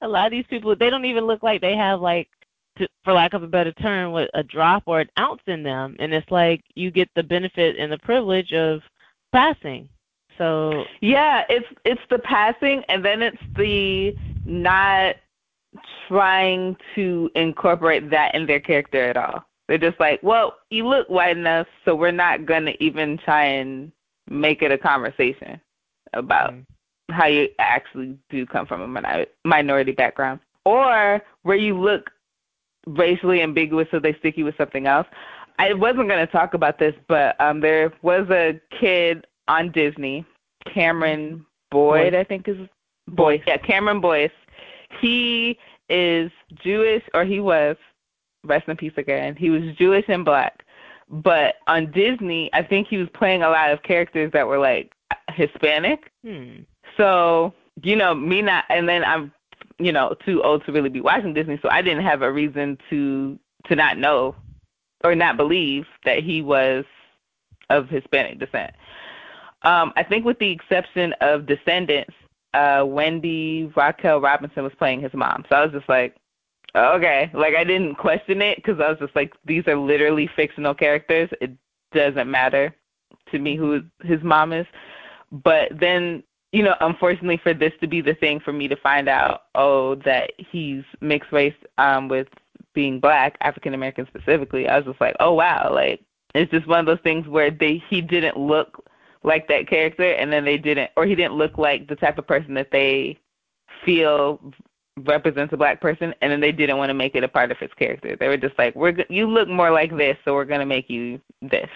a 0.00 0.06
lot 0.06 0.26
of 0.26 0.30
these 0.30 0.46
people, 0.48 0.76
they 0.76 0.90
don't 0.90 1.06
even 1.06 1.24
look 1.24 1.42
like 1.42 1.60
they 1.60 1.74
have 1.74 2.00
like 2.00 2.28
to, 2.78 2.88
for 3.04 3.12
lack 3.12 3.34
of 3.34 3.42
a 3.42 3.48
better 3.48 3.72
term, 3.72 4.12
with 4.12 4.30
a 4.34 4.42
drop 4.42 4.84
or 4.86 5.00
an 5.00 5.08
ounce 5.18 5.42
in 5.46 5.62
them, 5.62 5.96
and 5.98 6.12
it's 6.12 6.30
like 6.30 6.62
you 6.74 6.90
get 6.90 7.08
the 7.14 7.22
benefit 7.22 7.76
and 7.78 7.90
the 7.92 7.98
privilege 7.98 8.52
of 8.52 8.80
passing. 9.32 9.88
So 10.38 10.84
yeah, 11.00 11.44
it's 11.48 11.66
it's 11.84 12.00
the 12.08 12.18
passing, 12.18 12.82
and 12.88 13.04
then 13.04 13.22
it's 13.22 13.42
the 13.56 14.16
not 14.46 15.16
trying 16.08 16.76
to 16.94 17.30
incorporate 17.34 18.10
that 18.10 18.34
in 18.34 18.46
their 18.46 18.60
character 18.60 19.02
at 19.02 19.16
all. 19.16 19.44
They're 19.68 19.78
just 19.78 20.00
like, 20.00 20.20
well, 20.22 20.56
you 20.70 20.88
look 20.88 21.08
white 21.08 21.36
enough, 21.36 21.66
so 21.84 21.94
we're 21.94 22.10
not 22.10 22.46
gonna 22.46 22.72
even 22.80 23.18
try 23.18 23.44
and 23.44 23.92
make 24.28 24.62
it 24.62 24.72
a 24.72 24.78
conversation 24.78 25.60
about 26.14 26.52
mm-hmm. 26.52 27.12
how 27.12 27.26
you 27.26 27.48
actually 27.58 28.16
do 28.30 28.46
come 28.46 28.66
from 28.66 28.96
a 28.96 29.26
minority 29.44 29.92
background, 29.92 30.40
or 30.64 31.20
where 31.42 31.56
you 31.56 31.78
look 31.78 32.10
racially 32.86 33.42
ambiguous, 33.42 33.88
so 33.90 33.98
they 33.98 34.14
stick 34.14 34.36
you 34.36 34.44
with 34.44 34.56
something 34.56 34.86
else. 34.86 35.06
I 35.58 35.74
wasn't 35.74 36.08
going 36.08 36.26
to 36.26 36.32
talk 36.32 36.54
about 36.54 36.78
this, 36.78 36.94
but 37.06 37.38
um, 37.40 37.60
there 37.60 37.92
was 38.02 38.28
a 38.30 38.58
kid 38.80 39.26
on 39.48 39.70
Disney, 39.72 40.24
Cameron 40.72 41.44
Boyd, 41.70 42.12
Boyce. 42.12 42.20
I 42.20 42.24
think 42.24 42.48
is 42.48 42.56
Boyce. 43.08 43.42
Yeah, 43.46 43.58
Cameron 43.58 44.00
Boyce. 44.00 44.30
He 45.00 45.58
is 45.88 46.30
Jewish, 46.54 47.02
or 47.14 47.24
he 47.24 47.40
was. 47.40 47.76
Rest 48.42 48.68
in 48.68 48.76
peace 48.78 48.94
again. 48.96 49.36
He 49.36 49.50
was 49.50 49.62
Jewish 49.76 50.06
and 50.08 50.24
black, 50.24 50.64
but 51.10 51.56
on 51.66 51.90
Disney, 51.90 52.48
I 52.54 52.62
think 52.62 52.88
he 52.88 52.96
was 52.96 53.08
playing 53.12 53.42
a 53.42 53.50
lot 53.50 53.70
of 53.70 53.82
characters 53.82 54.32
that 54.32 54.46
were 54.46 54.58
like 54.58 54.94
Hispanic. 55.34 56.10
Hmm. 56.24 56.60
So 56.96 57.52
you 57.82 57.96
know, 57.96 58.14
me 58.14 58.40
not, 58.42 58.64
and 58.70 58.88
then 58.88 59.04
I'm 59.04 59.32
you 59.80 59.92
know, 59.92 60.14
too 60.24 60.42
old 60.42 60.64
to 60.66 60.72
really 60.72 60.88
be 60.88 61.00
watching 61.00 61.34
Disney, 61.34 61.58
so 61.62 61.68
I 61.70 61.82
didn't 61.82 62.04
have 62.04 62.22
a 62.22 62.30
reason 62.30 62.78
to 62.90 63.38
to 63.66 63.76
not 63.76 63.98
know 63.98 64.34
or 65.04 65.14
not 65.14 65.36
believe 65.36 65.86
that 66.04 66.22
he 66.22 66.42
was 66.42 66.84
of 67.70 67.88
Hispanic 67.88 68.38
descent. 68.38 68.72
Um, 69.62 69.92
I 69.96 70.02
think 70.02 70.24
with 70.24 70.38
the 70.38 70.50
exception 70.50 71.14
of 71.20 71.46
Descendants, 71.46 72.14
uh, 72.54 72.84
Wendy 72.86 73.70
Raquel 73.76 74.20
Robinson 74.20 74.64
was 74.64 74.72
playing 74.78 75.00
his 75.00 75.12
mom. 75.14 75.44
So 75.48 75.56
I 75.56 75.64
was 75.64 75.72
just 75.72 75.88
like, 75.88 76.16
okay. 76.74 77.30
Like 77.34 77.54
I 77.54 77.64
didn't 77.64 77.96
question 77.96 78.42
it 78.42 78.56
because 78.56 78.80
I 78.80 78.88
was 78.88 78.98
just 78.98 79.14
like, 79.14 79.32
these 79.44 79.66
are 79.66 79.76
literally 79.76 80.28
fictional 80.34 80.74
characters. 80.74 81.28
It 81.40 81.52
doesn't 81.92 82.30
matter 82.30 82.74
to 83.30 83.38
me 83.38 83.56
who 83.56 83.82
his 84.02 84.22
mom 84.22 84.52
is. 84.52 84.66
But 85.30 85.68
then, 85.78 86.22
you 86.52 86.62
know, 86.62 86.74
unfortunately 86.80 87.40
for 87.42 87.54
this 87.54 87.72
to 87.80 87.86
be 87.86 88.00
the 88.00 88.14
thing 88.14 88.40
for 88.40 88.52
me 88.52 88.68
to 88.68 88.76
find 88.76 89.08
out, 89.08 89.42
oh, 89.54 89.94
that 89.96 90.32
he's 90.36 90.82
mixed 91.00 91.32
race 91.32 91.54
um, 91.78 92.08
with 92.08 92.26
being 92.74 93.00
black, 93.00 93.36
African 93.40 93.74
American 93.74 94.06
specifically, 94.06 94.68
I 94.68 94.76
was 94.76 94.86
just 94.86 95.00
like, 95.00 95.16
oh 95.20 95.34
wow, 95.34 95.72
like 95.72 96.00
it's 96.34 96.50
just 96.50 96.66
one 96.66 96.80
of 96.80 96.86
those 96.86 97.02
things 97.02 97.26
where 97.26 97.50
they 97.50 97.82
he 97.88 98.00
didn't 98.00 98.36
look 98.36 98.84
like 99.22 99.48
that 99.48 99.68
character, 99.68 100.12
and 100.12 100.32
then 100.32 100.44
they 100.44 100.56
didn't, 100.56 100.90
or 100.96 101.06
he 101.06 101.14
didn't 101.14 101.34
look 101.34 101.58
like 101.58 101.88
the 101.88 101.96
type 101.96 102.18
of 102.18 102.26
person 102.26 102.54
that 102.54 102.70
they 102.72 103.18
feel 103.84 104.40
represents 105.04 105.52
a 105.52 105.56
black 105.56 105.80
person, 105.80 106.14
and 106.20 106.32
then 106.32 106.40
they 106.40 106.52
didn't 106.52 106.78
want 106.78 106.90
to 106.90 106.94
make 106.94 107.14
it 107.14 107.24
a 107.24 107.28
part 107.28 107.50
of 107.50 107.58
his 107.58 107.70
character. 107.78 108.16
They 108.16 108.28
were 108.28 108.36
just 108.36 108.58
like, 108.58 108.74
"We're 108.74 108.96
you 109.08 109.28
look 109.28 109.48
more 109.48 109.70
like 109.70 109.96
this, 109.96 110.16
so 110.24 110.34
we're 110.34 110.44
gonna 110.44 110.66
make 110.66 110.88
you 110.90 111.20
this." 111.42 111.68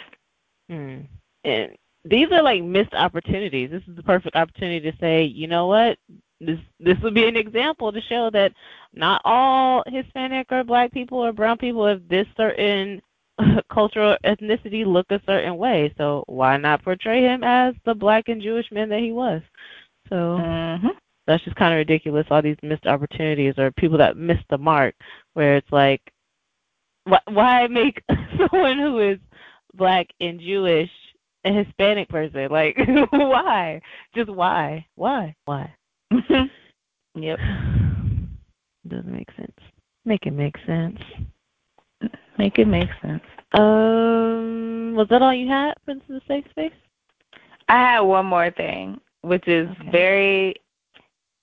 Hmm. 0.69 1.01
And 1.45 1.77
these 2.05 2.31
are 2.31 2.43
like 2.43 2.63
missed 2.63 2.95
opportunities. 2.95 3.71
This 3.71 3.83
is 3.89 3.97
the 3.97 4.03
perfect 4.03 4.37
opportunity 4.37 4.91
to 4.91 4.97
say, 4.99 5.25
you 5.25 5.47
know 5.47 5.67
what? 5.67 5.99
This 6.41 6.59
this 6.79 6.99
would 7.03 7.15
be 7.15 7.27
an 7.27 7.37
example 7.37 7.93
to 7.93 8.01
show 8.03 8.29
that 8.31 8.53
not 8.93 9.23
all 9.25 9.83
Hispanic 9.87 10.49
or 10.51 10.65
black 10.65 10.93
people 10.93 11.19
or 11.19 11.33
brown 11.33 11.57
people 11.57 11.87
have 11.87 12.07
this 12.09 12.27
certain 12.37 13.01
cultural 13.73 14.17
ethnicity 14.25 14.85
look 14.85 15.07
a 15.11 15.21
certain 15.27 15.57
way. 15.57 15.95
So 15.97 16.25
why 16.27 16.57
not 16.57 16.85
portray 16.85 17.23
him 17.23 17.43
as 17.43 17.75
the 17.85 17.95
black 17.95 18.29
and 18.29 18.43
Jewish 18.43 18.71
man 18.71 18.89
that 18.91 19.01
he 19.01 19.13
was? 19.13 19.41
So 20.11 20.17
mm-hmm. 20.17 20.89
that's 21.27 21.45
just 21.45 21.57
kind 21.57 21.73
of 21.73 21.79
ridiculous. 21.79 22.27
All 22.31 22.43
these 22.43 22.57
missed 22.63 22.87
opportunities 22.87 23.55
or 23.57 23.71
people 23.73 23.99
that 23.99 24.19
missed 24.19 24.45
the 24.51 24.59
mark, 24.59 24.95
where 25.33 25.57
it's 25.57 25.73
like, 25.73 26.03
why, 27.05 27.21
why 27.29 27.67
make 27.69 28.03
someone 28.37 28.79
who 28.79 28.99
is 28.99 29.19
black 29.75 30.09
and 30.21 30.39
Jewish 30.39 30.91
a 31.45 31.53
Hispanic 31.53 32.09
person? 32.09 32.49
Like, 32.51 32.77
why? 33.11 33.81
Just 34.15 34.31
why? 34.31 34.87
Why? 34.95 35.35
Why? 35.45 35.73
yep. 37.15 37.39
Doesn't 38.89 39.13
make 39.13 39.29
sense. 39.37 39.59
Make 40.05 40.27
it 40.27 40.33
make 40.33 40.57
sense. 40.67 40.99
Make 42.39 42.59
it 42.59 42.67
make 42.67 42.91
sense. 43.01 43.23
Um, 43.55 44.95
was 44.95 45.07
that 45.11 45.23
all 45.23 45.33
you 45.33 45.49
had 45.49 45.75
for 45.85 45.95
the 45.95 46.21
safe 46.27 46.45
space? 46.51 46.73
I 47.69 47.79
had 47.79 48.01
one 48.01 48.27
more 48.27 48.51
thing, 48.51 49.01
which 49.23 49.47
is 49.49 49.69
Okay. 49.71 49.91
very 49.91 50.55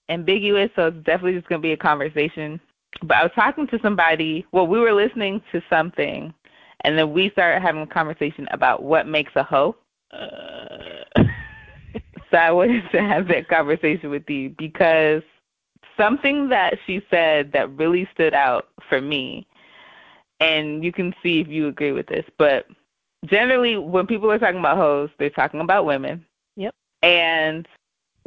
ambiguous, 0.10 0.70
so 0.76 0.88
it's 0.88 0.98
definitely 0.98 1.34
just 1.34 1.48
going 1.48 1.62
to 1.62 1.68
be 1.68 1.72
a 1.72 1.78
conversation. 1.78 2.60
But 3.04 3.18
I 3.18 3.24
was 3.24 3.32
talking 3.34 3.68
to 3.68 3.80
somebody, 3.82 4.46
well, 4.52 4.68
we 4.68 4.80
were 4.80 4.94
listening 4.94 5.42
to 5.52 5.62
something, 5.70 6.34
and 6.82 6.98
then 6.98 7.14
we 7.14 7.30
started 7.32 7.62
having 7.62 7.82
a 7.82 7.88
conversation 7.88 8.48
about 8.52 8.84
what 8.84 9.08
makes 9.08 9.32
a 9.36 9.44
hoe. 9.44 9.76
Uh, 10.14 11.24
So 12.32 12.38
I 12.38 12.52
wanted 12.52 12.90
to 12.92 13.02
have 13.02 13.28
that 13.28 13.50
conversation 13.50 14.10
with 14.10 14.28
you 14.30 14.56
because 14.58 15.22
something 15.98 16.48
that 16.50 16.76
she 16.88 17.02
said 17.10 17.52
that 17.52 17.70
really 17.78 18.08
stood 18.14 18.34
out 18.34 18.70
for 18.88 19.02
me, 19.02 19.46
and 20.40 20.84
you 20.84 20.94
can 20.94 21.14
see 21.22 21.42
if 21.42 21.50
you 21.50 21.68
agree 21.68 21.92
with 21.92 22.08
this, 22.08 22.26
but 22.38 22.68
generally 23.26 23.78
when 23.78 24.08
people 24.08 24.32
are 24.32 24.40
talking 24.40 24.60
about 24.60 24.78
hoes, 24.78 25.10
they're 25.20 25.30
talking 25.30 25.60
about 25.60 25.86
women. 25.86 26.26
Yep. 26.56 26.74
And 27.04 27.68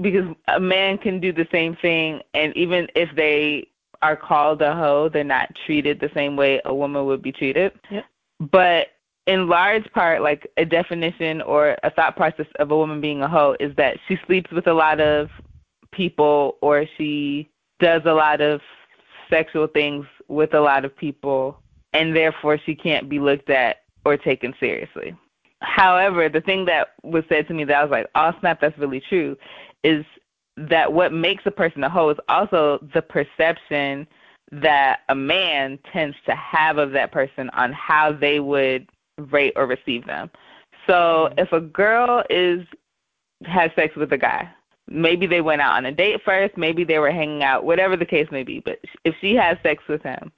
because 0.01 0.27
a 0.49 0.61
man 0.61 0.99
can 0.99 1.19
do 1.19 1.33
the 1.33 1.49
same 1.51 1.75
thing, 1.77 2.21
and 2.35 2.55
even 2.57 2.89
if 2.95 3.09
they 3.17 3.67
are 4.03 4.17
called 4.17 4.61
a 4.61 4.75
hoe, 4.75 5.09
they're 5.09 5.25
not 5.25 5.49
treated 5.65 5.99
the 5.99 6.11
same 6.15 6.37
way 6.37 6.61
a 6.67 6.75
woman 6.75 7.07
would 7.07 7.23
be 7.23 7.33
treated. 7.33 7.73
Yep. 7.91 8.05
But 8.53 8.89
in 9.27 9.49
large 9.49 9.91
part, 9.93 10.23
like 10.23 10.51
a 10.57 10.65
definition 10.65 11.41
or 11.43 11.77
a 11.83 11.91
thought 11.91 12.17
process 12.17 12.47
of 12.59 12.71
a 12.71 12.77
woman 12.77 13.01
being 13.01 13.23
a 13.23 13.29
hoe 13.29 13.57
is 13.59 13.75
that 13.77 13.99
she 14.07 14.19
sleeps 14.27 14.51
with 14.51 14.67
a 14.67 14.75
lot 14.75 15.01
of 15.01 15.31
people 15.93 16.59
or 16.61 16.85
she 16.97 17.49
does 17.81 18.03
a 18.05 18.13
lot 18.13 18.41
of 18.41 18.61
sexual 19.31 19.67
things 19.67 20.05
with 20.29 20.55
a 20.55 20.61
lot 20.61 20.85
of 20.85 20.95
people 20.97 21.59
and 21.93 22.15
therefore 22.15 22.59
she 22.59 22.75
can't 22.75 23.09
be 23.09 23.19
looked 23.19 23.49
at 23.49 23.79
or 24.05 24.17
taken 24.17 24.55
seriously. 24.61 25.17
However, 25.61 26.29
the 26.29 26.43
thing 26.43 26.67
that 26.67 26.89
was 27.03 27.25
said 27.29 27.49
to 27.49 27.55
me 27.55 27.65
that 27.65 27.77
I 27.77 27.83
was 27.83 27.91
like, 27.91 28.07
oh 28.15 28.33
snap, 28.41 28.61
that's 28.61 28.79
really 28.79 29.01
true, 29.09 29.37
is 29.83 30.05
that 30.57 30.93
what 30.93 31.13
makes 31.13 31.47
a 31.47 31.51
person 31.51 31.83
a 31.85 31.89
hoe 31.89 32.11
is 32.11 32.19
also 32.29 32.87
the 32.93 33.01
perception 33.01 34.07
that 34.53 35.01
a 35.09 35.15
man 35.15 35.79
tends 35.93 36.17
to 36.27 36.35
have 36.35 36.77
of 36.77 36.93
that 36.93 37.13
person 37.13 37.49
on 37.51 37.73
how 37.73 38.13
they 38.13 38.41
would 38.41 38.87
rate 39.19 39.53
or 39.57 39.67
receive 39.67 40.07
them. 40.07 40.31
So 40.87 40.93
mm-hmm. 41.31 41.39
if 41.39 41.53
a 41.53 41.61
girl 41.61 42.25
is 42.31 42.67
has 43.45 43.71
sex 43.77 43.95
with 43.97 44.13
a 44.13 44.19
guy, 44.19 44.49
maybe 44.89 45.27
they 45.27 45.41
went 45.41 45.61
out 45.61 45.77
on 45.77 45.87
a 45.87 45.93
date 45.93 46.21
first, 46.25 46.57
maybe 46.57 46.85
they 46.85 46.99
were 46.99 47.11
hanging 47.11 47.43
out, 47.43 47.65
whatever 47.65 47.97
the 47.97 48.07
case 48.07 48.29
may 48.31 48.43
be, 48.43 48.61
but 48.61 48.79
if 49.05 49.15
she 49.21 49.35
has 49.35 49.59
sex 49.63 49.83
with 49.89 50.03
him 50.03 50.33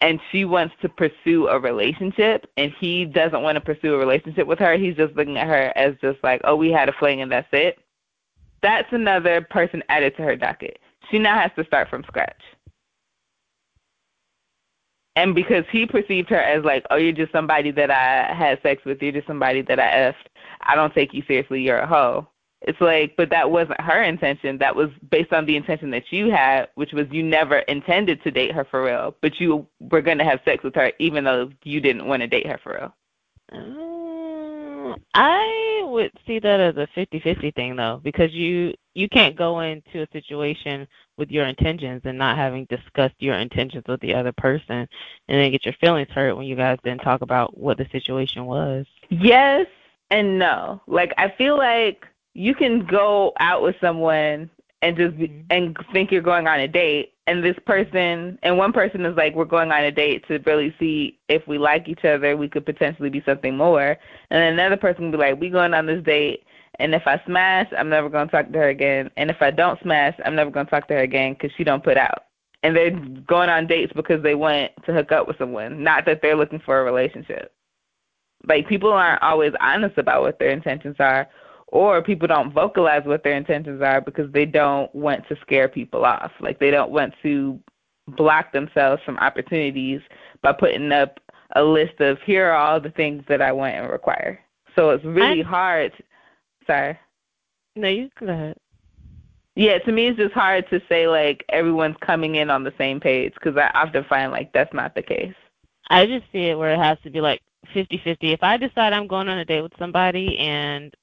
and 0.00 0.20
she 0.30 0.44
wants 0.44 0.74
to 0.82 0.88
pursue 0.88 1.48
a 1.48 1.58
relationship 1.58 2.46
and 2.56 2.72
he 2.78 3.04
doesn't 3.04 3.42
want 3.42 3.56
to 3.56 3.60
pursue 3.60 3.94
a 3.94 3.98
relationship 3.98 4.46
with 4.46 4.58
her, 4.58 4.76
he's 4.76 4.96
just 4.96 5.14
looking 5.16 5.38
at 5.38 5.48
her 5.48 5.72
as 5.76 5.94
just 6.00 6.22
like, 6.22 6.40
"Oh, 6.44 6.56
we 6.56 6.70
had 6.70 6.88
a 6.88 6.92
fling 6.92 7.20
and 7.22 7.32
that's 7.32 7.48
it." 7.52 7.78
That's 8.62 8.92
another 8.92 9.40
person 9.40 9.82
added 9.88 10.16
to 10.16 10.22
her 10.22 10.36
docket. 10.36 10.78
She 11.10 11.18
now 11.18 11.38
has 11.38 11.50
to 11.56 11.64
start 11.64 11.88
from 11.88 12.04
scratch. 12.04 12.42
And 15.18 15.34
because 15.34 15.64
he 15.72 15.84
perceived 15.84 16.30
her 16.30 16.40
as 16.40 16.64
like, 16.64 16.84
oh, 16.92 16.96
you're 16.96 17.10
just 17.10 17.32
somebody 17.32 17.72
that 17.72 17.90
I 17.90 18.32
had 18.32 18.62
sex 18.62 18.84
with, 18.84 19.02
you're 19.02 19.10
just 19.10 19.26
somebody 19.26 19.62
that 19.62 19.80
I 19.80 19.90
effed, 19.90 20.28
I 20.60 20.76
don't 20.76 20.94
take 20.94 21.12
you 21.12 21.24
seriously, 21.26 21.60
you're 21.60 21.80
a 21.80 21.88
hoe. 21.88 22.28
It's 22.62 22.80
like, 22.80 23.16
but 23.16 23.28
that 23.30 23.50
wasn't 23.50 23.80
her 23.80 24.00
intention. 24.00 24.58
That 24.58 24.76
was 24.76 24.90
based 25.10 25.32
on 25.32 25.44
the 25.44 25.56
intention 25.56 25.90
that 25.90 26.12
you 26.12 26.30
had, 26.30 26.68
which 26.76 26.92
was 26.92 27.06
you 27.10 27.24
never 27.24 27.58
intended 27.60 28.22
to 28.22 28.30
date 28.30 28.52
her 28.52 28.64
for 28.64 28.84
real, 28.84 29.16
but 29.20 29.40
you 29.40 29.66
were 29.80 30.02
going 30.02 30.18
to 30.18 30.24
have 30.24 30.38
sex 30.44 30.62
with 30.62 30.76
her 30.76 30.92
even 31.00 31.24
though 31.24 31.50
you 31.64 31.80
didn't 31.80 32.06
want 32.06 32.22
to 32.22 32.28
date 32.28 32.46
her 32.46 32.60
for 32.62 32.74
real. 32.74 32.94
Um, 33.50 34.94
I 35.14 35.82
would 35.84 36.12
see 36.28 36.38
that 36.38 36.60
as 36.60 36.76
a 36.76 36.86
fifty-fifty 36.94 37.50
thing 37.52 37.74
though, 37.74 38.00
because 38.04 38.32
you 38.32 38.72
you 38.94 39.08
can't 39.08 39.34
go 39.34 39.60
into 39.60 40.02
a 40.02 40.08
situation 40.12 40.86
with 41.18 41.30
your 41.30 41.46
intentions 41.46 42.02
and 42.04 42.16
not 42.16 42.36
having 42.36 42.64
discussed 42.66 43.16
your 43.18 43.34
intentions 43.34 43.84
with 43.86 44.00
the 44.00 44.14
other 44.14 44.32
person 44.32 44.88
and 45.28 45.40
then 45.40 45.50
get 45.50 45.64
your 45.64 45.74
feelings 45.74 46.08
hurt 46.10 46.36
when 46.36 46.46
you 46.46 46.56
guys 46.56 46.78
didn't 46.84 47.02
talk 47.02 47.20
about 47.20 47.58
what 47.58 47.76
the 47.76 47.86
situation 47.90 48.46
was. 48.46 48.86
Yes 49.10 49.66
and 50.10 50.38
no. 50.38 50.80
Like 50.86 51.12
I 51.18 51.28
feel 51.36 51.58
like 51.58 52.06
you 52.34 52.54
can 52.54 52.86
go 52.86 53.32
out 53.40 53.62
with 53.62 53.76
someone 53.80 54.48
and 54.80 54.96
just 54.96 55.18
be, 55.18 55.28
Mhm. 55.28 55.44
and 55.50 55.76
think 55.92 56.12
you're 56.12 56.22
going 56.22 56.46
on 56.46 56.60
a 56.60 56.68
date 56.68 57.12
and 57.26 57.42
this 57.42 57.58
person 57.66 58.38
and 58.42 58.56
one 58.56 58.72
person 58.72 59.04
is 59.04 59.16
like 59.16 59.34
we're 59.34 59.44
going 59.44 59.72
on 59.72 59.82
a 59.82 59.90
date 59.90 60.26
to 60.28 60.38
really 60.46 60.72
see 60.78 61.18
if 61.28 61.46
we 61.48 61.58
like 61.58 61.88
each 61.88 62.04
other 62.04 62.36
we 62.36 62.48
could 62.48 62.64
potentially 62.64 63.10
be 63.10 63.20
something 63.26 63.56
more 63.56 63.98
and 64.30 64.42
then 64.42 64.52
another 64.52 64.76
person 64.76 65.10
be 65.10 65.16
like 65.16 65.40
we 65.40 65.50
going 65.50 65.74
on 65.74 65.86
this 65.86 66.02
date 66.04 66.44
and 66.78 66.94
if 66.94 67.02
I 67.06 67.20
smash 67.26 67.66
I'm 67.76 67.88
never 67.88 68.08
going 68.08 68.28
to 68.28 68.32
talk 68.32 68.50
to 68.52 68.58
her 68.58 68.68
again 68.68 69.10
and 69.16 69.30
if 69.30 69.40
I 69.40 69.50
don't 69.50 69.80
smash 69.82 70.14
I'm 70.24 70.34
never 70.34 70.50
going 70.50 70.66
to 70.66 70.70
talk 70.70 70.88
to 70.88 70.94
her 70.94 71.00
again 71.00 71.34
cuz 71.34 71.50
she 71.56 71.64
don't 71.64 71.84
put 71.84 71.96
out 71.96 72.24
and 72.62 72.76
they're 72.76 72.90
going 73.26 73.48
on 73.48 73.66
dates 73.66 73.92
because 73.94 74.22
they 74.22 74.34
want 74.34 74.72
to 74.84 74.92
hook 74.92 75.12
up 75.12 75.28
with 75.28 75.38
someone 75.38 75.82
not 75.82 76.04
that 76.06 76.20
they're 76.22 76.36
looking 76.36 76.60
for 76.60 76.80
a 76.80 76.84
relationship 76.84 77.52
like 78.46 78.68
people 78.68 78.92
aren't 78.92 79.22
always 79.22 79.52
honest 79.60 79.98
about 79.98 80.22
what 80.22 80.38
their 80.38 80.50
intentions 80.50 80.96
are 80.98 81.28
or 81.70 82.02
people 82.02 82.26
don't 82.26 82.52
vocalize 82.52 83.02
what 83.04 83.22
their 83.22 83.36
intentions 83.36 83.82
are 83.82 84.00
because 84.00 84.30
they 84.32 84.46
don't 84.46 84.92
want 84.94 85.26
to 85.28 85.36
scare 85.42 85.68
people 85.68 86.04
off. 86.04 86.32
Like 86.40 86.58
they 86.58 86.70
don't 86.70 86.90
want 86.90 87.14
to 87.22 87.60
block 88.08 88.52
themselves 88.52 89.02
from 89.04 89.18
opportunities 89.18 90.00
by 90.42 90.52
putting 90.52 90.92
up 90.92 91.20
a 91.56 91.62
list 91.62 92.00
of 92.00 92.18
here 92.24 92.46
are 92.46 92.56
all 92.56 92.80
the 92.80 92.90
things 92.90 93.22
that 93.28 93.42
I 93.42 93.52
want 93.52 93.74
and 93.74 93.90
require. 93.90 94.40
So 94.76 94.90
it's 94.90 95.04
really 95.04 95.42
I- 95.42 95.46
hard. 95.46 95.92
Sorry. 96.68 96.98
No, 97.76 97.88
you 97.88 98.10
go 98.18 98.26
ahead. 98.26 98.56
Yeah, 99.54 99.78
to 99.78 99.92
me 99.92 100.06
it's 100.06 100.18
just 100.18 100.34
hard 100.34 100.68
to 100.70 100.80
say 100.88 101.08
like 101.08 101.44
everyone's 101.48 101.96
coming 102.00 102.36
in 102.36 102.50
on 102.50 102.62
the 102.62 102.72
same 102.78 103.00
page 103.00 103.34
because 103.34 103.56
I 103.56 103.70
often 103.74 104.04
find 104.04 104.30
like 104.30 104.52
that's 104.52 104.72
not 104.72 104.94
the 104.94 105.02
case. 105.02 105.34
I 105.90 106.06
just 106.06 106.26
see 106.30 106.44
it 106.46 106.58
where 106.58 106.74
it 106.74 106.78
has 106.78 106.98
to 107.02 107.10
be 107.10 107.20
like 107.20 107.40
fifty-fifty. 107.74 108.32
If 108.32 108.42
I 108.42 108.56
decide 108.56 108.92
I'm 108.92 109.08
going 109.08 109.28
on 109.28 109.38
a 109.38 109.44
date 109.44 109.62
with 109.62 109.72
somebody 109.78 110.38
and 110.38 110.94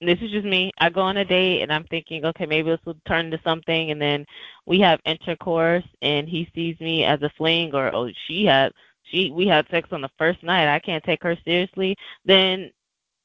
this 0.00 0.18
is 0.20 0.30
just 0.30 0.46
me. 0.46 0.70
I 0.78 0.90
go 0.90 1.00
on 1.00 1.16
a 1.16 1.24
date 1.24 1.62
and 1.62 1.72
I'm 1.72 1.84
thinking, 1.84 2.24
okay, 2.24 2.46
maybe 2.46 2.70
this 2.70 2.80
will 2.84 2.96
turn 3.06 3.26
into 3.26 3.40
something, 3.42 3.90
and 3.90 4.00
then 4.00 4.24
we 4.64 4.78
have 4.80 5.00
intercourse, 5.04 5.84
and 6.02 6.28
he 6.28 6.48
sees 6.54 6.78
me 6.78 7.04
as 7.04 7.20
a 7.22 7.30
fling, 7.36 7.74
or 7.74 7.92
oh, 7.94 8.08
she 8.26 8.44
had 8.44 8.72
she 9.02 9.30
we 9.32 9.46
had 9.48 9.66
sex 9.70 9.88
on 9.90 10.00
the 10.00 10.10
first 10.16 10.42
night. 10.42 10.72
I 10.72 10.78
can't 10.78 11.02
take 11.02 11.22
her 11.24 11.36
seriously. 11.44 11.96
Then 12.24 12.70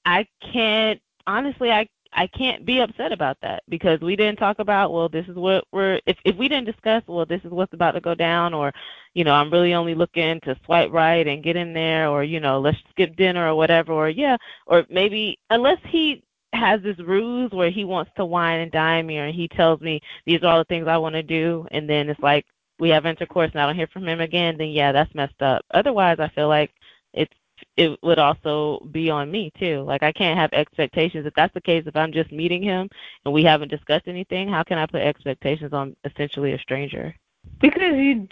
I 0.06 0.26
can't 0.52 1.00
honestly. 1.28 1.72
I 1.72 1.88
I 2.16 2.28
can't 2.28 2.66
be 2.66 2.80
upset 2.80 3.12
about 3.12 3.38
that 3.42 3.64
because 3.70 4.00
we 4.02 4.16
didn't 4.16 4.38
talk 4.38 4.60
about 4.60 4.94
well 4.94 5.10
this 5.10 5.28
is 5.28 5.36
what 5.36 5.66
we're 5.72 6.00
if 6.06 6.18
if 6.26 6.36
we 6.36 6.48
didn't 6.48 6.66
discuss 6.66 7.04
well 7.08 7.26
this 7.26 7.42
is 7.44 7.52
what's 7.52 7.74
about 7.74 7.92
to 7.92 8.02
go 8.02 8.16
down 8.16 8.54
or 8.54 8.72
you 9.14 9.24
know 9.24 9.34
I'm 9.34 9.52
really 9.52 9.74
only 9.74 9.96
looking 9.96 10.40
to 10.42 10.56
swipe 10.66 10.92
right 10.92 11.28
and 11.28 11.44
get 11.44 11.56
in 11.56 11.74
there 11.74 12.10
or 12.10 12.24
you 12.24 12.40
know 12.40 12.60
let's 12.60 12.78
skip 12.92 13.16
dinner 13.16 13.48
or 13.48 13.56
whatever 13.56 13.94
or 13.94 14.10
yeah 14.10 14.38
or 14.68 14.86
maybe 14.90 15.40
unless 15.50 15.80
he 15.88 16.24
has 16.54 16.82
this 16.84 17.00
ruse 17.00 17.52
where 17.52 17.72
he 17.72 17.84
wants 17.84 18.12
to 18.16 18.26
wine 18.26 18.60
and 18.60 18.72
dine 18.72 19.08
me 19.08 19.18
or 19.18 19.32
he 19.32 19.48
tells 19.48 19.82
me 19.82 20.00
these 20.26 20.44
are 20.44 20.48
all 20.48 20.60
the 20.60 20.66
things 20.66 20.88
I 20.88 20.98
want 20.98 21.16
to 21.16 21.24
do 21.24 21.66
and 21.72 21.90
then 21.90 22.10
it's 22.10 22.20
like 22.20 22.46
we 22.80 22.90
have 22.90 23.06
intercourse 23.06 23.52
and 23.54 23.62
I 23.62 23.66
don't 23.66 23.76
hear 23.76 23.88
from 23.88 24.08
him 24.08 24.20
again, 24.20 24.58
then 24.58 24.70
yeah, 24.70 24.92
that's 24.92 25.14
messed 25.16 25.42
up. 25.42 25.64
Otherwise 25.74 26.18
I 26.20 26.28
feel 26.30 26.48
like 26.48 26.72
it's 27.14 27.34
it 27.78 27.98
would 28.04 28.20
also 28.20 28.80
be 28.92 29.10
on 29.10 29.32
me 29.32 29.52
too. 29.60 29.82
Like 29.82 30.04
I 30.04 30.12
can't 30.12 30.38
have 30.38 30.54
expectations. 30.54 31.26
If 31.26 31.34
that's 31.34 31.54
the 31.54 31.62
case, 31.62 31.84
if 31.86 31.96
I'm 31.96 32.12
just 32.12 32.32
meeting 32.32 32.62
him 32.62 32.90
and 33.26 33.34
we 33.34 33.44
haven't 33.44 33.70
discussed 33.70 34.08
anything, 34.08 34.48
how 34.48 34.64
can 34.64 34.78
I 34.78 34.86
put 34.86 35.02
expectations 35.02 35.74
on 35.74 35.96
essentially 36.06 36.54
a 36.54 36.60
stranger? 36.60 37.16
Because 37.60 37.94
you 37.96 38.28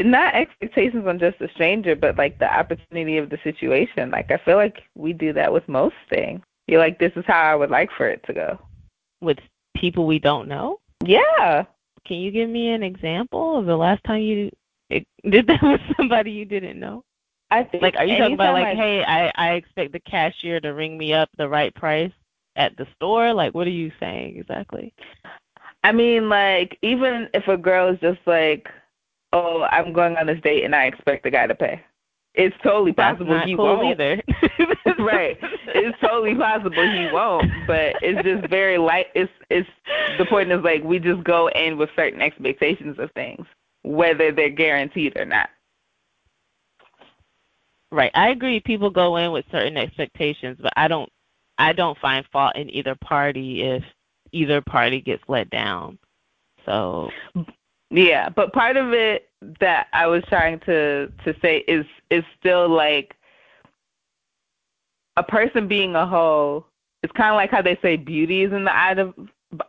not 0.00 0.34
expectations 0.34 1.06
on 1.06 1.18
just 1.18 1.40
a 1.40 1.48
stranger, 1.54 1.96
but 1.96 2.16
like 2.16 2.38
the 2.38 2.52
opportunity 2.52 3.18
of 3.18 3.30
the 3.30 3.38
situation. 3.42 4.10
Like 4.10 4.30
I 4.30 4.38
feel 4.44 4.56
like 4.56 4.82
we 4.94 5.12
do 5.12 5.32
that 5.32 5.52
with 5.52 5.68
most 5.68 5.96
things. 6.08 6.40
You're 6.66 6.80
like, 6.80 6.98
this 6.98 7.12
is 7.16 7.24
how 7.26 7.40
I 7.40 7.54
would 7.54 7.70
like 7.70 7.90
for 7.96 8.08
it 8.08 8.22
to 8.26 8.32
go. 8.32 8.58
With 9.20 9.38
people 9.76 10.06
we 10.06 10.18
don't 10.18 10.48
know? 10.48 10.78
Yeah. 11.04 11.64
Can 12.06 12.18
you 12.18 12.30
give 12.30 12.48
me 12.48 12.70
an 12.70 12.82
example 12.82 13.58
of 13.58 13.66
the 13.66 13.76
last 13.76 14.04
time 14.04 14.22
you 14.22 14.50
did 14.90 15.46
that 15.48 15.62
with 15.62 15.80
somebody 15.96 16.30
you 16.30 16.44
didn't 16.44 16.78
know? 16.78 17.04
I 17.50 17.64
think 17.64 17.82
like, 17.82 17.96
are 17.96 18.04
you 18.04 18.18
talking 18.18 18.34
about 18.34 18.54
like, 18.54 18.66
I, 18.66 18.74
hey, 18.74 19.04
I 19.04 19.32
I 19.34 19.52
expect 19.54 19.92
the 19.92 20.00
cashier 20.00 20.60
to 20.60 20.74
ring 20.74 20.98
me 20.98 21.14
up 21.14 21.30
the 21.36 21.48
right 21.48 21.74
price 21.74 22.12
at 22.56 22.76
the 22.76 22.86
store? 22.96 23.32
Like, 23.32 23.54
what 23.54 23.66
are 23.66 23.70
you 23.70 23.90
saying 23.98 24.36
exactly? 24.36 24.92
I 25.84 25.92
mean, 25.92 26.28
like, 26.28 26.78
even 26.82 27.28
if 27.32 27.48
a 27.48 27.56
girl 27.56 27.88
is 27.92 28.00
just 28.00 28.18
like, 28.26 28.68
oh, 29.32 29.62
I'm 29.70 29.92
going 29.92 30.16
on 30.16 30.26
this 30.26 30.40
date 30.42 30.64
and 30.64 30.74
I 30.74 30.84
expect 30.84 31.24
the 31.24 31.30
guy 31.30 31.46
to 31.46 31.54
pay. 31.54 31.82
It's 32.34 32.56
totally 32.62 32.92
possible 32.92 33.40
he 33.40 33.56
cool 33.56 33.78
won't. 33.78 34.00
either. 34.00 34.22
right. 34.98 35.36
It's 35.68 35.98
totally 36.00 36.34
possible 36.34 36.82
he 36.82 37.08
won't, 37.12 37.50
but 37.66 37.96
it's 38.00 38.22
just 38.22 38.48
very 38.48 38.78
light. 38.78 39.06
It's 39.14 39.32
it's 39.50 39.68
the 40.18 40.24
point 40.26 40.52
is 40.52 40.62
like 40.62 40.84
we 40.84 40.98
just 41.00 41.24
go 41.24 41.48
in 41.48 41.78
with 41.78 41.90
certain 41.96 42.22
expectations 42.22 42.98
of 42.98 43.10
things, 43.12 43.44
whether 43.82 44.30
they're 44.30 44.50
guaranteed 44.50 45.18
or 45.18 45.24
not. 45.24 45.48
Right. 47.90 48.10
I 48.14 48.28
agree 48.28 48.60
people 48.60 48.90
go 48.90 49.16
in 49.16 49.32
with 49.32 49.46
certain 49.50 49.76
expectations, 49.76 50.58
but 50.60 50.72
I 50.76 50.88
don't 50.88 51.10
I 51.56 51.72
don't 51.72 51.98
find 51.98 52.24
fault 52.32 52.56
in 52.56 52.70
either 52.70 52.94
party 52.94 53.62
if 53.62 53.82
either 54.32 54.60
party 54.60 55.00
gets 55.00 55.22
let 55.26 55.48
down. 55.50 55.98
So 56.66 57.10
yeah, 57.90 58.28
but 58.28 58.52
part 58.52 58.76
of 58.76 58.92
it 58.92 59.30
that 59.60 59.88
I 59.92 60.06
was 60.06 60.22
trying 60.28 60.60
to 60.60 61.10
to 61.24 61.34
say 61.40 61.58
is 61.68 61.86
is 62.10 62.24
still 62.38 62.68
like 62.68 63.14
a 65.16 65.22
person 65.22 65.66
being 65.66 65.94
a 65.94 66.06
hoe. 66.06 66.66
It's 67.02 67.12
kind 67.12 67.30
of 67.30 67.36
like 67.36 67.50
how 67.50 67.62
they 67.62 67.78
say 67.80 67.96
beauty 67.96 68.42
is 68.42 68.52
in 68.52 68.64
the 68.64 68.74
eye 68.74 68.92
of 68.92 69.14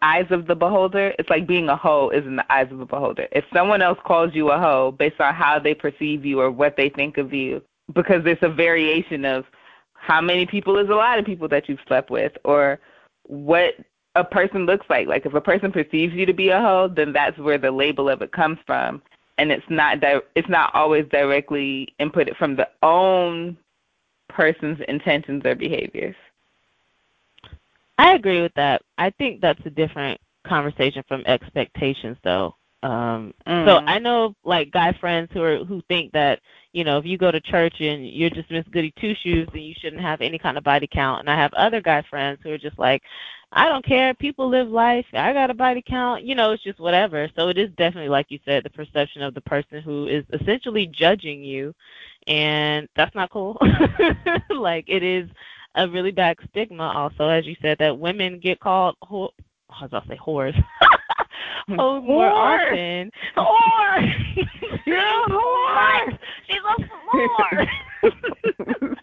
eyes 0.02 0.28
of 0.30 0.48
the 0.48 0.56
beholder. 0.56 1.14
It's 1.18 1.30
like 1.30 1.48
being 1.48 1.70
a 1.70 1.76
hoe 1.76 2.10
is 2.10 2.26
in 2.26 2.36
the 2.36 2.52
eyes 2.52 2.72
of 2.72 2.80
the 2.80 2.86
beholder. 2.86 3.28
If 3.32 3.46
someone 3.54 3.82
else 3.82 4.00
calls 4.06 4.36
you 4.36 4.52
a 4.52 4.60
hoe 4.60 4.92
based 4.92 5.22
on 5.22 5.34
how 5.34 5.58
they 5.60 5.74
perceive 5.74 6.26
you 6.26 6.42
or 6.42 6.52
what 6.52 6.76
they 6.76 6.90
think 6.90 7.18
of 7.18 7.34
you, 7.34 7.62
because 7.94 8.24
there's 8.24 8.38
a 8.42 8.50
variation 8.50 9.26
of 9.26 9.46
how 9.94 10.22
many 10.22 10.46
people 10.46 10.78
is 10.78 10.90
a 10.90 10.96
lot 10.96 11.20
of 11.20 11.26
people 11.26 11.48
that 11.50 11.68
you've 11.68 11.80
slept 11.88 12.10
with, 12.10 12.32
or 12.46 12.80
what 13.24 13.76
a 14.16 14.24
person 14.24 14.66
looks 14.66 14.86
like. 14.90 15.08
Like 15.08 15.26
if 15.26 15.34
a 15.34 15.42
person 15.42 15.72
perceives 15.72 16.14
you 16.14 16.26
to 16.26 16.34
be 16.34 16.50
a 16.50 16.60
hoe, 16.60 16.88
then 16.88 17.14
that's 17.14 17.38
where 17.38 17.58
the 17.58 17.72
label 17.72 18.10
of 18.10 18.22
it 18.22 18.32
comes 18.32 18.58
from, 18.66 19.02
and 19.38 19.52
it's 19.52 19.70
not 19.70 20.00
di- 20.00 20.22
it's 20.36 20.50
not 20.50 20.74
always 20.74 21.06
directly 21.10 21.94
inputted 22.00 22.36
from 22.38 22.56
the 22.56 22.68
own 22.82 23.58
person's 24.30 24.80
intentions 24.88 25.46
or 25.46 25.56
behaviors. 25.56 26.16
I 27.98 28.14
agree 28.14 28.42
with 28.42 28.54
that. 28.56 28.82
I 28.98 29.10
think 29.12 29.42
that's 29.42 29.66
a 29.66 29.70
different 29.70 30.20
conversation 30.46 31.04
from 31.08 31.24
expectations 31.26 32.18
though. 32.24 32.56
Um 32.82 33.34
Mm. 33.46 33.66
so 33.66 33.78
I 33.86 34.00
know 34.00 34.34
like 34.46 34.72
guy 34.72 34.94
friends 34.94 35.30
who 35.34 35.44
are 35.44 35.66
who 35.66 35.82
think 35.90 36.14
that, 36.14 36.40
you 36.74 36.84
know, 36.84 36.98
if 36.98 37.06
you 37.06 37.18
go 37.18 37.32
to 37.32 37.42
church 37.42 37.82
and 37.82 38.08
you're 38.08 38.30
just 38.30 38.52
Miss 38.52 38.66
Goody 38.72 38.94
Two 39.00 39.16
Shoes 39.16 39.48
then 39.52 39.62
you 39.64 39.74
shouldn't 39.80 40.02
have 40.02 40.22
any 40.22 40.38
kind 40.38 40.58
of 40.58 40.64
body 40.64 40.88
count. 40.92 41.22
And 41.22 41.30
I 41.30 41.36
have 41.36 41.54
other 41.54 41.82
guy 41.82 42.04
friends 42.04 42.40
who 42.44 42.52
are 42.52 42.58
just 42.58 42.78
like, 42.78 43.04
I 43.52 43.68
don't 43.68 43.84
care, 43.84 44.14
people 44.14 44.48
live 44.48 44.70
life, 44.70 45.08
I 45.14 45.34
got 45.34 45.50
a 45.50 45.56
body 45.56 45.84
count, 45.86 46.24
you 46.24 46.36
know, 46.36 46.52
it's 46.52 46.64
just 46.64 46.80
whatever. 46.80 47.28
So 47.36 47.50
it 47.50 47.58
is 47.58 47.72
definitely 47.72 48.10
like 48.10 48.28
you 48.30 48.40
said, 48.46 48.64
the 48.64 48.70
perception 48.70 49.24
of 49.24 49.34
the 49.34 49.42
person 49.42 49.82
who 49.82 50.08
is 50.08 50.24
essentially 50.32 50.86
judging 50.86 51.44
you 51.44 51.74
and 52.28 52.88
that's 52.96 53.16
not 53.16 53.32
cool. 53.32 53.58
like 54.50 54.86
it 54.88 55.02
is 55.02 55.28
a 55.76 55.88
really 55.88 56.12
bad 56.12 56.38
stigma 56.50 56.84
also 56.84 57.28
as 57.28 57.46
you 57.46 57.56
said 57.62 57.78
that 57.80 57.98
women 57.98 58.40
get 58.40 58.60
called 58.60 58.96
who 59.08 59.30
I 59.70 59.84
was 59.84 59.90
about 59.90 60.04
to 60.04 60.10
say 60.10 60.18
whores. 60.18 60.64
hoes 61.70 62.04
more 62.04 62.28
often. 62.28 63.12
Whore. 63.36 64.14
You're 64.86 64.98
a 64.98 65.24
whore. 65.30 66.18
She's 66.48 66.58
a 66.68 66.76
whore. 67.16 67.68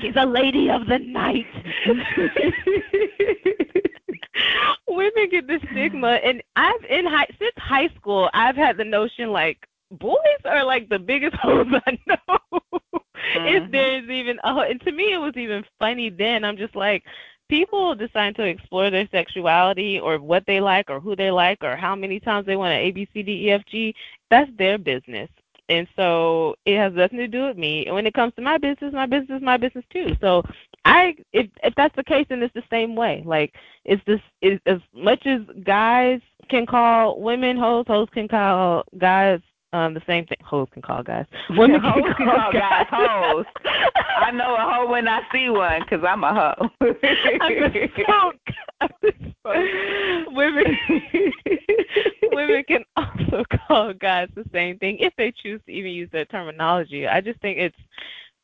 She's 0.00 0.14
a 0.16 0.24
lady 0.26 0.70
of 0.70 0.86
the 0.86 0.98
night. 0.98 1.46
Women 4.88 5.28
get 5.30 5.46
the 5.46 5.60
stigma, 5.70 6.18
and 6.24 6.42
I've 6.56 6.84
in 6.88 7.06
high 7.06 7.26
since 7.38 7.52
high 7.56 7.88
school. 7.96 8.28
I've 8.34 8.56
had 8.56 8.76
the 8.76 8.84
notion 8.84 9.30
like 9.32 9.58
boys 9.90 10.16
are 10.44 10.64
like 10.64 10.88
the 10.88 10.98
biggest 10.98 11.36
hoes 11.36 11.66
I 11.86 11.98
know. 12.06 12.38
If 13.34 13.64
Mhm. 13.64 13.70
there's 13.72 14.08
even 14.08 14.38
oh, 14.44 14.60
and 14.60 14.80
to 14.82 14.92
me 14.92 15.12
it 15.12 15.18
was 15.18 15.36
even 15.36 15.64
funny 15.78 16.08
then. 16.10 16.44
I'm 16.44 16.56
just 16.56 16.74
like 16.76 17.04
people 17.48 17.94
decide 17.94 18.36
to 18.36 18.42
explore 18.42 18.90
their 18.90 19.08
sexuality 19.10 19.98
or 19.98 20.18
what 20.18 20.44
they 20.46 20.60
like 20.60 20.90
or 20.90 21.00
who 21.00 21.16
they 21.16 21.30
like 21.30 21.62
or 21.62 21.76
how 21.76 21.94
many 21.94 22.20
times 22.20 22.46
they 22.46 22.56
want 22.56 22.72
to 22.72 22.76
A 22.76 22.90
B 22.90 23.08
C 23.12 23.22
D 23.22 23.46
E 23.46 23.50
F 23.50 23.62
G. 23.66 23.94
That's 24.30 24.50
their 24.56 24.78
business. 24.78 25.30
And 25.70 25.86
so 25.96 26.56
it 26.64 26.78
has 26.78 26.94
nothing 26.94 27.18
to 27.18 27.28
do 27.28 27.46
with 27.46 27.58
me. 27.58 27.86
And 27.86 27.94
when 27.94 28.06
it 28.06 28.14
comes 28.14 28.32
to 28.36 28.42
my 28.42 28.56
business, 28.56 28.92
my 28.94 29.06
business 29.06 29.36
is 29.36 29.42
my 29.42 29.58
business 29.58 29.84
too. 29.90 30.16
So 30.20 30.42
I 30.84 31.16
if 31.32 31.48
if 31.62 31.74
that's 31.74 31.94
the 31.96 32.04
case 32.04 32.26
then 32.28 32.42
it's 32.42 32.54
the 32.54 32.62
same 32.70 32.96
way. 32.96 33.22
Like 33.24 33.54
it's 33.84 34.02
this 34.06 34.20
is 34.40 34.60
as 34.66 34.80
much 34.94 35.26
as 35.26 35.42
guys 35.64 36.20
can 36.48 36.64
call 36.64 37.20
women 37.20 37.56
hoes, 37.58 37.84
hoes 37.86 38.08
can 38.12 38.28
call 38.28 38.84
guys 38.96 39.40
um 39.72 39.94
the 39.94 40.02
same 40.06 40.26
thing. 40.26 40.38
Hoes 40.44 40.68
can 40.72 40.82
call 40.82 41.02
guys. 41.02 41.26
Women 41.50 41.80
Hoes 41.80 42.14
can 42.16 42.26
call 42.26 42.52
guys 42.52 42.86
hoes. 42.90 43.44
I 44.20 44.30
know 44.30 44.54
a 44.54 44.60
hoe 44.60 44.90
when 44.90 45.06
I 45.08 45.20
see 45.32 45.50
one 45.50 45.82
because 45.82 46.04
I'm 46.06 46.24
a 46.24 46.34
hoe. 46.34 46.70
I 46.80 47.50
misspoke. 47.50 48.32
I 48.80 48.88
misspoke. 49.04 50.34
Women 50.34 50.78
women 52.32 52.64
can 52.66 52.84
also 52.96 53.44
call 53.66 53.92
guys 53.94 54.28
the 54.34 54.44
same 54.52 54.78
thing 54.78 54.98
if 54.98 55.12
they 55.16 55.32
choose 55.42 55.60
to 55.66 55.72
even 55.72 55.92
use 55.92 56.08
that 56.12 56.30
terminology. 56.30 57.06
I 57.06 57.20
just 57.20 57.40
think 57.40 57.58
it's 57.58 57.76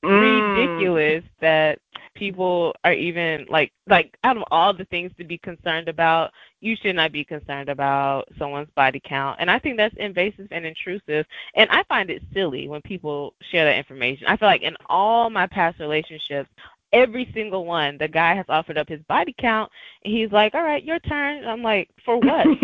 Mm. 0.04 0.20
ridiculous 0.54 1.24
that 1.40 1.78
people 2.14 2.74
are 2.84 2.92
even 2.92 3.46
like 3.48 3.72
like 3.88 4.16
out 4.24 4.36
of 4.36 4.44
all 4.50 4.72
the 4.72 4.84
things 4.86 5.12
to 5.18 5.24
be 5.24 5.38
concerned 5.38 5.88
about, 5.88 6.32
you 6.60 6.76
should 6.76 6.96
not 6.96 7.12
be 7.12 7.24
concerned 7.24 7.68
about 7.68 8.28
someone's 8.38 8.70
body 8.76 9.00
count. 9.04 9.36
And 9.40 9.50
I 9.50 9.58
think 9.58 9.76
that's 9.76 9.94
invasive 9.98 10.48
and 10.50 10.64
intrusive. 10.64 11.26
And 11.54 11.70
I 11.70 11.82
find 11.84 12.10
it 12.10 12.22
silly 12.32 12.68
when 12.68 12.82
people 12.82 13.34
share 13.50 13.64
that 13.64 13.76
information. 13.76 14.26
I 14.26 14.36
feel 14.36 14.48
like 14.48 14.62
in 14.62 14.76
all 14.86 15.30
my 15.30 15.46
past 15.46 15.78
relationships, 15.80 16.48
every 16.92 17.30
single 17.34 17.66
one, 17.66 17.98
the 17.98 18.08
guy 18.08 18.34
has 18.34 18.46
offered 18.48 18.78
up 18.78 18.88
his 18.88 19.02
body 19.02 19.34
count 19.38 19.70
and 20.04 20.14
he's 20.14 20.32
like, 20.32 20.54
All 20.54 20.62
right, 20.62 20.84
your 20.84 21.00
turn. 21.00 21.38
And 21.38 21.50
I'm 21.50 21.62
like, 21.62 21.90
For 22.04 22.18
what? 22.18 22.46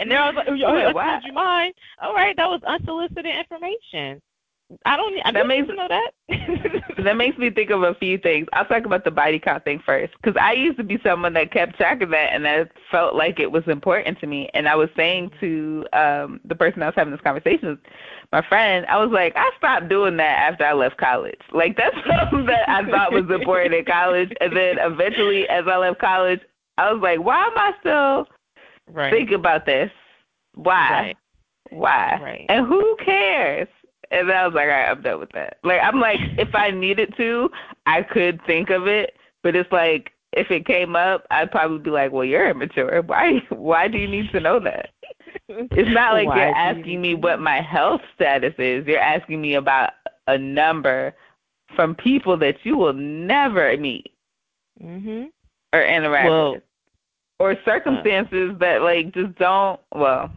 and 0.00 0.10
they're 0.10 0.20
all 0.20 0.34
like, 0.34 0.48
oh, 0.48 0.54
I 0.66 0.86
Wait, 0.86 0.94
what? 0.94 1.04
told 1.04 1.24
you 1.24 1.32
mind?" 1.32 1.74
All 2.02 2.14
right, 2.14 2.36
that 2.36 2.48
was 2.48 2.62
unsolicited 2.66 3.26
information. 3.26 4.20
I 4.86 4.96
don't. 4.96 5.14
I 5.24 5.32
That 5.32 5.32
didn't 5.32 5.48
makes- 5.48 5.64
even 5.64 5.76
know 5.76 5.88
that. 5.88 6.12
that 7.04 7.16
makes 7.16 7.36
me 7.38 7.50
think 7.50 7.70
of 7.70 7.82
a 7.82 7.94
few 7.94 8.18
things. 8.18 8.46
I'll 8.52 8.64
talk 8.64 8.84
about 8.84 9.04
the 9.04 9.10
body 9.10 9.38
count 9.40 9.64
thing 9.64 9.82
first, 9.84 10.12
because 10.22 10.40
I 10.40 10.52
used 10.52 10.76
to 10.78 10.84
be 10.84 10.98
someone 11.04 11.32
that 11.34 11.50
kept 11.52 11.76
track 11.76 12.02
of 12.02 12.10
that, 12.10 12.32
and 12.32 12.44
that 12.44 12.70
felt 12.90 13.14
like 13.16 13.40
it 13.40 13.50
was 13.50 13.64
important 13.66 14.20
to 14.20 14.26
me. 14.26 14.48
And 14.54 14.68
I 14.68 14.76
was 14.76 14.88
saying 14.96 15.32
to 15.40 15.86
um 15.92 16.40
the 16.44 16.54
person 16.54 16.82
I 16.82 16.86
was 16.86 16.94
having 16.96 17.10
this 17.12 17.20
conversation 17.22 17.68
with, 17.70 17.78
my 18.32 18.42
friend, 18.48 18.86
I 18.86 18.98
was 19.04 19.10
like, 19.12 19.32
I 19.34 19.50
stopped 19.58 19.88
doing 19.88 20.16
that 20.18 20.52
after 20.52 20.64
I 20.64 20.72
left 20.74 20.98
college. 20.98 21.40
Like 21.52 21.76
that's 21.76 21.96
something 22.06 22.46
that 22.46 22.68
I 22.68 22.88
thought 22.88 23.12
was 23.12 23.28
important 23.30 23.74
in 23.74 23.84
college, 23.84 24.32
and 24.40 24.56
then 24.56 24.78
eventually, 24.78 25.48
as 25.48 25.64
I 25.66 25.78
left 25.78 25.98
college, 26.00 26.40
I 26.78 26.92
was 26.92 27.02
like, 27.02 27.18
why 27.24 27.42
am 27.44 27.56
I 27.58 27.72
still 27.80 28.26
right. 28.94 29.12
thinking 29.12 29.34
about 29.34 29.66
this? 29.66 29.90
Why? 30.54 30.90
Right. 30.90 31.16
Why? 31.70 32.20
Right. 32.22 32.46
And 32.48 32.66
who 32.66 32.96
cares? 33.04 33.68
And 34.10 34.28
then 34.28 34.36
I 34.36 34.46
was 34.46 34.54
like, 34.54 34.64
all 34.64 34.68
right, 34.70 34.88
I'm 34.90 35.02
done 35.02 35.20
with 35.20 35.30
that. 35.32 35.58
Like 35.62 35.80
I'm 35.82 36.00
like, 36.00 36.18
if 36.38 36.54
I 36.54 36.70
needed 36.70 37.14
to, 37.16 37.50
I 37.86 38.02
could 38.02 38.44
think 38.46 38.70
of 38.70 38.86
it, 38.86 39.14
but 39.42 39.54
it's 39.54 39.70
like 39.70 40.12
if 40.32 40.50
it 40.50 40.66
came 40.66 40.94
up, 40.96 41.26
I'd 41.30 41.50
probably 41.50 41.78
be 41.78 41.90
like, 41.90 42.12
well, 42.12 42.24
you're 42.24 42.48
immature. 42.48 43.02
Why? 43.02 43.42
Why 43.50 43.88
do 43.88 43.98
you 43.98 44.08
need 44.08 44.30
to 44.32 44.40
know 44.40 44.60
that? 44.60 44.90
It's 45.48 45.90
not 45.92 46.14
like 46.14 46.28
Why 46.28 46.36
you're 46.36 46.54
asking 46.54 46.84
need 46.84 46.98
me 46.98 47.14
what 47.14 47.40
my 47.40 47.60
health 47.60 48.00
status 48.14 48.54
is. 48.58 48.86
You're 48.86 49.00
asking 49.00 49.40
me 49.40 49.54
about 49.54 49.90
a 50.28 50.38
number 50.38 51.14
from 51.74 51.94
people 51.94 52.36
that 52.38 52.56
you 52.64 52.76
will 52.76 52.92
never 52.92 53.76
meet 53.76 54.12
Mhm. 54.82 55.30
or 55.72 55.82
interact 55.82 56.28
Well, 56.28 56.52
with, 56.54 56.62
or 57.38 57.56
circumstances 57.64 58.56
that 58.58 58.82
like 58.82 59.12
just 59.14 59.34
don't. 59.36 59.80
Well, 59.94 60.30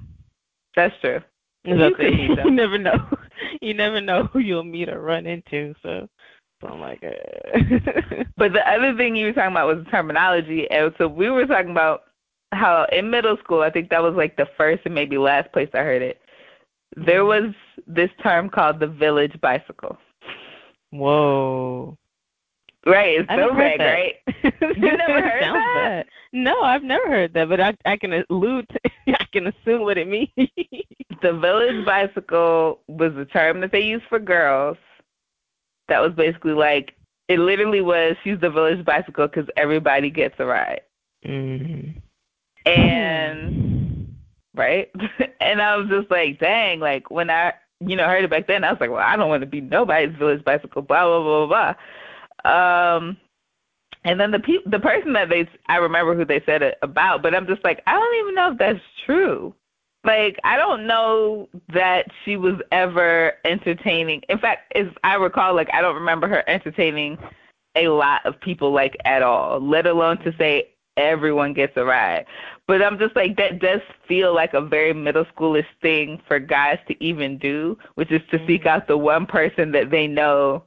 that's 0.75 0.95
true. 1.01 1.21
You 1.63 1.75
could 1.77 1.97
the- 1.97 2.11
meet 2.11 2.35
them. 2.35 2.45
You 2.47 2.51
never 2.51 2.77
know. 2.77 3.07
You 3.61 3.73
never 3.73 4.01
know 4.01 4.25
who 4.25 4.39
you'll 4.39 4.63
meet 4.63 4.89
or 4.89 5.01
run 5.01 5.25
into. 5.25 5.73
So, 5.83 6.07
so 6.61 6.67
I'm 6.67 6.79
like, 6.79 7.03
uh. 7.03 8.23
But 8.37 8.53
the 8.53 8.67
other 8.69 8.95
thing 8.95 9.15
you 9.15 9.27
were 9.27 9.33
talking 9.33 9.51
about 9.51 9.75
was 9.75 9.85
terminology, 9.89 10.69
and 10.69 10.93
so 10.97 11.07
we 11.07 11.29
were 11.29 11.45
talking 11.45 11.71
about 11.71 12.03
how 12.51 12.85
in 12.91 13.09
middle 13.09 13.37
school, 13.37 13.61
I 13.61 13.69
think 13.69 13.89
that 13.89 14.03
was 14.03 14.15
like 14.15 14.35
the 14.37 14.47
first 14.57 14.81
and 14.85 14.95
maybe 14.95 15.17
last 15.17 15.51
place 15.51 15.69
I 15.73 15.79
heard 15.79 16.01
it. 16.01 16.21
There 16.95 17.25
was 17.25 17.53
this 17.87 18.09
term 18.21 18.49
called 18.49 18.79
the 18.79 18.87
village 18.87 19.39
bicycle. 19.41 19.97
whoa. 20.91 21.97
Right, 22.85 23.19
it's 23.19 23.29
so 23.29 23.35
never 23.35 23.53
big, 23.55 23.77
that. 23.79 23.93
right? 23.93 24.15
You 24.77 24.97
never 24.97 25.21
heard 25.21 25.41
that? 25.43 26.05
No, 26.33 26.61
I've 26.61 26.83
never 26.83 27.07
heard 27.07 27.33
that, 27.33 27.47
but 27.47 27.61
I 27.61 27.75
I 27.85 27.95
can 27.95 28.23
allude. 28.29 28.67
To, 28.69 28.79
I 29.19 29.25
can 29.31 29.47
assume 29.47 29.81
what 29.83 29.97
it 29.97 30.07
means. 30.07 30.29
The 31.21 31.31
village 31.33 31.85
bicycle 31.85 32.79
was 32.87 33.15
a 33.15 33.25
term 33.25 33.61
that 33.61 33.71
they 33.71 33.81
used 33.81 34.05
for 34.09 34.19
girls. 34.19 34.77
That 35.87 36.01
was 36.01 36.11
basically 36.13 36.53
like 36.53 36.93
it 37.29 37.39
literally 37.39 37.81
was 37.81 38.15
she's 38.23 38.39
the 38.41 38.49
village 38.49 38.83
bicycle 38.83 39.27
because 39.27 39.47
everybody 39.55 40.09
gets 40.09 40.35
a 40.39 40.45
ride, 40.45 40.81
Mm-hmm. 41.25 41.99
and 42.65 44.15
right, 44.55 44.89
and 45.41 45.61
I 45.61 45.75
was 45.77 45.87
just 45.89 46.11
like, 46.11 46.39
dang, 46.39 46.79
like 46.79 47.09
when 47.11 47.29
I 47.29 47.53
you 47.79 47.95
know 47.95 48.07
heard 48.07 48.23
it 48.23 48.29
back 48.29 48.47
then, 48.47 48.63
I 48.63 48.71
was 48.71 48.79
like, 48.81 48.89
well, 48.89 48.99
I 48.99 49.15
don't 49.15 49.29
want 49.29 49.41
to 49.41 49.47
be 49.47 49.61
nobody's 49.61 50.15
village 50.17 50.43
bicycle, 50.43 50.81
blah 50.81 51.05
blah 51.05 51.21
blah 51.23 51.45
blah. 51.45 51.73
blah. 51.73 51.73
Um, 52.45 53.17
and 54.05 54.19
then 54.19 54.31
the 54.31 54.39
pe- 54.39 54.69
the 54.69 54.79
person 54.79 55.13
that 55.13 55.29
they 55.29 55.47
I 55.67 55.77
remember 55.77 56.15
who 56.15 56.25
they 56.25 56.41
said 56.45 56.61
it 56.61 56.77
about, 56.81 57.21
but 57.21 57.33
I'm 57.33 57.47
just 57.47 57.63
like, 57.63 57.81
I 57.87 57.93
don't 57.93 58.19
even 58.19 58.35
know 58.35 58.51
if 58.51 58.57
that's 58.57 58.79
true. 59.05 59.53
Like 60.03 60.37
I 60.43 60.57
don't 60.57 60.85
know 60.85 61.47
that 61.73 62.07
she 62.25 62.35
was 62.35 62.55
ever 62.71 63.33
entertaining. 63.45 64.21
In 64.27 64.37
fact, 64.37 64.73
if 64.75 64.87
I 65.03 65.15
recall, 65.15 65.55
like 65.55 65.69
I 65.73 65.81
don't 65.81 65.95
remember 65.95 66.27
her 66.27 66.43
entertaining 66.49 67.17
a 67.75 67.87
lot 67.87 68.25
of 68.25 68.39
people 68.41 68.71
like 68.71 68.97
at 69.05 69.23
all, 69.23 69.59
let 69.59 69.87
alone 69.87 70.17
to 70.19 70.35
say 70.37 70.69
everyone 70.97 71.53
gets 71.53 71.73
a 71.77 71.85
ride. 71.85 72.25
But 72.67 72.81
I'm 72.81 72.99
just 72.99 73.15
like 73.15 73.37
that 73.37 73.59
does 73.59 73.81
feel 74.07 74.35
like 74.35 74.53
a 74.53 74.61
very 74.61 74.93
middle 74.93 75.25
schoolish 75.25 75.65
thing 75.81 76.21
for 76.27 76.37
guys 76.39 76.79
to 76.89 77.03
even 77.03 77.37
do, 77.37 77.77
which 77.95 78.11
is 78.11 78.21
to 78.31 78.45
seek 78.45 78.65
out 78.65 78.87
the 78.87 78.97
one 78.97 79.25
person 79.25 79.71
that 79.71 79.89
they 79.89 80.07
know 80.07 80.63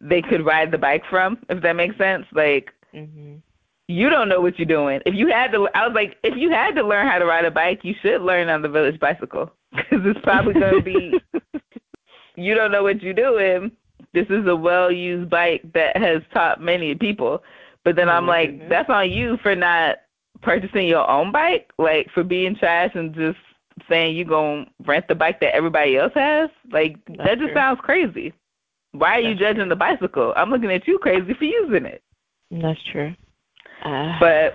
they 0.00 0.22
could 0.22 0.44
ride 0.46 0.70
the 0.70 0.78
bike 0.78 1.02
from, 1.10 1.38
if 1.48 1.62
that 1.62 1.76
makes 1.76 1.96
sense. 1.98 2.26
Like 2.32 2.72
Mhm. 2.94 3.40
you 3.88 4.08
don't 4.10 4.28
know 4.28 4.40
what 4.40 4.58
you're 4.58 4.66
doing. 4.66 5.00
If 5.06 5.14
you 5.14 5.28
had 5.28 5.52
to, 5.52 5.68
I 5.74 5.86
was 5.86 5.94
like, 5.94 6.16
if 6.22 6.36
you 6.36 6.50
had 6.50 6.74
to 6.76 6.82
learn 6.82 7.06
how 7.06 7.18
to 7.18 7.26
ride 7.26 7.44
a 7.44 7.50
bike, 7.50 7.80
you 7.84 7.94
should 8.02 8.22
learn 8.22 8.48
on 8.48 8.62
the 8.62 8.68
village 8.68 8.98
bicycle 9.00 9.50
because 9.76 10.04
it's 10.04 10.20
probably 10.22 10.54
going 10.54 10.74
to 10.76 10.82
be. 10.82 11.20
you 12.36 12.54
don't 12.54 12.70
know 12.72 12.82
what 12.82 13.02
you're 13.02 13.14
doing. 13.14 13.72
This 14.14 14.26
is 14.30 14.46
a 14.46 14.54
well-used 14.56 15.28
bike 15.28 15.62
that 15.74 15.96
has 15.96 16.22
taught 16.32 16.60
many 16.60 16.94
people. 16.94 17.42
But 17.84 17.96
then 17.96 18.08
Oh 18.08 18.12
I'm 18.12 18.26
like, 18.26 18.50
goodness. 18.50 18.68
that's 18.70 18.90
on 18.90 19.10
you 19.10 19.36
for 19.42 19.54
not 19.54 19.96
purchasing 20.42 20.86
your 20.86 21.08
own 21.10 21.32
bike, 21.32 21.70
like 21.78 22.10
for 22.12 22.22
being 22.22 22.54
trash 22.56 22.92
and 22.94 23.14
just 23.14 23.38
saying 23.88 24.16
you're 24.16 24.24
gonna 24.24 24.66
rent 24.86 25.06
the 25.08 25.14
bike 25.14 25.40
that 25.40 25.54
everybody 25.54 25.96
else 25.96 26.12
has. 26.14 26.50
Like 26.70 26.96
That's 27.06 27.18
that 27.24 27.38
just 27.38 27.52
true. 27.52 27.54
sounds 27.54 27.80
crazy. 27.82 28.32
Why 28.92 29.16
are 29.16 29.20
you 29.20 29.34
judging 29.34 29.68
the 29.68 29.76
bicycle? 29.76 30.32
I'm 30.36 30.50
looking 30.50 30.70
at 30.72 30.86
you 30.86 30.98
crazy 30.98 31.34
for 31.34 31.44
using 31.44 31.84
it. 31.86 32.02
That's 32.50 32.80
true. 32.90 33.14
Uh, 33.84 34.18
But 34.18 34.54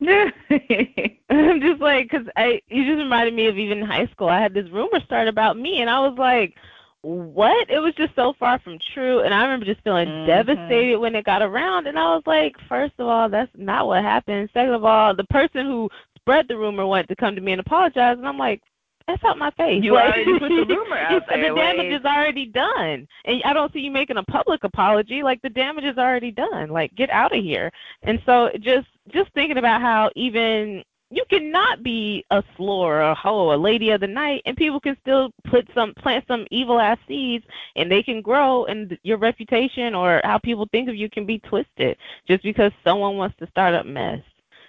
yeah. 0.00 0.30
I'm 1.30 1.60
just 1.60 1.80
like, 1.80 2.08
cause 2.10 2.26
I, 2.36 2.60
you 2.68 2.84
just 2.84 2.98
reminded 2.98 3.34
me 3.34 3.46
of 3.46 3.58
even 3.58 3.82
high 3.82 4.06
school. 4.06 4.28
I 4.28 4.40
had 4.40 4.54
this 4.54 4.68
rumor 4.70 5.00
start 5.04 5.28
about 5.28 5.58
me, 5.58 5.80
and 5.80 5.90
I 5.90 6.00
was 6.00 6.16
like, 6.18 6.54
what? 7.02 7.70
It 7.70 7.78
was 7.78 7.94
just 7.94 8.14
so 8.16 8.34
far 8.38 8.58
from 8.60 8.78
true. 8.92 9.20
And 9.20 9.32
I 9.32 9.42
remember 9.44 9.66
just 9.66 9.82
feeling 9.82 10.08
Mhm. 10.08 10.26
devastated 10.26 10.98
when 10.98 11.14
it 11.14 11.24
got 11.24 11.42
around. 11.42 11.86
And 11.86 11.98
I 11.98 12.14
was 12.14 12.22
like, 12.26 12.56
first 12.68 12.94
of 12.98 13.06
all, 13.06 13.28
that's 13.28 13.50
not 13.56 13.86
what 13.86 14.02
happened. 14.02 14.50
Second 14.52 14.74
of 14.74 14.84
all, 14.84 15.14
the 15.14 15.24
person 15.24 15.66
who 15.66 15.88
spread 16.16 16.48
the 16.48 16.56
rumor 16.56 16.86
wanted 16.86 17.08
to 17.08 17.16
come 17.16 17.34
to 17.34 17.40
me 17.40 17.52
and 17.52 17.60
apologize, 17.60 18.18
and 18.18 18.26
I'm 18.26 18.38
like, 18.38 18.62
that's 19.08 19.24
out 19.24 19.38
my 19.38 19.50
face. 19.52 19.82
You 19.82 19.94
like, 19.94 20.14
already 20.14 20.38
put 20.38 20.48
the 20.50 20.64
rumor 20.76 20.96
out 20.98 21.22
there, 21.28 21.48
The 21.48 21.54
damage 21.56 21.90
like- 21.92 22.00
is 22.00 22.04
already 22.04 22.46
done, 22.46 23.08
and 23.24 23.42
I 23.44 23.52
don't 23.52 23.72
see 23.72 23.80
you 23.80 23.90
making 23.90 24.18
a 24.18 24.22
public 24.24 24.62
apology. 24.62 25.22
Like 25.24 25.42
the 25.42 25.48
damage 25.50 25.84
is 25.84 25.98
already 25.98 26.30
done. 26.30 26.68
Like 26.68 26.94
get 26.94 27.10
out 27.10 27.36
of 27.36 27.42
here. 27.42 27.72
And 28.02 28.20
so 28.24 28.50
just 28.60 28.86
just 29.08 29.32
thinking 29.32 29.58
about 29.58 29.80
how 29.80 30.10
even 30.14 30.84
you 31.10 31.24
cannot 31.30 31.82
be 31.82 32.22
a 32.30 32.44
slore, 32.54 33.00
a 33.00 33.14
hoe, 33.14 33.54
a 33.54 33.56
lady 33.56 33.88
of 33.90 34.00
the 34.02 34.06
night, 34.06 34.42
and 34.44 34.54
people 34.58 34.78
can 34.78 34.94
still 35.00 35.30
put 35.50 35.66
some 35.74 35.94
plant 35.94 36.22
some 36.28 36.46
evil 36.50 36.78
ass 36.78 36.98
seeds, 37.08 37.46
and 37.76 37.90
they 37.90 38.02
can 38.02 38.20
grow, 38.20 38.66
and 38.66 38.98
your 39.04 39.16
reputation 39.16 39.94
or 39.94 40.20
how 40.22 40.36
people 40.36 40.68
think 40.70 40.86
of 40.86 40.94
you 40.94 41.08
can 41.08 41.24
be 41.24 41.38
twisted 41.38 41.96
just 42.26 42.42
because 42.42 42.72
someone 42.84 43.16
wants 43.16 43.36
to 43.38 43.46
start 43.46 43.72
up 43.74 43.86
mess. 43.86 44.20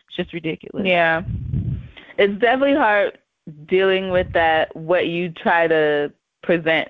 It's 0.08 0.16
just 0.16 0.32
ridiculous. 0.34 0.86
Yeah. 0.88 1.24
It's 2.18 2.40
definitely 2.40 2.76
hard 2.76 3.18
dealing 3.68 4.10
with 4.12 4.32
that 4.34 4.76
what 4.76 5.08
you 5.08 5.30
try 5.30 5.68
to 5.68 6.12
present 6.44 6.90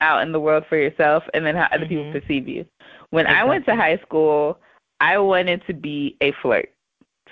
out 0.00 0.22
in 0.22 0.32
the 0.32 0.40
world 0.40 0.64
for 0.68 0.76
yourself 0.76 1.24
and 1.34 1.44
then 1.44 1.56
how 1.56 1.68
other 1.72 1.86
people 1.86 2.04
Mhm. 2.04 2.12
perceive 2.12 2.48
you. 2.48 2.66
When 3.10 3.26
I 3.26 3.44
went 3.44 3.64
to 3.66 3.74
high 3.74 3.96
school, 3.98 4.58
I 5.00 5.18
wanted 5.18 5.64
to 5.66 5.72
be 5.74 6.16
a 6.20 6.32
flirt. 6.32 6.70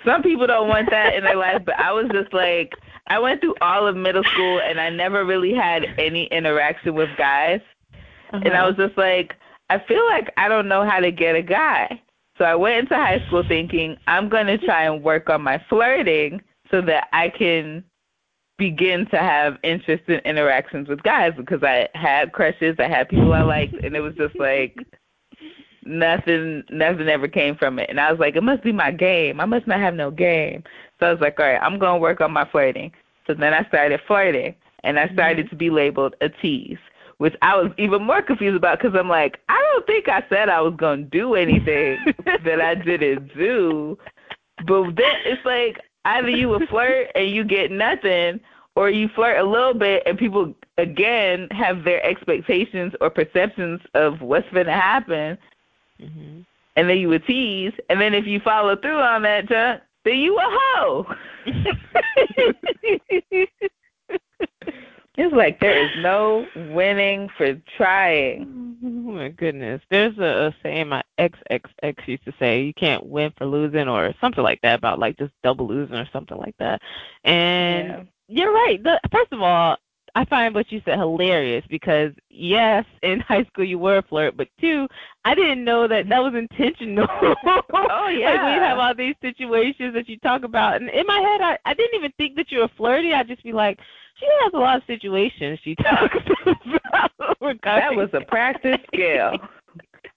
Some 0.03 0.23
people 0.23 0.47
don't 0.47 0.67
want 0.67 0.89
that 0.89 1.15
in 1.15 1.23
their 1.23 1.35
life, 1.35 1.63
but 1.65 1.79
I 1.79 1.91
was 1.91 2.07
just 2.11 2.33
like 2.33 2.73
I 3.07 3.19
went 3.19 3.41
through 3.41 3.55
all 3.61 3.87
of 3.87 3.95
middle 3.95 4.23
school 4.23 4.59
and 4.61 4.79
I 4.79 4.89
never 4.89 5.25
really 5.25 5.53
had 5.53 5.87
any 5.99 6.25
interaction 6.25 6.95
with 6.95 7.09
guys. 7.17 7.61
And 8.31 8.47
I 8.49 8.59
Uh-huh. 8.59 8.67
was 8.67 8.75
just 8.77 8.97
like, 8.97 9.35
I 9.69 9.79
feel 9.79 10.05
like 10.07 10.31
I 10.37 10.47
don't 10.47 10.67
know 10.67 10.83
how 10.83 10.99
to 10.99 11.11
get 11.11 11.35
a 11.35 11.41
guy. 11.41 12.01
So 12.37 12.45
I 12.45 12.55
went 12.55 12.77
into 12.77 12.95
high 12.95 13.19
school 13.27 13.43
thinking 13.47 13.97
I'm 14.07 14.27
going 14.27 14.47
to 14.47 14.57
try 14.57 14.83
and 14.83 15.03
work 15.03 15.29
on 15.29 15.41
my 15.41 15.57
flirting 15.69 16.41
so 16.69 16.81
that 16.81 17.07
I 17.13 17.29
can 17.29 17.83
begin 18.57 19.05
to 19.07 19.17
have 19.17 19.57
interest 19.63 20.03
in 20.07 20.19
interactions 20.19 20.87
with 20.87 21.03
guys 21.03 21.33
because 21.35 21.63
I 21.63 21.89
had 21.93 22.31
crushes, 22.31 22.75
I 22.79 22.87
had 22.87 23.09
people 23.09 23.33
I 23.33 23.41
liked, 23.41 23.73
and 23.73 23.95
it 23.95 23.99
was 24.01 24.15
just 24.15 24.37
like 24.37 24.77
nothing 25.85 26.63
nothing 26.69 27.07
ever 27.07 27.27
came 27.27 27.55
from 27.55 27.79
it. 27.79 27.89
And 27.89 27.99
I 27.99 28.11
was 28.11 28.19
like, 28.19 28.35
it 28.35 28.43
must 28.43 28.63
be 28.63 28.71
my 28.71 28.91
game. 28.91 29.39
I 29.39 29.45
must 29.45 29.67
not 29.67 29.79
have 29.79 29.93
no 29.93 30.11
game. 30.11 30.63
So 30.99 31.07
I 31.07 31.11
was 31.11 31.21
like, 31.21 31.39
all 31.39 31.45
right, 31.45 31.61
I'm 31.61 31.79
going 31.79 31.95
to 31.95 31.99
work 31.99 32.21
on 32.21 32.31
my 32.31 32.47
flirting. 32.49 32.91
So 33.27 33.33
then 33.33 33.53
I 33.53 33.67
started 33.67 33.99
flirting, 34.07 34.55
and 34.83 34.99
I 34.99 35.07
started 35.13 35.45
mm-hmm. 35.45 35.49
to 35.49 35.55
be 35.55 35.69
labeled 35.69 36.15
a 36.21 36.29
tease, 36.29 36.77
which 37.17 37.35
I 37.41 37.55
was 37.55 37.71
even 37.77 38.03
more 38.03 38.21
confused 38.21 38.55
about 38.55 38.79
because 38.79 38.97
I'm 38.97 39.09
like, 39.09 39.39
I 39.49 39.61
don't 39.71 39.85
think 39.85 40.07
I 40.07 40.23
said 40.29 40.49
I 40.49 40.61
was 40.61 40.75
going 40.77 41.03
to 41.03 41.09
do 41.09 41.35
anything 41.35 41.97
that 42.25 42.61
I 42.61 42.75
didn't 42.75 43.35
do. 43.35 43.97
But 44.65 44.95
then 44.95 45.15
it's 45.25 45.43
like 45.45 45.79
either 46.05 46.29
you 46.29 46.47
would 46.49 46.67
flirt 46.69 47.09
and 47.15 47.29
you 47.29 47.43
get 47.43 47.71
nothing, 47.71 48.39
or 48.75 48.89
you 48.89 49.07
flirt 49.09 49.37
a 49.37 49.43
little 49.43 49.73
bit 49.73 50.03
and 50.05 50.17
people 50.17 50.53
again 50.77 51.47
have 51.51 51.83
their 51.83 52.03
expectations 52.05 52.93
or 53.01 53.09
perceptions 53.09 53.81
of 53.93 54.21
what's 54.21 54.49
going 54.51 54.65
to 54.65 54.71
happen, 54.73 55.37
Mhm. 56.01 56.45
and 56.75 56.89
then 56.89 56.97
you 56.97 57.07
would 57.09 57.25
tease, 57.25 57.73
and 57.89 58.01
then 58.01 58.13
if 58.13 58.27
you 58.27 58.39
follow 58.41 58.75
through 58.75 58.99
on 58.99 59.21
that 59.21 59.47
then 60.03 60.19
you 60.19 60.37
a 60.37 60.41
hoe. 60.43 61.05
It's 65.17 65.33
like 65.33 65.59
there 65.59 65.83
is 65.85 65.91
no 66.03 66.45
winning 66.73 67.29
for 67.37 67.53
trying. 67.77 68.75
Oh 68.83 68.87
my 69.11 69.29
goodness. 69.29 69.81
There's 69.89 70.17
a, 70.17 70.47
a 70.47 70.55
saying 70.61 70.89
my 70.89 71.03
ex 71.17 71.37
ex 71.49 71.69
ex 71.83 72.03
used 72.07 72.25
to 72.25 72.33
say, 72.37 72.61
you 72.63 72.73
can't 72.73 73.05
win 73.05 73.31
for 73.37 73.45
losing 73.45 73.87
or 73.87 74.13
something 74.19 74.43
like 74.43 74.59
that 74.61 74.79
about 74.79 74.99
like 74.99 75.17
just 75.17 75.31
double 75.43 75.67
losing 75.67 75.95
or 75.95 76.07
something 76.11 76.37
like 76.37 76.55
that. 76.59 76.81
And 77.23 77.87
Yeah. 77.87 78.03
you're 78.27 78.53
right. 78.53 78.81
The, 78.83 78.99
first 79.11 79.31
of 79.31 79.41
all, 79.41 79.77
I 80.17 80.23
find 80.25 80.55
what 80.55 80.71
you 80.71 80.81
said 80.85 80.97
hilarious 80.97 81.65
because 81.69 82.11
yes, 82.29 82.85
in 83.03 83.19
high 83.21 83.43
school 83.45 83.65
you 83.65 83.79
were 83.79 83.97
a 83.97 84.01
flirt, 84.03 84.35
but 84.37 84.47
two, 84.59 84.87
I 85.23 85.33
didn't 85.35 85.63
know 85.63 85.87
that 85.87 86.09
that 86.09 86.23
was 86.23 86.35
intentional. 86.35 87.07
Oh, 87.47 88.07
yeah. 88.09 88.31
like 88.31 88.41
we 88.59 88.65
have 88.65 88.79
all 88.79 88.93
these 88.95 89.15
situations 89.21 89.93
that 89.93 90.07
you 90.09 90.17
talk 90.19 90.43
about, 90.43 90.77
and 90.81 90.89
in 90.89 91.05
my 91.07 91.19
head, 91.19 91.41
I 91.41 91.57
I 91.65 91.73
didn't 91.73 91.95
even 91.95 92.11
think 92.17 92.35
that 92.35 92.51
you 92.51 92.59
were 92.59 92.69
flirty. 92.77 93.13
I'd 93.13 93.27
just 93.27 93.43
be 93.43 93.51
like, 93.53 93.79
she 94.19 94.25
has 94.41 94.51
a 94.53 94.57
lot 94.57 94.77
of 94.77 94.83
situations 94.87 95.59
she 95.63 95.75
talks 95.83 96.15
about. 96.45 97.57
That 97.63 97.95
was 97.95 98.09
a 98.13 98.21
practice 98.21 98.79
skill. 98.87 99.37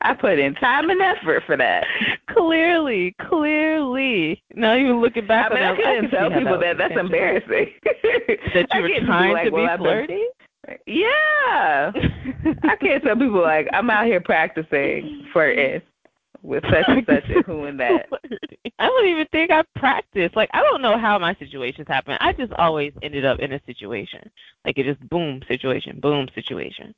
I 0.00 0.14
put 0.14 0.38
in 0.38 0.54
time 0.54 0.90
and 0.90 1.00
effort 1.00 1.42
for 1.44 1.56
that. 1.56 1.84
Clearly, 2.30 3.16
clearly. 3.28 4.42
Now 4.54 4.74
you're 4.74 4.94
looking 4.94 5.26
back 5.26 5.50
I 5.50 5.54
mean, 5.54 5.64
on 5.64 5.72
I 5.72 5.76
that, 5.76 5.82
couldn't 5.82 6.10
tell 6.10 6.30
people 6.30 6.60
that. 6.60 6.78
That's 6.78 6.94
embarrassing. 6.98 7.72
That 8.54 8.66
you 8.74 8.82
were 8.82 9.06
trying 9.06 9.32
like, 9.32 9.44
to 9.46 9.50
well, 9.50 9.76
be 9.76 9.82
flirty? 9.82 10.24
Yeah. 10.86 11.92
I 12.64 12.76
can't 12.80 13.02
tell 13.02 13.16
people 13.16 13.42
like 13.42 13.68
I'm 13.72 13.90
out 13.90 14.06
here 14.06 14.20
practicing 14.20 15.26
flirting 15.32 15.80
with 16.42 16.64
such 16.70 16.84
and 16.88 17.04
such 17.06 17.24
and 17.28 17.44
who 17.44 17.64
and 17.64 17.80
that. 17.80 18.06
I 18.78 18.86
don't 18.86 19.06
even 19.06 19.26
think 19.32 19.50
I 19.50 19.64
practiced. 19.76 20.36
Like 20.36 20.50
I 20.54 20.62
don't 20.62 20.82
know 20.82 20.96
how 20.98 21.18
my 21.18 21.34
situations 21.36 21.86
happen. 21.88 22.16
I 22.20 22.32
just 22.32 22.52
always 22.54 22.92
ended 23.02 23.24
up 23.24 23.38
in 23.40 23.52
a 23.52 23.60
situation. 23.66 24.30
Like 24.64 24.78
it 24.78 24.84
just 24.84 25.00
boom 25.08 25.42
situation, 25.48 26.00
boom 26.00 26.28
situation. 26.34 26.94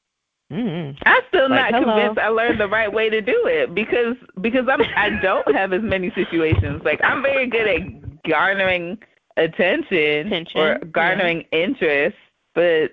Mm-hmm. 0.53 0.99
I'm 1.07 1.23
still 1.29 1.49
Like, 1.49 1.73
not 1.73 1.83
hello. 1.83 1.95
convinced 1.97 2.19
I 2.19 2.29
learned 2.29 2.59
the 2.61 2.67
right 2.69 2.93
way 2.93 3.09
to 3.09 3.21
do 3.21 3.47
it 3.47 3.75
because 3.75 4.17
because 4.41 4.67
I'm 4.69 4.81
I 4.97 5.11
don't 5.23 5.55
have 5.55 5.73
as 5.73 5.83
many 5.83 6.11
situations. 6.15 6.83
Like 6.85 7.01
I'm 7.05 7.23
very 7.23 7.47
good 7.47 7.69
at 7.69 8.23
garnering 8.29 8.99
attention, 9.37 10.27
Attention, 10.27 10.61
or 10.61 10.79
garnering 10.93 11.45
interest, 11.53 12.17
but 12.55 12.91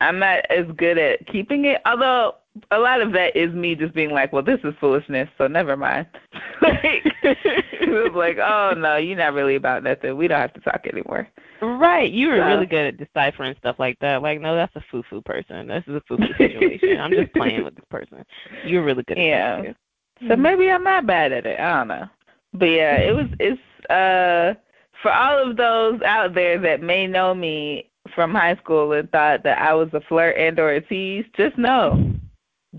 I'm 0.00 0.18
not 0.18 0.44
as 0.50 0.66
good 0.76 0.98
at 0.98 1.26
keeping 1.26 1.66
it. 1.66 1.80
Although 1.86 2.34
a 2.70 2.78
lot 2.78 3.00
of 3.00 3.12
that 3.12 3.36
is 3.36 3.52
me 3.52 3.74
just 3.74 3.94
being 3.94 4.10
like, 4.10 4.32
well, 4.32 4.42
this 4.42 4.60
is 4.64 4.74
foolishness, 4.80 5.28
so 5.38 5.46
never 5.48 5.76
mind. 5.76 6.06
like 6.62 7.02
it 7.22 7.88
was 7.90 8.12
like, 8.14 8.38
oh 8.38 8.74
no, 8.76 8.96
you're 8.96 9.16
not 9.18 9.32
really 9.34 9.56
about 9.56 9.82
nothing. 9.82 10.16
We 10.16 10.28
don't 10.28 10.40
have 10.40 10.54
to 10.54 10.60
talk 10.60 10.86
anymore. 10.90 11.28
Right. 11.60 12.10
You 12.12 12.28
were 12.28 12.38
So- 12.38 12.46
really 12.46 12.66
good 12.66 12.86
at 12.86 12.96
deciphering 12.98 13.54
stuff 13.58 13.76
like 13.78 13.98
that. 14.00 14.22
Like, 14.22 14.40
no, 14.40 14.54
that's 14.54 14.74
a 14.76 14.84
foo 14.90 15.02
foo 15.10 15.20
person. 15.22 15.66
This 15.68 15.82
is 15.86 15.94
a 15.96 16.02
foo 16.06 16.16
foo 16.16 16.26
situation. 16.38 17.00
I'm 17.00 17.10
just 17.10 17.32
playing 17.34 17.64
with 17.64 17.74
this 17.74 17.84
person. 17.90 18.24
You're 18.64 18.84
really 18.84 19.02
good 19.04 19.18
at 19.18 19.24
Yeah. 19.24 19.62
that. 19.62 19.76
too. 20.20 20.28
So 20.28 20.36
maybe 20.36 20.70
I'm 20.70 20.84
not 20.84 21.06
bad 21.06 21.32
at 21.32 21.46
it. 21.46 21.58
I 21.58 21.78
don't 21.78 21.88
know. 21.88 22.06
But 22.52 22.66
yeah, 22.66 22.96
it 22.98 23.14
was 23.14 23.26
it's 23.40 23.60
uh 23.90 24.54
for 25.02 25.12
all 25.12 25.50
of 25.50 25.56
those 25.56 26.00
out 26.02 26.34
there 26.34 26.58
that 26.60 26.80
may 26.82 27.06
know 27.08 27.34
me 27.34 27.90
from 28.14 28.32
high 28.32 28.54
school 28.62 28.92
and 28.92 29.10
thought 29.10 29.42
that 29.42 29.58
I 29.60 29.74
was 29.74 29.88
a 29.92 30.00
flirt 30.02 30.36
and 30.38 30.58
or 30.60 30.70
a 30.70 30.80
tease, 30.80 31.24
just 31.36 31.58
know 31.58 32.13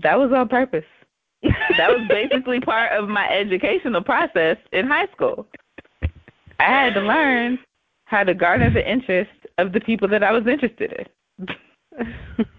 that 0.02 0.18
was 0.18 0.32
on 0.32 0.48
purpose. 0.48 0.84
That 1.76 1.90
was 1.90 2.06
basically 2.08 2.60
part 2.60 2.92
of 2.92 3.08
my 3.08 3.28
educational 3.28 4.02
process 4.02 4.56
in 4.72 4.86
high 4.86 5.06
school. 5.08 5.46
I 6.58 6.64
had 6.64 6.94
to 6.94 7.00
learn 7.00 7.58
how 8.06 8.24
to 8.24 8.34
garner 8.34 8.70
the 8.70 8.88
interest 8.88 9.30
of 9.58 9.72
the 9.72 9.80
people 9.80 10.08
that 10.08 10.22
I 10.22 10.32
was 10.32 10.46
interested 10.46 10.92
in. 10.92 11.48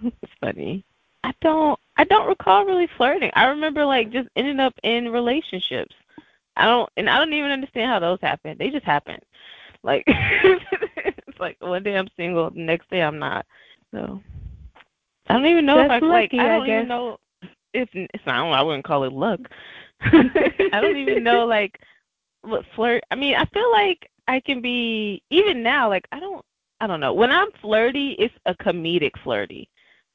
it's 0.03 0.33
funny. 0.39 0.85
I 1.23 1.33
don't 1.41 1.79
I 1.97 2.03
don't 2.05 2.27
recall 2.27 2.65
really 2.65 2.87
flirting. 2.97 3.31
I 3.33 3.45
remember 3.45 3.85
like 3.85 4.11
just 4.11 4.29
ending 4.35 4.59
up 4.59 4.73
in 4.83 5.09
relationships. 5.11 5.95
I 6.55 6.65
don't 6.65 6.89
and 6.97 7.09
I 7.09 7.17
don't 7.17 7.33
even 7.33 7.51
understand 7.51 7.91
how 7.91 7.99
those 7.99 8.19
happen. 8.21 8.57
They 8.57 8.69
just 8.69 8.85
happen. 8.85 9.19
Like 9.83 10.03
it's 10.07 11.39
like 11.39 11.57
one 11.59 11.83
day 11.83 11.97
I'm 11.97 12.07
single, 12.15 12.49
the 12.51 12.59
next 12.59 12.89
day 12.89 13.01
I'm 13.01 13.19
not. 13.19 13.45
So 13.93 14.21
I 15.27 15.33
don't 15.33 15.45
even 15.45 15.65
know 15.65 15.79
if 15.81 15.87
That's 15.89 16.03
I 16.03 16.05
like 16.05 16.31
lucky, 16.31 16.39
I 16.39 16.47
I 16.47 16.47
don't 16.47 16.65
guess. 16.65 16.75
even 16.75 16.87
know 16.87 17.17
if 17.73 17.89
it's 17.93 18.23
I 18.25 18.37
don't 18.37 18.53
I 18.53 18.61
wouldn't 18.61 18.85
call 18.85 19.03
it 19.03 19.13
luck. 19.13 19.39
I 20.01 20.79
don't 20.81 20.97
even 20.97 21.23
know 21.23 21.45
like 21.47 21.79
what 22.41 22.65
flirt 22.75 23.03
I 23.11 23.15
mean, 23.15 23.35
I 23.35 23.45
feel 23.45 23.71
like 23.71 24.09
I 24.27 24.39
can 24.39 24.61
be 24.61 25.21
even 25.29 25.63
now, 25.63 25.89
like 25.89 26.07
I 26.11 26.19
don't 26.19 26.43
I 26.79 26.87
don't 26.87 26.99
know. 26.99 27.13
When 27.13 27.31
I'm 27.31 27.49
flirty, 27.61 28.15
it's 28.19 28.33
a 28.45 28.53
comedic 28.53 29.11
flirty. 29.23 29.69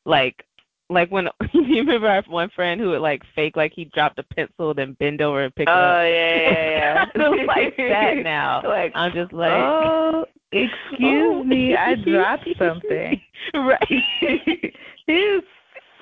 Like 0.04 0.44
like 0.92 1.10
when 1.10 1.28
you 1.52 1.78
remember 1.78 2.06
our 2.06 2.22
one 2.28 2.50
friend 2.50 2.80
who 2.80 2.90
would 2.90 3.00
like 3.00 3.22
fake 3.34 3.56
like 3.56 3.72
he 3.74 3.86
dropped 3.86 4.18
a 4.18 4.22
pencil 4.22 4.74
then 4.74 4.92
bend 4.94 5.20
over 5.22 5.42
and 5.42 5.54
pick 5.54 5.68
it 5.68 5.72
up. 5.72 5.98
Oh 5.98 6.02
yeah, 6.02 6.36
yeah, 6.36 7.06
yeah. 7.14 7.28
Like 7.46 7.76
that 7.76 8.18
now. 8.22 8.62
Like 8.64 8.92
I'm 8.94 9.12
just 9.12 9.32
like 9.32 9.52
oh, 9.52 10.26
excuse 10.52 11.46
me, 11.46 11.74
I 11.74 11.92
oh, 11.92 12.04
dropped 12.04 12.48
something. 12.58 13.20
right. 13.54 14.31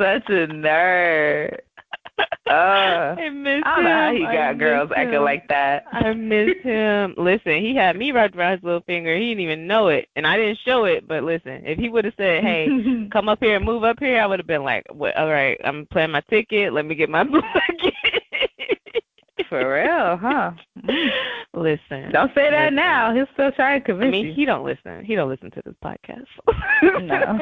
Such 0.01 0.31
a 0.31 0.47
nerd. 0.47 1.59
Uh, 2.47 2.53
I 3.19 3.29
miss 3.29 3.63
I 3.65 3.77
don't 3.77 3.85
know 3.85 3.91
how 3.91 4.13
he 4.13 4.23
got 4.23 4.59
girls 4.59 4.91
acting 4.97 5.21
like 5.21 5.47
that. 5.49 5.85
I 5.93 6.13
miss 6.15 6.57
him. 6.63 7.15
Listen, 7.19 7.63
he 7.63 7.75
had 7.75 7.97
me 7.97 8.13
wrapped 8.13 8.35
around 8.35 8.57
his 8.57 8.65
little 8.65 8.81
finger. 8.81 9.15
He 9.15 9.29
didn't 9.29 9.43
even 9.43 9.67
know 9.67 9.89
it, 9.89 10.09
and 10.17 10.27
I 10.27 10.37
didn't 10.37 10.59
show 10.65 10.85
it. 10.85 11.07
But 11.07 11.23
listen, 11.23 11.63
if 11.67 11.79
he 11.79 11.91
would 11.91 12.07
have 12.07 12.15
said, 12.17 12.43
"Hey, 12.43 12.67
come 13.13 13.29
up 13.29 13.39
here 13.41 13.57
and 13.57 13.65
move 13.65 13.85
up 13.85 13.99
here," 14.01 14.21
I 14.21 14.27
would 14.27 14.39
have 14.39 14.47
been 14.47 14.65
like, 14.65 14.85
"What? 14.91 15.17
All 15.17 15.29
right, 15.29 15.61
I'm 15.65 15.87
playing 15.93 16.11
my 16.13 16.23
ticket. 16.31 16.73
Let 16.73 16.87
me 16.87 16.95
get 16.95 17.11
my 17.11 17.25
blanket." 17.25 17.90
For 19.51 19.75
real, 19.75 20.17
huh? 20.17 20.53
Listen. 21.55 22.13
Don't 22.13 22.33
say 22.37 22.51
that 22.51 22.67
Listen. 22.67 22.77
now. 22.77 23.13
He'll 23.13 23.27
still 23.35 23.51
try 23.51 23.71
to 23.79 23.85
I 23.85 23.87
convince 23.87 24.13
mean, 24.13 24.27
you. 24.27 24.33
he 24.33 24.45
don't 24.45 24.65
listen. 24.65 25.05
He 25.05 25.17
don't 25.17 25.29
listen 25.29 25.51
to 25.51 25.63
this 25.65 25.75
podcast. 25.85 26.27
No. 27.03 27.39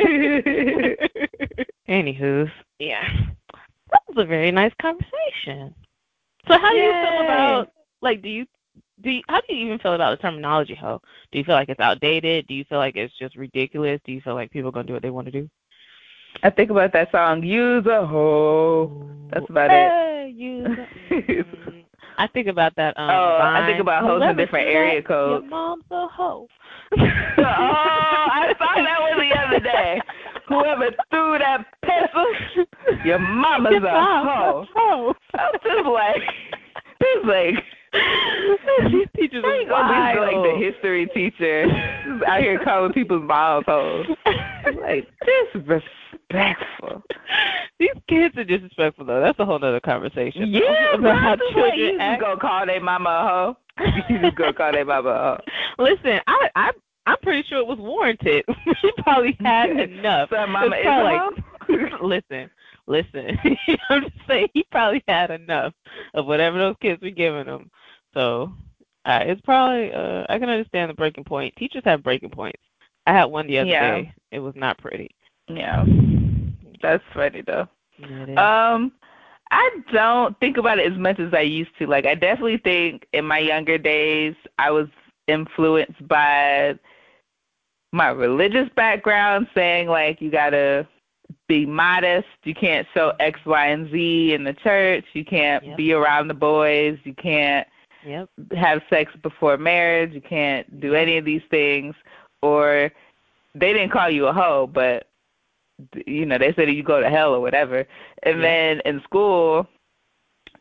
Anywho's, 1.88 2.50
yeah, 2.78 3.06
that 3.92 4.02
was 4.08 4.16
a 4.16 4.24
very 4.24 4.50
nice 4.50 4.72
conversation. 4.80 5.74
So, 6.48 6.58
how 6.58 6.70
do 6.70 6.78
you 6.78 6.90
feel 6.90 7.20
about 7.24 7.72
like? 8.00 8.22
Do 8.22 8.30
you 8.30 8.46
do? 9.02 9.10
You, 9.10 9.22
how 9.28 9.42
do 9.42 9.54
you 9.54 9.66
even 9.66 9.78
feel 9.78 9.92
about 9.92 10.16
the 10.16 10.22
terminology? 10.22 10.74
Ho? 10.76 11.02
Do 11.30 11.38
you 11.38 11.44
feel 11.44 11.54
like 11.56 11.68
it's 11.68 11.80
outdated? 11.80 12.46
Do 12.46 12.54
you 12.54 12.64
feel 12.64 12.78
like 12.78 12.96
it's 12.96 13.16
just 13.18 13.36
ridiculous? 13.36 14.00
Do 14.06 14.12
you 14.12 14.22
feel 14.22 14.34
like 14.34 14.50
people 14.50 14.70
are 14.70 14.72
gonna 14.72 14.86
do 14.86 14.94
what 14.94 15.02
they 15.02 15.10
want 15.10 15.26
to 15.26 15.32
do? 15.32 15.48
I 16.42 16.48
think 16.48 16.70
about 16.70 16.94
that 16.94 17.10
song, 17.12 17.42
Use 17.42 17.84
a 17.86 18.06
Hoe. 18.06 19.10
That's 19.30 19.48
about 19.50 19.70
it. 19.70 19.90
Hey, 19.90 20.32
you. 20.34 21.74
I 22.18 22.26
think 22.26 22.48
about 22.48 22.74
that. 22.76 22.98
Um, 22.98 23.08
Oh, 23.10 23.38
I 23.42 23.64
think 23.66 23.80
about 23.80 24.02
hoes 24.02 24.22
in 24.28 24.36
different 24.36 24.68
area 24.68 25.00
codes. 25.02 25.42
Your 25.44 25.50
mom's 25.50 25.84
a 25.90 26.06
hoe. 26.08 26.46
oh, 26.98 27.04
I 27.42 28.52
saw 28.58 28.74
that 28.74 29.00
one 29.00 29.28
the 29.28 29.38
other 29.38 29.60
day. 29.60 30.00
Whoever 30.48 30.90
threw 31.10 31.38
that 31.38 31.64
pencil, 31.84 32.26
your 33.04 33.18
mama's 33.18 33.72
Your 33.72 33.86
a 33.86 33.92
mom's 33.92 34.28
hoe. 34.28 34.66
hoe. 34.74 35.14
I 35.34 35.50
was 35.50 35.60
just 35.62 35.86
like, 35.86 36.22
this 37.00 37.24
like, 37.26 37.64
These 37.92 39.06
teachers 39.16 39.44
are 39.44 39.54
ain't 39.54 39.68
like 39.70 40.16
the 40.16 40.56
history 40.58 41.06
teacher 41.14 41.64
out 42.26 42.40
here 42.40 42.58
calling 42.62 42.92
people's 42.92 43.22
moms 43.26 43.64
hoes. 43.66 44.06
Like 44.80 45.08
disrespectful. 45.52 47.02
These 47.78 47.90
kids 48.08 48.36
are 48.36 48.44
disrespectful 48.44 49.06
though. 49.06 49.20
That's 49.20 49.38
a 49.38 49.44
whole 49.44 49.56
other 49.56 49.80
conversation. 49.80 50.52
Yeah, 50.52 50.94
about 50.94 51.02
but 51.02 51.16
how 51.16 51.30
like, 51.30 51.40
children 51.52 51.78
you 51.78 51.98
act. 51.98 52.22
just 52.22 52.40
call 52.40 52.66
their 52.66 52.80
mama 52.80 53.10
a 53.10 53.28
hoe. 53.28 53.56
You 54.08 54.18
just 54.20 54.36
gonna 54.36 54.52
call 54.52 54.72
their 54.72 54.84
mama 54.84 55.08
a 55.08 55.18
hoe. 55.18 55.40
Listen, 55.84 56.20
I 56.26 56.50
I 56.54 56.70
I'm 57.06 57.16
pretty 57.22 57.48
sure 57.48 57.58
it 57.58 57.66
was 57.66 57.78
warranted. 57.78 58.44
she 58.80 58.92
probably 58.98 59.36
had 59.40 59.70
enough. 59.70 60.28
So 60.30 60.46
mama 60.46 60.76
It's 60.76 60.86
is 60.86 60.86
hoe? 60.86 62.06
listen, 62.06 62.50
listen. 62.88 63.38
I'm 63.90 64.02
just 64.02 64.14
saying 64.26 64.48
he 64.54 64.64
probably 64.70 65.02
had 65.06 65.30
enough 65.30 65.72
of 66.14 66.26
whatever 66.26 66.58
those 66.58 66.76
kids 66.80 67.00
were 67.02 67.10
giving 67.10 67.46
him. 67.46 67.70
So 68.14 68.52
uh, 69.04 69.20
it's 69.22 69.40
probably 69.42 69.92
uh, 69.92 70.24
I 70.28 70.38
can 70.38 70.48
understand 70.48 70.90
the 70.90 70.94
breaking 70.94 71.24
point. 71.24 71.54
Teachers 71.56 71.82
have 71.84 72.02
breaking 72.02 72.30
points. 72.30 72.60
I 73.06 73.12
had 73.12 73.26
one 73.26 73.46
the 73.46 73.58
other 73.58 73.70
Yeah. 73.70 74.00
day. 74.00 74.12
It 74.32 74.40
was 74.40 74.54
not 74.56 74.78
pretty. 74.78 75.10
Yeah. 75.48 75.84
That's 76.82 77.04
funny 77.14 77.42
though. 77.42 77.68
Um, 78.36 78.92
I 79.50 79.70
don't 79.92 80.38
think 80.40 80.56
about 80.56 80.78
it 80.78 80.92
as 80.92 80.98
much 80.98 81.18
as 81.18 81.32
I 81.32 81.40
used 81.40 81.70
to. 81.78 81.86
Like, 81.86 82.06
I 82.06 82.14
definitely 82.14 82.58
think 82.58 83.06
in 83.12 83.24
my 83.24 83.38
younger 83.38 83.78
days, 83.78 84.34
I 84.58 84.70
was 84.70 84.88
influenced 85.26 86.06
by 86.06 86.78
my 87.92 88.08
religious 88.08 88.68
background, 88.76 89.48
saying 89.54 89.88
like 89.88 90.20
you 90.20 90.30
gotta 90.30 90.86
be 91.48 91.66
modest. 91.66 92.28
You 92.44 92.54
can't 92.54 92.86
show 92.94 93.12
X, 93.18 93.40
Y, 93.44 93.66
and 93.66 93.90
Z 93.90 94.34
in 94.34 94.44
the 94.44 94.52
church. 94.52 95.04
You 95.14 95.24
can't 95.24 95.64
Yep. 95.64 95.76
be 95.76 95.92
around 95.92 96.28
the 96.28 96.34
boys. 96.34 96.98
You 97.04 97.14
can't 97.14 97.66
yep. 98.04 98.28
have 98.56 98.82
sex 98.88 99.12
before 99.22 99.56
marriage. 99.56 100.12
You 100.12 100.20
can't 100.20 100.80
do 100.80 100.94
any 100.94 101.16
of 101.16 101.24
these 101.24 101.42
things. 101.50 101.94
Or 102.42 102.92
they 103.54 103.72
didn't 103.72 103.90
call 103.90 104.10
you 104.10 104.26
a 104.26 104.32
hoe, 104.32 104.66
but 104.66 105.08
you 106.06 106.26
know, 106.26 106.38
they 106.38 106.52
said 106.54 106.70
you 106.70 106.82
go 106.82 107.00
to 107.00 107.10
hell 107.10 107.34
or 107.34 107.40
whatever. 107.40 107.86
And 108.22 108.36
yeah. 108.36 108.42
then 108.42 108.80
in 108.84 109.00
school, 109.02 109.66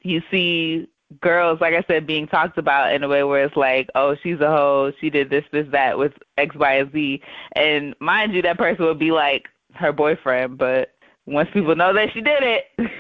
you 0.04 0.22
see 0.32 0.88
girls, 1.22 1.62
like 1.62 1.74
I 1.74 1.84
said, 1.88 2.06
being 2.08 2.28
talked 2.28 2.58
about 2.58 2.94
in 2.94 3.04
a 3.04 3.08
way 3.08 3.24
where 3.24 3.44
it's 3.44 3.56
like, 3.56 3.90
oh, 3.96 4.16
she's 4.22 4.40
a 4.40 4.48
hoe, 4.48 4.92
she 5.00 5.10
did 5.10 5.30
this, 5.30 5.46
this, 5.52 5.68
that 5.72 5.98
with 5.98 6.14
X, 6.38 6.56
Y, 6.56 6.74
and 6.74 6.92
Z. 6.92 7.22
And 7.54 7.96
mind 8.00 8.34
you, 8.34 8.42
that 8.42 8.58
person 8.58 8.86
would 8.86 9.00
be 9.00 9.12
like 9.12 9.48
her 9.78 9.92
boyfriend, 9.92 10.58
but 10.58 10.94
once 11.26 11.50
people 11.54 11.76
know 11.76 11.94
that 11.94 12.10
she 12.14 12.22
did 12.22 12.44
it, 12.44 12.64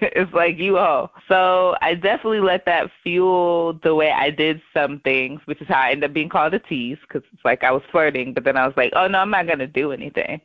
it's 0.00 0.32
like 0.32 0.58
you 0.58 0.78
all. 0.78 1.12
So 1.28 1.76
I 1.80 1.94
definitely 1.94 2.40
let 2.40 2.64
that 2.66 2.90
fuel 3.02 3.78
the 3.82 3.94
way 3.94 4.10
I 4.10 4.30
did 4.30 4.60
some 4.74 5.00
things, 5.00 5.40
which 5.44 5.60
is 5.60 5.68
how 5.68 5.80
I 5.80 5.90
ended 5.90 6.10
up 6.10 6.14
being 6.14 6.28
called 6.28 6.54
a 6.54 6.58
tease 6.58 6.98
because 7.06 7.26
it's 7.32 7.44
like 7.44 7.64
I 7.64 7.70
was 7.70 7.82
flirting, 7.90 8.34
but 8.34 8.44
then 8.44 8.56
I 8.56 8.66
was 8.66 8.76
like, 8.76 8.92
oh 8.94 9.06
no, 9.06 9.18
I'm 9.18 9.30
not 9.30 9.46
gonna 9.46 9.66
do 9.66 9.92
anything. 9.92 10.40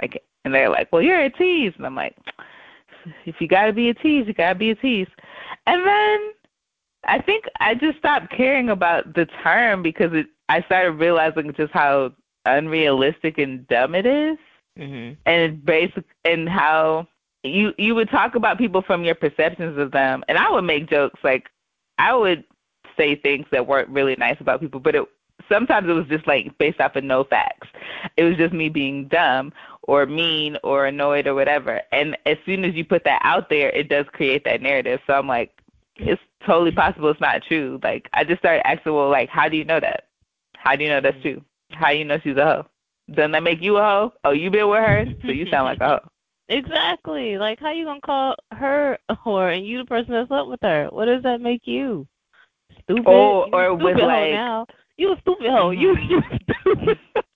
Like, 0.00 0.22
and 0.44 0.54
they're 0.54 0.70
like, 0.70 0.92
well, 0.92 1.02
you're 1.02 1.20
a 1.20 1.30
tease, 1.30 1.72
and 1.76 1.86
I'm 1.86 1.94
like, 1.94 2.16
if 3.26 3.36
you 3.40 3.48
gotta 3.48 3.72
be 3.72 3.88
a 3.90 3.94
tease, 3.94 4.26
you 4.26 4.34
gotta 4.34 4.54
be 4.54 4.70
a 4.70 4.74
tease. 4.74 5.08
And 5.66 5.86
then 5.86 6.32
I 7.06 7.20
think 7.20 7.44
I 7.60 7.74
just 7.74 7.98
stopped 7.98 8.30
caring 8.30 8.70
about 8.70 9.14
the 9.14 9.26
term 9.42 9.82
because 9.82 10.12
it. 10.12 10.26
I 10.50 10.60
started 10.62 10.92
realizing 10.92 11.54
just 11.56 11.72
how 11.72 12.12
unrealistic 12.44 13.38
and 13.38 13.66
dumb 13.68 13.94
it 13.94 14.04
is. 14.04 14.36
Mm-hmm. 14.78 15.12
and 15.24 15.64
basic 15.64 16.04
and 16.24 16.48
how 16.48 17.06
you 17.44 17.72
you 17.78 17.94
would 17.94 18.10
talk 18.10 18.34
about 18.34 18.58
people 18.58 18.82
from 18.82 19.04
your 19.04 19.14
perceptions 19.14 19.78
of 19.78 19.92
them, 19.92 20.24
and 20.28 20.36
I 20.36 20.50
would 20.50 20.64
make 20.64 20.90
jokes 20.90 21.20
like 21.22 21.48
I 21.98 22.14
would 22.14 22.44
say 22.96 23.14
things 23.14 23.46
that 23.52 23.66
weren't 23.66 23.88
really 23.88 24.16
nice 24.16 24.36
about 24.40 24.60
people, 24.60 24.80
but 24.80 24.94
it 24.94 25.04
sometimes 25.48 25.88
it 25.88 25.92
was 25.92 26.06
just 26.08 26.26
like 26.26 26.56
based 26.58 26.80
off 26.80 26.96
of 26.96 27.04
no 27.04 27.24
facts. 27.24 27.68
It 28.16 28.24
was 28.24 28.36
just 28.36 28.52
me 28.52 28.68
being 28.68 29.08
dumb 29.08 29.52
or 29.82 30.06
mean 30.06 30.56
or 30.62 30.86
annoyed 30.86 31.26
or 31.26 31.34
whatever. 31.34 31.82
And 31.92 32.16
as 32.26 32.36
soon 32.46 32.64
as 32.64 32.74
you 32.74 32.84
put 32.84 33.04
that 33.04 33.20
out 33.22 33.50
there, 33.50 33.70
it 33.70 33.88
does 33.88 34.06
create 34.12 34.44
that 34.44 34.62
narrative. 34.62 35.00
So 35.06 35.14
I'm 35.14 35.28
like, 35.28 35.52
it's 35.96 36.22
totally 36.46 36.72
possible 36.72 37.10
it's 37.10 37.20
not 37.20 37.42
true. 37.42 37.78
Like 37.82 38.08
I 38.12 38.24
just 38.24 38.40
started 38.40 38.66
asking, 38.66 38.94
well, 38.94 39.10
like, 39.10 39.28
how 39.28 39.48
do 39.48 39.56
you 39.56 39.64
know 39.64 39.80
that? 39.80 40.08
How 40.56 40.76
do 40.76 40.84
you 40.84 40.90
know 40.90 41.00
that's 41.00 41.20
true? 41.22 41.42
How 41.70 41.90
do 41.90 41.96
you 41.96 42.04
know 42.04 42.18
she's 42.22 42.36
a 42.36 42.44
hoe? 42.44 42.66
Doesn't 43.12 43.32
that 43.32 43.42
make 43.42 43.60
you 43.60 43.76
a 43.76 43.82
hoe? 43.82 44.12
Oh, 44.24 44.30
you 44.30 44.50
been 44.50 44.68
with 44.68 44.80
her, 44.80 45.04
so 45.22 45.28
you 45.28 45.46
sound 45.50 45.66
like 45.66 45.80
a 45.80 45.88
hoe. 45.88 46.00
Exactly. 46.50 47.38
Like 47.38 47.58
how 47.58 47.72
you 47.72 47.86
gonna 47.86 48.02
call 48.04 48.34
her 48.52 48.98
a 49.08 49.16
whore 49.16 49.56
and 49.56 49.66
you 49.66 49.78
the 49.78 49.86
person 49.86 50.12
that 50.12 50.28
slept 50.28 50.46
with 50.46 50.60
her? 50.60 50.88
What 50.90 51.06
does 51.06 51.22
that 51.22 51.40
make 51.40 51.62
you? 51.64 52.06
Stupid. 52.82 53.04
Oh, 53.06 53.46
you 53.46 53.52
or 53.54 53.74
with 53.74 53.96
like 53.96 54.32
now. 54.32 54.66
You 54.98 55.14
a 55.14 55.20
stupid 55.22 55.46
hoe. 55.46 55.70
You 55.70 55.94
mm-hmm. 55.94 56.10
you 56.10 56.22
stupid. 56.60 56.98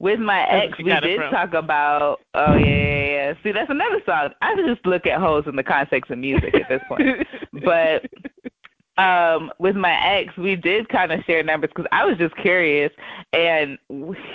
With 0.00 0.18
my 0.18 0.48
ex, 0.48 0.78
we 0.78 0.84
did 0.84 1.18
from. 1.18 1.30
talk 1.30 1.52
about. 1.52 2.20
Oh 2.32 2.56
yeah, 2.56 2.66
yeah, 2.66 3.04
yeah. 3.04 3.34
See, 3.42 3.52
that's 3.52 3.70
another 3.70 4.00
song. 4.06 4.30
I 4.40 4.56
just 4.56 4.84
look 4.86 5.06
at 5.06 5.20
hoes 5.20 5.44
in 5.46 5.56
the 5.56 5.62
context 5.62 6.10
of 6.10 6.16
music 6.16 6.54
at 6.54 6.70
this 6.70 6.80
point. 6.88 7.26
but 7.62 8.06
um 9.00 9.50
with 9.58 9.76
my 9.76 9.94
ex, 10.04 10.36
we 10.36 10.56
did 10.56 10.88
kind 10.88 11.12
of 11.12 11.24
share 11.24 11.42
numbers 11.42 11.70
because 11.74 11.88
I 11.92 12.04
was 12.04 12.18
just 12.18 12.36
curious, 12.36 12.92
and 13.32 13.78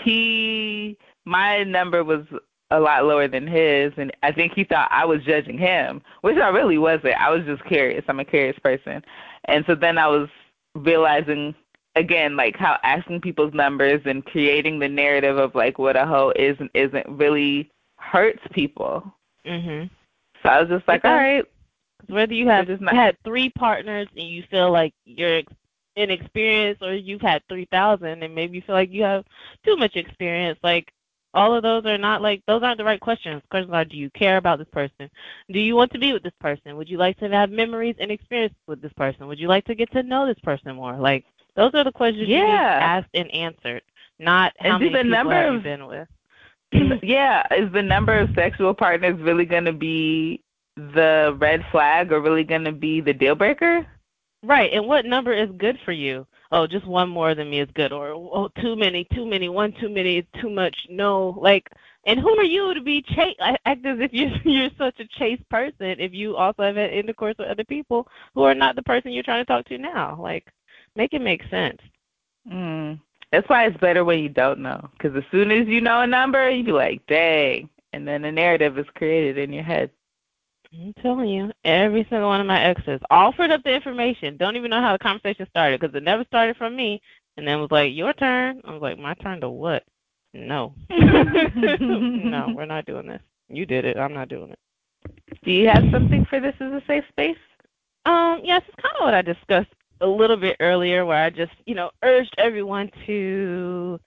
he, 0.03 0.97
my 1.25 1.63
number 1.63 2.03
was 2.03 2.25
a 2.71 2.79
lot 2.79 3.05
lower 3.05 3.27
than 3.27 3.45
his, 3.45 3.93
and 3.97 4.11
I 4.23 4.31
think 4.31 4.53
he 4.53 4.63
thought 4.63 4.89
I 4.91 5.05
was 5.05 5.23
judging 5.23 5.57
him, 5.57 6.01
which 6.21 6.37
I 6.37 6.49
really 6.49 6.77
wasn't. 6.77 7.15
I 7.15 7.29
was 7.29 7.45
just 7.45 7.63
curious. 7.65 8.03
I'm 8.07 8.19
a 8.19 8.25
curious 8.25 8.57
person, 8.59 9.03
and 9.45 9.63
so 9.67 9.75
then 9.75 9.97
I 9.97 10.07
was 10.07 10.27
realizing 10.73 11.53
again, 11.95 12.35
like 12.35 12.55
how 12.57 12.77
asking 12.83 13.21
people's 13.21 13.53
numbers 13.53 14.01
and 14.05 14.25
creating 14.25 14.79
the 14.79 14.87
narrative 14.87 15.37
of 15.37 15.55
like 15.55 15.79
what 15.79 15.95
a 15.95 16.05
hoe 16.05 16.33
is 16.35 16.57
and 16.59 16.69
isn't 16.73 17.07
really 17.07 17.71
hurts 17.97 18.41
people. 18.51 19.03
Mhm. 19.45 19.89
So 20.43 20.49
I 20.49 20.59
was 20.59 20.69
just 20.69 20.87
like, 20.87 21.05
all 21.05 21.15
right. 21.15 21.45
Whether 22.07 22.33
you 22.33 22.47
have 22.47 22.67
had 22.67 23.17
three 23.23 23.49
partners 23.49 24.07
and 24.15 24.27
you 24.27 24.43
feel 24.49 24.71
like 24.71 24.93
you're 25.05 25.41
inexperienced, 25.95 26.81
or 26.81 26.93
you've 26.93 27.21
had 27.21 27.41
three 27.47 27.67
thousand 27.71 28.23
and 28.23 28.35
maybe 28.35 28.57
you 28.57 28.61
feel 28.61 28.75
like 28.75 28.91
you 28.91 29.03
have 29.03 29.25
too 29.63 29.75
much 29.77 29.95
experience, 29.95 30.59
like 30.63 30.91
all 31.35 31.53
of 31.53 31.63
those 31.63 31.85
are 31.85 31.97
not 31.97 32.21
like 32.21 32.41
those 32.47 32.63
aren't 32.63 32.77
the 32.77 32.85
right 32.85 32.99
questions. 32.99 33.41
Questions 33.51 33.73
are: 33.73 33.85
Do 33.85 33.97
you 33.97 34.09
care 34.11 34.37
about 34.37 34.57
this 34.57 34.69
person? 34.71 35.09
Do 35.51 35.59
you 35.59 35.75
want 35.75 35.91
to 35.91 35.99
be 35.99 36.13
with 36.13 36.23
this 36.23 36.33
person? 36.39 36.77
Would 36.77 36.89
you 36.89 36.97
like 36.97 37.17
to 37.19 37.29
have 37.29 37.51
memories 37.51 37.95
and 37.99 38.09
experience 38.09 38.55
with 38.67 38.81
this 38.81 38.93
person? 38.93 39.27
Would 39.27 39.39
you 39.39 39.47
like 39.47 39.65
to 39.65 39.75
get 39.75 39.91
to 39.91 40.01
know 40.01 40.25
this 40.25 40.39
person 40.43 40.75
more? 40.75 40.97
Like 40.97 41.25
those 41.55 41.71
are 41.73 41.83
the 41.83 41.91
questions 41.91 42.27
yeah. 42.27 42.39
you 42.39 42.45
need 42.45 42.53
asked 42.53 43.09
and 43.13 43.31
answered, 43.31 43.81
not 44.17 44.53
how 44.59 44.75
and 44.75 44.79
many 44.79 44.91
the 44.91 44.97
people 44.99 45.11
number 45.11 45.33
have 45.33 45.53
you 45.53 45.59
been 45.59 45.87
with. 45.87 46.07
yeah, 47.03 47.43
is 47.53 47.71
the 47.71 47.81
number 47.81 48.17
of 48.17 48.29
sexual 48.33 48.73
partners 48.73 49.19
really 49.19 49.45
going 49.45 49.65
to 49.65 49.73
be 49.73 50.41
the 50.75 51.35
red 51.39 51.65
flag 51.71 52.11
are 52.11 52.21
really 52.21 52.43
going 52.43 52.65
to 52.65 52.71
be 52.71 53.01
the 53.01 53.13
deal 53.13 53.35
breaker? 53.35 53.85
Right, 54.43 54.71
and 54.73 54.85
what 54.87 55.05
number 55.05 55.33
is 55.33 55.49
good 55.57 55.77
for 55.85 55.91
you? 55.91 56.27
Oh, 56.51 56.67
just 56.67 56.85
one 56.85 57.09
more 57.09 57.33
than 57.33 57.49
me 57.49 57.61
is 57.61 57.69
good, 57.73 57.91
or 57.91 58.09
oh, 58.09 58.49
too 58.61 58.75
many, 58.75 59.07
too 59.13 59.25
many, 59.25 59.49
one 59.49 59.73
too 59.79 59.89
many, 59.89 60.27
too 60.39 60.49
much. 60.49 60.75
No, 60.89 61.35
like, 61.41 61.67
and 62.05 62.19
who 62.19 62.29
are 62.37 62.43
you 62.43 62.73
to 62.73 62.81
be 62.81 63.01
chase? 63.01 63.35
Act 63.39 63.85
as 63.85 63.99
if 63.99 64.13
you're 64.13 64.37
you're 64.43 64.69
such 64.77 64.99
a 64.99 65.07
chase 65.19 65.41
person 65.49 65.95
if 65.99 66.13
you 66.13 66.35
also 66.35 66.61
have 66.61 66.75
had 66.75 66.91
intercourse 66.91 67.35
with 67.39 67.47
other 67.47 67.63
people 67.63 68.07
who 68.35 68.43
are 68.43 68.53
not 68.53 68.75
the 68.75 68.83
person 68.83 69.11
you're 69.11 69.23
trying 69.23 69.43
to 69.43 69.51
talk 69.51 69.65
to 69.65 69.79
now. 69.79 70.19
Like, 70.21 70.45
Make 70.95 71.13
it 71.13 71.21
make 71.21 71.43
sense. 71.49 71.79
Mm. 72.51 72.99
That's 73.31 73.49
why 73.49 73.65
it's 73.65 73.77
better 73.77 74.05
when 74.05 74.19
you 74.19 74.29
don't 74.29 74.59
know. 74.59 74.89
Because 74.93 75.15
as 75.15 75.23
soon 75.31 75.51
as 75.51 75.67
you 75.67 75.81
know 75.81 76.01
a 76.01 76.07
number, 76.07 76.49
you 76.49 76.63
be 76.63 76.71
like, 76.71 77.05
dang. 77.07 77.69
And 77.91 78.07
then 78.07 78.23
a 78.25 78.31
narrative 78.31 78.77
is 78.77 78.85
created 78.95 79.37
in 79.37 79.51
your 79.51 79.63
head. 79.63 79.89
I'm 80.81 80.93
telling 81.01 81.29
you, 81.29 81.51
every 81.63 82.05
single 82.09 82.27
one 82.27 82.41
of 82.41 82.47
my 82.47 82.61
exes 82.61 82.99
offered 83.09 83.51
up 83.51 83.63
the 83.63 83.73
information. 83.73 84.37
Don't 84.37 84.55
even 84.55 84.71
know 84.71 84.81
how 84.81 84.93
the 84.93 84.99
conversation 84.99 85.47
started 85.49 85.79
because 85.79 85.95
it 85.95 86.03
never 86.03 86.25
started 86.25 86.57
from 86.57 86.75
me. 86.75 87.01
And 87.37 87.47
then 87.47 87.59
was 87.59 87.71
like, 87.71 87.93
your 87.93 88.13
turn. 88.13 88.61
I 88.65 88.71
was 88.71 88.81
like, 88.81 88.97
my 88.97 89.13
turn 89.15 89.41
to 89.41 89.49
what? 89.49 89.83
No. 90.33 90.73
no, 90.89 92.53
we're 92.55 92.65
not 92.65 92.85
doing 92.85 93.07
this. 93.07 93.21
You 93.47 93.65
did 93.65 93.85
it. 93.85 93.97
I'm 93.97 94.13
not 94.13 94.29
doing 94.29 94.51
it. 94.51 94.59
Do 95.43 95.51
you 95.51 95.69
have 95.69 95.83
something 95.91 96.25
for 96.25 96.39
this 96.39 96.55
as 96.59 96.71
a 96.71 96.81
safe 96.87 97.03
space? 97.09 97.37
Um, 98.05 98.41
yes, 98.43 98.61
it's 98.67 98.81
kind 98.81 98.95
of 98.99 99.05
what 99.05 99.13
I 99.13 99.21
discussed 99.21 99.73
a 100.01 100.07
little 100.07 100.37
bit 100.37 100.57
earlier 100.59 101.05
where 101.05 101.23
I 101.23 101.29
just, 101.29 101.53
you 101.65 101.75
know, 101.75 101.91
urged 102.03 102.33
everyone 102.37 102.91
to 103.05 103.99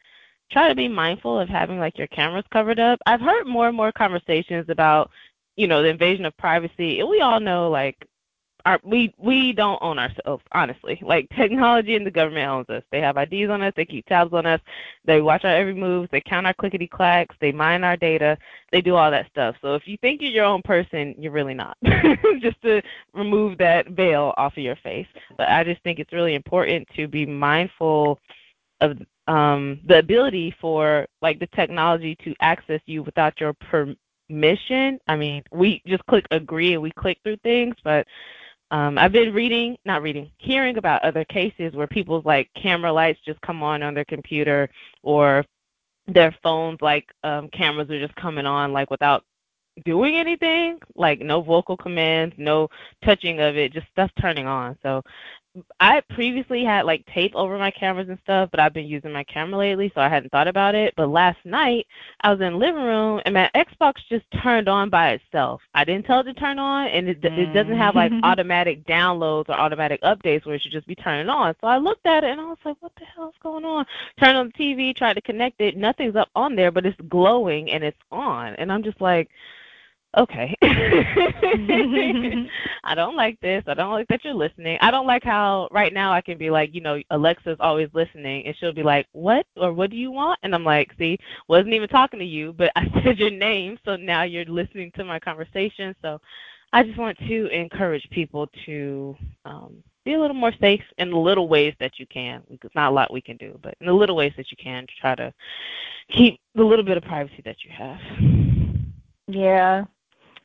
try 0.50 0.68
to 0.68 0.74
be 0.74 0.88
mindful 0.88 1.38
of 1.38 1.48
having 1.48 1.78
like 1.78 1.98
your 1.98 2.06
cameras 2.08 2.44
covered 2.52 2.78
up. 2.78 2.98
I've 3.06 3.20
heard 3.20 3.46
more 3.46 3.68
and 3.68 3.76
more 3.76 3.92
conversations 3.92 4.66
about, 4.68 5.10
you 5.59 5.66
know, 5.66 5.82
the 5.82 5.88
invasion 5.88 6.24
of 6.24 6.36
privacy. 6.36 7.00
And 7.00 7.09
we 7.09 7.20
all 7.20 7.40
know 7.40 7.68
like 7.68 8.06
our, 8.64 8.78
we 8.84 9.12
we 9.18 9.52
don't 9.52 9.78
own 9.82 9.98
ourselves, 9.98 10.44
honestly. 10.52 11.00
Like 11.02 11.28
technology 11.36 11.96
and 11.96 12.06
the 12.06 12.12
government 12.12 12.48
owns 12.48 12.68
us. 12.70 12.84
They 12.92 13.00
have 13.00 13.16
IDs 13.16 13.50
on 13.50 13.62
us. 13.62 13.72
They 13.76 13.84
keep 13.84 14.06
tabs 14.06 14.32
on 14.32 14.46
us. 14.46 14.61
They 15.04 15.20
watch 15.20 15.44
our 15.44 15.54
every 15.54 15.74
move. 15.74 16.09
They 16.12 16.20
count 16.20 16.46
our 16.46 16.54
clickety 16.54 16.86
clacks. 16.86 17.34
They 17.40 17.50
mine 17.50 17.82
our 17.82 17.96
data. 17.96 18.38
They 18.70 18.80
do 18.80 18.94
all 18.94 19.11
that 19.11 19.28
stuff. 19.30 19.56
So 19.61 19.74
if 19.74 19.88
you 19.88 19.96
think 20.00 20.22
you're 20.22 20.30
your 20.30 20.44
own 20.44 20.62
person, 20.62 21.16
you're 21.18 21.32
really 21.32 21.54
not. 21.54 21.76
just 22.40 22.62
to 22.62 22.80
remove 23.12 23.59
that 23.59 23.88
veil 23.90 24.32
off 24.36 24.56
of 24.56 24.62
your 24.62 24.76
face. 24.76 25.09
But 25.36 25.48
I 25.48 25.64
just 25.64 25.82
think 25.82 25.98
it's 25.98 26.12
really 26.12 26.36
important 26.36 26.86
to 26.94 27.09
be 27.09 27.26
mindful 27.26 28.20
of 28.80 28.96
um, 29.26 29.80
the 29.86 29.98
ability 29.98 30.54
for 30.61 31.06
like 31.20 31.40
the 31.40 31.48
technology 31.48 32.16
to 32.24 32.32
access 32.40 32.80
you 32.86 33.02
without 33.02 33.40
your 33.40 33.54
permission. 34.29 34.99
I 35.09 35.16
mean, 35.16 35.43
we 35.53 35.83
just 35.87 36.05
click 36.07 36.26
agree 36.31 36.74
and 36.74 36.83
we 36.83 36.91
click 36.93 37.18
through 37.22 37.39
things, 37.39 37.74
but 37.85 38.07
um, 38.70 38.99
I've 38.99 39.12
been 39.12 39.33
reading, 39.33 39.79
not 39.85 40.03
reading, 40.03 40.31
hearing 40.39 40.76
about 40.76 41.03
other 41.03 41.24
cases 41.24 41.74
where 41.74 41.87
people's 41.87 42.24
like 42.24 42.51
camera 42.55 42.93
lights 42.93 43.20
just 43.24 43.41
come 43.41 43.62
on 43.62 43.83
on 43.83 43.95
their 43.95 44.05
computer 44.05 44.68
or 45.03 45.45
their 46.07 46.35
phones 46.43 46.79
like 46.81 47.07
um, 47.24 47.49
cameras 47.49 47.91
are 47.91 48.01
just 48.01 48.14
coming 48.16 48.47
on 48.47 48.72
like 48.72 48.91
without 48.91 49.24
doing 49.85 50.16
anything, 50.16 50.79
like 50.95 51.20
no 51.20 51.41
vocal 51.41 51.76
commands, 51.76 52.35
no 52.39 52.68
touching 53.05 53.41
of 53.41 53.57
it, 53.57 53.72
just 53.72 53.87
stuff 53.89 54.11
turning 54.20 54.47
on. 54.47 54.76
So 54.83 55.03
I 55.81 56.03
previously 56.11 56.64
had 56.64 56.85
like 56.85 57.05
tape 57.07 57.35
over 57.35 57.59
my 57.59 57.70
cameras 57.70 58.09
and 58.09 58.18
stuff, 58.22 58.51
but 58.51 58.61
I've 58.61 58.74
been 58.74 58.87
using 58.87 59.12
my 59.12 59.24
camera 59.24 59.59
lately, 59.59 59.91
so 59.95 60.01
I 60.01 60.09
hadn't 60.09 60.31
thought 60.31 60.49
about 60.49 60.74
it. 60.74 60.95
But 60.97 61.09
last 61.09 61.39
night 61.45 61.87
I 62.20 62.31
was 62.31 62.41
in 62.41 62.53
the 62.53 62.59
living 62.59 62.83
room 62.83 63.20
and 63.24 63.35
my 63.35 63.51
Xbox 63.55 63.95
just 64.09 64.24
turned 64.43 64.68
on 64.68 64.91
by 64.91 65.11
itself. 65.11 65.61
I 65.74 65.85
didn't 65.85 66.07
tell 66.07 66.20
it 66.20 66.24
to 66.24 66.35
turn 66.35 66.59
on, 66.59 66.89
and 66.89 67.09
it, 67.09 67.20
mm. 67.20 67.39
it 67.39 67.53
doesn't 67.53 67.76
have 67.76 67.95
like 67.95 68.12
mm-hmm. 68.12 68.24
automatic 68.24 68.85
downloads 68.87 69.49
or 69.49 69.55
automatic 69.55 70.01
updates 70.03 70.47
where 70.47 70.55
it 70.55 70.62
should 70.62 70.72
just 70.72 70.87
be 70.87 70.95
turning 70.95 71.29
on. 71.29 71.55
So 71.61 71.66
I 71.66 71.79
looked 71.79 72.07
at 72.07 72.24
it 72.24 72.31
and 72.31 72.41
I 72.41 72.45
was 72.45 72.59
like, 72.64 72.76
"What 72.81 72.93
the 72.99 73.05
hell 73.05 73.29
is 73.29 73.35
going 73.43 73.64
on?" 73.64 73.87
Turned 74.20 74.37
on 74.37 74.53
the 74.57 74.64
TV, 74.64 74.95
tried 74.95 75.14
to 75.14 75.22
connect 75.22 75.61
it, 75.61 75.76
nothing's 75.76 76.16
up 76.16 76.29
on 76.35 76.57
there, 76.57 76.70
but 76.70 76.87
it's 76.87 77.01
glowing 77.09 77.70
and 77.70 77.83
it's 77.83 77.99
on, 78.11 78.55
and 78.57 78.70
I'm 78.72 78.83
just 78.83 79.01
like 79.01 79.29
okay. 80.16 80.56
I 82.84 82.94
don't 82.94 83.16
like 83.16 83.38
this. 83.40 83.64
I 83.66 83.74
don't 83.74 83.92
like 83.92 84.09
that 84.09 84.24
you're 84.24 84.34
listening. 84.34 84.78
I 84.80 84.90
don't 84.90 85.06
like 85.06 85.24
how 85.24 85.68
right 85.70 85.92
now 85.92 86.12
I 86.12 86.20
can 86.20 86.38
be 86.38 86.50
like, 86.50 86.74
you 86.74 86.80
know, 86.80 87.00
Alexa's 87.11 87.59
always 87.61 87.88
listening 87.92 88.46
and 88.46 88.56
she'll 88.59 88.72
be 88.72 88.82
like, 88.82 89.06
What? 89.12 89.46
Or 89.56 89.72
what 89.72 89.90
do 89.90 89.96
you 89.96 90.11
want? 90.11 90.38
And 90.42 90.54
I'm 90.54 90.64
like, 90.64 90.90
See, 90.98 91.18
wasn't 91.48 91.74
even 91.74 91.88
talking 91.88 92.20
to 92.20 92.24
you, 92.24 92.52
but 92.52 92.72
I 92.76 92.86
said 93.04 93.18
your 93.18 93.30
name, 93.30 93.78
so 93.84 93.96
now 93.96 94.22
you're 94.22 94.44
listening 94.46 94.90
to 94.96 95.04
my 95.04 95.18
conversation. 95.18 95.94
So 96.02 96.20
I 96.72 96.82
just 96.82 96.98
want 96.98 97.18
to 97.18 97.46
encourage 97.48 98.09
people 98.11 98.48
to 98.66 99.16
um, 99.44 99.82
be 100.04 100.14
a 100.14 100.20
little 100.20 100.36
more 100.36 100.52
safe 100.61 100.82
in 100.98 101.11
the 101.11 101.16
little 101.16 101.48
ways 101.48 101.74
that 101.80 101.98
you 101.98 102.06
can. 102.06 102.42
It's 102.50 102.74
not 102.74 102.90
a 102.90 102.94
lot 102.94 103.12
we 103.12 103.20
can 103.20 103.36
do, 103.36 103.59
but 103.62 103.74
in 103.80 103.86
the 103.86 103.92
little 103.92 104.16
ways 104.16 104.32
that 104.36 104.50
you 104.50 104.56
can 104.62 104.86
to 104.86 104.92
try 105.00 105.14
to 105.14 105.32
keep 106.11 106.40
the 106.54 106.64
little 106.64 106.84
bit 106.84 106.96
of 106.96 107.02
privacy 107.04 107.42
that 107.44 107.56
you 107.64 107.70
have. 107.70 107.98
Yeah. 109.26 109.84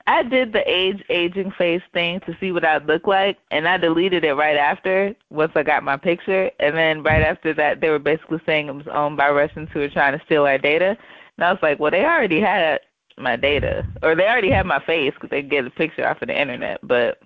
I 0.06 0.24
did 0.24 0.52
the 0.52 0.64
age 0.70 1.02
aging 1.10 1.52
face 1.52 1.82
thing 1.94 2.20
to 2.22 2.36
see 2.40 2.52
what 2.52 2.66
I'd 2.66 2.86
look 2.88 3.08
like, 3.08 3.38
and 3.52 3.68
I 3.68 3.78
deleted 3.78 4.26
it 4.26 4.34
right 4.34 4.58
after 4.58 5.16
once 5.30 5.54
I 5.56 5.64
got 5.64 5.84
my 5.84 5.96
picture. 5.96 6.52
And 6.60 6.76
then 6.76 7.04
right 7.04 7.22
after 7.22 7.54
that, 7.54 7.80
they 7.80 7.90
were 7.90 8.00
basically 8.00 8.42
saying 8.46 8.68
it 8.68 8.76
was 8.76 8.88
owned 8.88 9.16
by 9.16 9.30
Russians 9.30 9.70
who 9.72 9.80
were 9.80 9.90
trying 9.90 10.18
to 10.18 10.26
steal 10.26 10.46
our 10.46 10.58
data. 10.58 10.98
And 11.38 11.46
I 11.46 11.52
was 11.52 11.62
like, 11.62 11.80
well, 11.80 11.92
they 11.92 12.04
already 12.04 12.42
had 12.42 12.82
my 13.18 13.38
data, 13.38 13.86
or 14.02 14.16
they 14.16 14.28
already 14.28 14.52
had 14.52 14.66
my 14.66 14.84
face 14.86 15.14
because 15.14 15.30
they 15.30 15.42
get 15.42 15.66
a 15.66 15.70
picture 15.70 16.08
off 16.08 16.22
of 16.22 16.28
the 16.28 16.40
internet. 16.40 16.80
But 16.84 17.20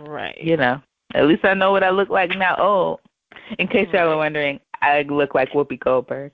right, 0.00 0.36
you 0.42 0.56
know, 0.56 0.82
at 1.14 1.26
least 1.26 1.44
I 1.44 1.54
know 1.54 1.70
what 1.70 1.84
I 1.84 1.90
look 1.90 2.08
like 2.08 2.36
now. 2.36 2.56
Oh, 2.58 3.00
in 3.58 3.68
case 3.68 3.88
y'all 3.92 4.08
were 4.08 4.16
wondering, 4.16 4.58
I 4.82 5.02
look 5.02 5.34
like 5.34 5.52
Whoopi 5.52 5.78
Goldberg. 5.78 6.32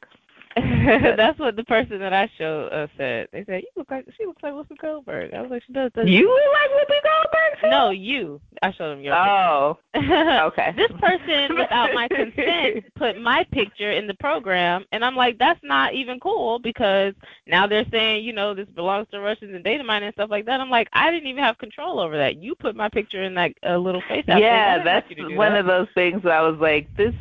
That's 1.16 1.38
what 1.38 1.54
the 1.54 1.62
person 1.62 2.00
that 2.00 2.12
I 2.12 2.28
showed 2.36 2.70
uh, 2.72 2.88
said. 2.96 3.28
They 3.32 3.44
said 3.44 3.62
you 3.62 3.68
look 3.76 3.88
like 3.88 4.04
she 4.16 4.26
looks 4.26 4.42
like 4.42 4.52
Whoopi 4.52 4.76
Goldberg. 4.80 5.32
I 5.32 5.42
was 5.42 5.50
like, 5.50 5.62
she 5.64 5.72
does. 5.72 5.92
does 5.94 6.08
you 6.08 6.26
look 6.26 6.40
like 6.52 6.70
Whoopi 6.70 6.98
Goldberg? 7.04 7.60
Too? 7.62 7.70
No, 7.70 7.90
you. 7.90 8.40
I 8.60 8.72
showed 8.72 8.90
them 8.90 9.00
your. 9.00 9.14
Oh, 9.14 9.78
okay. 9.94 10.72
this 10.76 10.90
person, 11.00 11.56
without 11.56 11.94
my 11.94 12.08
consent, 12.08 12.84
put 12.96 13.20
my 13.20 13.46
picture 13.52 13.92
in 13.92 14.08
the 14.08 14.14
program, 14.14 14.84
and 14.90 15.04
I'm 15.04 15.14
like, 15.14 15.38
that's 15.38 15.60
not 15.62 15.94
even 15.94 16.18
cool 16.18 16.58
because 16.58 17.14
now 17.46 17.68
they're 17.68 17.86
saying, 17.92 18.24
you 18.24 18.32
know, 18.32 18.52
this 18.52 18.68
belongs 18.74 19.06
to 19.12 19.20
Russians 19.20 19.54
and 19.54 19.62
data 19.62 19.84
mining 19.84 20.08
and 20.08 20.14
stuff 20.14 20.30
like 20.30 20.46
that. 20.46 20.60
I'm 20.60 20.70
like, 20.70 20.88
I 20.92 21.12
didn't 21.12 21.28
even 21.28 21.44
have 21.44 21.58
control 21.58 22.00
over 22.00 22.16
that. 22.16 22.42
You 22.42 22.56
put 22.56 22.74
my 22.74 22.88
picture 22.88 23.22
in 23.22 23.34
that 23.34 23.52
uh, 23.64 23.76
little 23.76 24.02
face. 24.08 24.24
Yeah, 24.26 24.82
that's 24.82 25.06
one 25.16 25.52
that. 25.52 25.60
of 25.60 25.66
those 25.66 25.88
things 25.94 26.24
where 26.24 26.34
I 26.34 26.42
was 26.42 26.58
like, 26.58 26.88
this. 26.96 27.14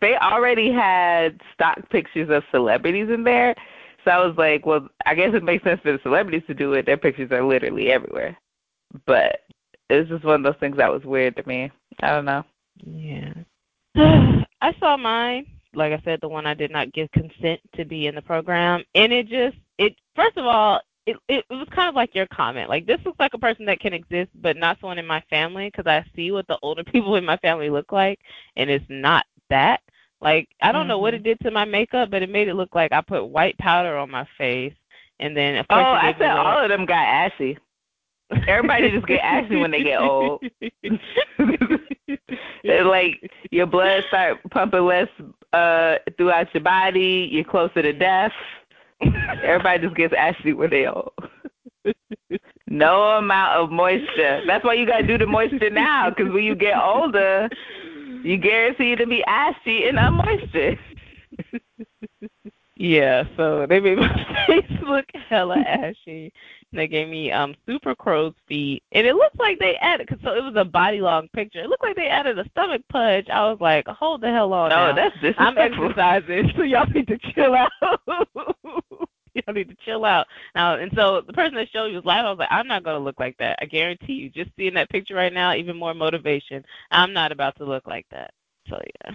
They 0.00 0.16
already 0.16 0.70
had 0.70 1.40
stock 1.54 1.88
pictures 1.90 2.30
of 2.30 2.44
celebrities 2.52 2.59
in 2.68 3.24
there. 3.24 3.54
So 4.04 4.10
I 4.10 4.24
was 4.24 4.36
like, 4.36 4.64
well, 4.64 4.88
I 5.06 5.14
guess 5.14 5.34
it 5.34 5.42
makes 5.42 5.64
sense 5.64 5.80
for 5.82 5.92
the 5.92 6.00
celebrities 6.02 6.42
to 6.46 6.54
do 6.54 6.72
it. 6.72 6.86
Their 6.86 6.96
pictures 6.96 7.30
are 7.32 7.44
literally 7.44 7.90
everywhere. 7.90 8.36
But 9.06 9.40
it's 9.90 10.08
just 10.08 10.24
one 10.24 10.36
of 10.36 10.42
those 10.42 10.60
things 10.60 10.76
that 10.78 10.92
was 10.92 11.04
weird 11.04 11.36
to 11.36 11.46
me. 11.46 11.70
I 12.00 12.10
don't 12.10 12.24
know. 12.24 12.44
Yeah. 12.76 13.34
I 14.62 14.74
saw 14.78 14.96
mine. 14.96 15.46
Like 15.74 15.92
I 15.92 16.02
said, 16.04 16.20
the 16.20 16.28
one 16.28 16.46
I 16.46 16.54
did 16.54 16.70
not 16.70 16.92
give 16.92 17.10
consent 17.12 17.60
to 17.76 17.84
be 17.84 18.06
in 18.06 18.14
the 18.16 18.22
program, 18.22 18.82
and 18.96 19.12
it 19.12 19.28
just 19.28 19.56
it 19.78 19.94
first 20.16 20.36
of 20.36 20.44
all, 20.44 20.80
it, 21.06 21.16
it 21.28 21.44
it 21.48 21.54
was 21.54 21.68
kind 21.72 21.88
of 21.88 21.94
like 21.94 22.12
your 22.12 22.26
comment. 22.26 22.68
Like 22.68 22.86
this 22.86 22.98
looks 23.04 23.20
like 23.20 23.34
a 23.34 23.38
person 23.38 23.66
that 23.66 23.78
can 23.78 23.92
exist, 23.92 24.30
but 24.34 24.56
not 24.56 24.78
someone 24.80 24.98
in 24.98 25.06
my 25.06 25.22
family 25.30 25.68
because 25.68 25.86
I 25.86 26.04
see 26.16 26.32
what 26.32 26.48
the 26.48 26.58
older 26.62 26.82
people 26.92 27.14
in 27.14 27.24
my 27.24 27.36
family 27.36 27.70
look 27.70 27.92
like, 27.92 28.18
and 28.56 28.68
it's 28.68 28.84
not 28.88 29.26
that. 29.48 29.80
Like 30.20 30.48
I 30.60 30.72
don't 30.72 30.82
mm-hmm. 30.82 30.88
know 30.88 30.98
what 30.98 31.14
it 31.14 31.18
mm-hmm. 31.18 31.24
did 31.24 31.40
to 31.40 31.50
my 31.50 31.64
makeup, 31.64 32.10
but 32.10 32.22
it 32.22 32.30
made 32.30 32.48
it 32.48 32.54
look 32.54 32.74
like 32.74 32.92
I 32.92 33.00
put 33.00 33.26
white 33.26 33.56
powder 33.58 33.96
on 33.96 34.10
my 34.10 34.26
face, 34.36 34.74
and 35.18 35.36
then 35.36 35.56
of 35.56 35.68
course. 35.68 35.80
Oh, 35.80 35.92
I 35.92 36.14
said 36.18 36.30
all 36.30 36.62
of 36.62 36.68
them 36.68 36.86
got 36.86 37.06
ashy. 37.06 37.58
Everybody 38.46 38.90
just 38.90 39.06
get 39.06 39.24
ashy 39.24 39.56
when 39.56 39.70
they 39.70 39.82
get 39.82 40.00
old. 40.00 40.44
like 42.84 43.30
your 43.50 43.66
blood 43.66 44.04
start 44.08 44.38
pumping 44.50 44.84
less 44.84 45.08
uh 45.52 45.96
throughout 46.16 46.52
your 46.54 46.62
body. 46.62 47.28
You're 47.32 47.44
closer 47.44 47.82
to 47.82 47.92
death. 47.92 48.32
Everybody 49.42 49.82
just 49.82 49.96
gets 49.96 50.14
ashy 50.16 50.52
when 50.52 50.70
they 50.70 50.86
old. 50.86 51.12
no 52.68 53.18
amount 53.18 53.58
of 53.58 53.70
moisture. 53.70 54.42
That's 54.46 54.64
why 54.64 54.74
you 54.74 54.86
gotta 54.86 55.06
do 55.06 55.18
the 55.18 55.26
moisture 55.26 55.70
now, 55.70 56.10
because 56.10 56.32
when 56.32 56.44
you 56.44 56.54
get 56.54 56.78
older, 56.78 57.48
you 58.22 58.36
guarantee 58.36 58.96
to 58.96 59.06
be 59.06 59.24
ashy 59.24 59.88
and 59.88 59.98
unmoisture. 59.98 60.78
yeah, 62.76 63.24
so 63.36 63.66
they 63.68 63.80
made 63.80 63.98
my 63.98 64.44
face 64.46 64.64
look 64.82 65.06
hella 65.28 65.58
ashy. 65.58 66.32
They 66.72 66.86
gave 66.86 67.08
me 67.08 67.32
um 67.32 67.54
super 67.66 67.94
crow's 67.94 68.34
feet, 68.46 68.82
and 68.92 69.06
it 69.06 69.14
looks 69.14 69.36
like 69.38 69.58
they 69.58 69.76
added. 69.76 70.08
Cause 70.08 70.18
so 70.22 70.34
it 70.34 70.42
was 70.42 70.54
a 70.56 70.64
body 70.64 71.00
long 71.00 71.28
picture. 71.34 71.60
It 71.60 71.68
looked 71.68 71.82
like 71.82 71.96
they 71.96 72.08
added 72.08 72.38
a 72.38 72.48
stomach 72.50 72.82
punch. 72.90 73.28
I 73.28 73.48
was 73.50 73.58
like, 73.60 73.86
hold 73.88 74.20
the 74.20 74.28
hell 74.28 74.52
on. 74.52 74.70
No, 74.70 74.88
now. 74.88 74.94
that's 74.94 75.14
disrespectful. 75.16 75.46
I'm 75.46 75.58
exercising, 75.58 76.52
so 76.56 76.62
y'all 76.62 76.86
need 76.86 77.08
to 77.08 77.18
chill 77.34 77.54
out. 77.54 77.70
y'all 79.34 79.54
need 79.54 79.68
to 79.68 79.76
chill 79.84 80.04
out 80.04 80.26
now. 80.54 80.76
And 80.76 80.90
so 80.94 81.22
the 81.26 81.32
person 81.32 81.54
that 81.56 81.68
showed 81.70 81.86
you 81.86 81.96
was 81.96 82.04
laughing. 82.04 82.26
I 82.26 82.30
was 82.30 82.38
like, 82.38 82.48
I'm 82.50 82.66
not 82.66 82.84
gonna 82.84 82.98
look 82.98 83.18
like 83.18 83.36
that. 83.38 83.58
I 83.60 83.66
guarantee 83.66 84.14
you. 84.14 84.30
Just 84.30 84.50
seeing 84.56 84.74
that 84.74 84.90
picture 84.90 85.14
right 85.14 85.32
now, 85.32 85.54
even 85.54 85.76
more 85.76 85.94
motivation. 85.94 86.64
I'm 86.90 87.12
not 87.12 87.32
about 87.32 87.56
to 87.56 87.64
look 87.64 87.86
like 87.86 88.06
that. 88.10 88.32
So 88.68 88.78
yeah, 88.78 89.12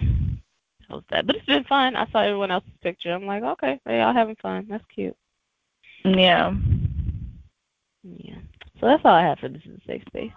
that 0.88 0.94
was 0.94 1.04
that. 1.10 1.26
But 1.26 1.36
it's 1.36 1.46
been 1.46 1.64
fun. 1.64 1.96
I 1.96 2.10
saw 2.10 2.20
everyone 2.20 2.50
else's 2.50 2.70
picture. 2.82 3.12
I'm 3.12 3.26
like, 3.26 3.42
okay, 3.42 3.80
they 3.84 4.00
all 4.00 4.12
having 4.12 4.36
fun. 4.36 4.66
That's 4.68 4.84
cute. 4.94 5.16
Yeah. 6.04 6.54
Yeah. 8.02 8.38
So 8.80 8.86
that's 8.86 9.02
all 9.04 9.14
I 9.14 9.22
have 9.22 9.38
for 9.38 9.48
this 9.48 9.62
is 9.64 9.78
a 9.78 9.86
safe 9.86 10.02
space. 10.06 10.32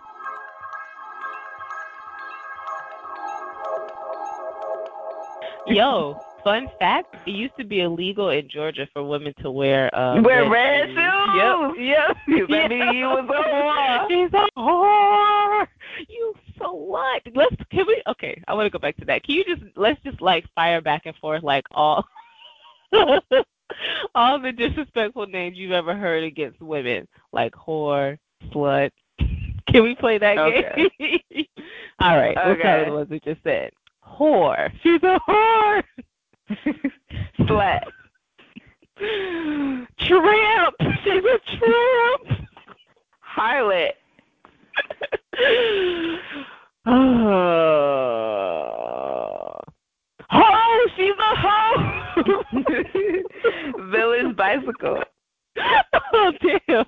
Yo, 5.68 6.20
fun 6.44 6.68
fact: 6.80 7.16
it 7.26 7.32
used 7.32 7.56
to 7.58 7.64
be 7.64 7.82
illegal 7.82 8.30
in 8.30 8.50
Georgia 8.50 8.88
for 8.94 9.04
women 9.04 9.34
to 9.42 9.52
wear 9.52 9.94
uh, 9.96 10.22
wear 10.22 10.50
red, 10.50 10.96
red 10.96 11.76
shoes. 11.76 11.78
Yep, 11.78 12.18
yep. 12.28 12.50
That 12.50 12.72
you 12.96 13.06
was 13.06 13.26
a 13.30 13.44
whore. 13.50 14.08
She's 14.10 14.34
a 14.34 14.60
whore. 14.60 15.68
You 16.08 16.34
so 16.58 16.74
what? 16.74 17.22
Let's 17.34 17.56
can 17.72 17.86
we? 17.88 18.02
Okay, 18.08 18.42
I 18.48 18.54
want 18.54 18.66
to 18.66 18.70
go 18.70 18.80
back 18.80 18.98
to 18.98 19.06
that. 19.06 19.24
Can 19.24 19.36
you 19.36 19.44
just 19.46 19.62
let's 19.76 20.02
just 20.04 20.22
like 20.22 20.46
fire 20.56 20.82
back 20.82 21.04
and 21.06 21.16
forth 21.18 21.44
like 21.44 21.66
all 21.72 22.06
all 24.16 24.40
the 24.40 24.52
disrespectful 24.52 25.28
names 25.28 25.58
you've 25.58 25.72
ever 25.72 25.96
heard 25.96 26.24
against 26.24 26.62
women, 26.62 27.08
like 27.32 27.54
whore, 27.54 28.18
slut. 28.52 28.92
Can 29.68 29.84
we 29.84 29.96
play 29.96 30.18
that 30.18 30.38
okay. 30.38 30.90
game? 30.98 31.46
all 32.00 32.18
right, 32.18 32.38
okay. 32.38 32.48
we'll 32.48 32.58
tell 32.58 32.86
the 32.86 32.92
ones 32.92 33.10
we 33.10 33.20
just 33.20 33.44
said. 33.44 33.72
Whore. 34.04 34.72
She's 34.82 35.02
a 35.04 35.20
whore. 35.28 35.84
Slut. 37.40 37.82
Tramp. 40.00 40.76
She's 41.04 41.24
a 41.24 41.40
tramp. 41.58 42.26
Harlot. 43.24 43.94
oh. 46.86 48.10
Ho! 50.32 50.88
She's 50.96 51.16
a 51.18 51.36
hoe! 51.36 52.00
Village 53.92 54.36
bicycle. 54.36 55.04
Oh, 56.14 56.32
damn. 56.42 56.86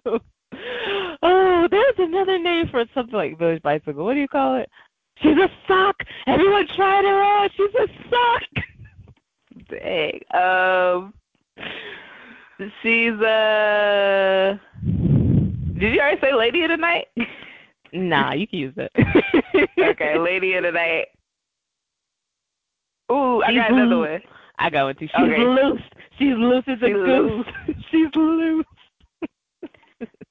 Oh, 1.23 1.67
there's 1.69 1.95
another 1.97 2.37
name 2.37 2.67
for 2.69 2.85
something 2.93 3.15
like 3.15 3.39
village 3.39 3.61
bicycle. 3.61 4.03
What 4.05 4.13
do 4.13 4.19
you 4.19 4.27
call 4.27 4.57
it? 4.57 4.69
She's 5.21 5.37
a 5.37 5.49
sock. 5.67 5.95
Everyone 6.27 6.67
tried 6.75 7.05
her 7.05 7.23
on. 7.23 7.49
Oh, 7.49 7.53
she's 7.55 7.75
a 7.75 7.87
sock. 8.09 8.60
Dang. 9.71 10.19
Um, 10.33 11.13
she's 12.83 13.13
a. 13.21 14.59
Did 15.79 15.93
you 15.93 15.99
already 15.99 16.21
say 16.21 16.33
lady 16.33 16.63
of 16.63 16.69
the 16.71 16.77
night? 16.77 17.07
Nah, 17.93 18.33
you 18.33 18.47
can 18.47 18.59
use 18.59 18.73
it. 18.77 18.91
okay, 19.79 20.17
lady 20.19 20.53
of 20.53 20.63
the 20.63 20.71
night. 20.71 21.07
Ooh, 23.11 23.41
I 23.43 23.53
got 23.53 23.71
another 23.71 23.97
one. 23.97 24.21
I 24.59 24.69
got 24.69 24.85
one 24.85 24.95
too. 24.95 25.07
She's 25.07 25.23
okay. 25.23 25.43
loose. 25.43 25.81
She's 26.17 26.35
loose 26.37 26.63
as 26.67 26.77
a 26.81 26.85
She's 26.85 26.95
goose. 26.95 27.45
She's 27.91 28.07
loose. 28.15 28.65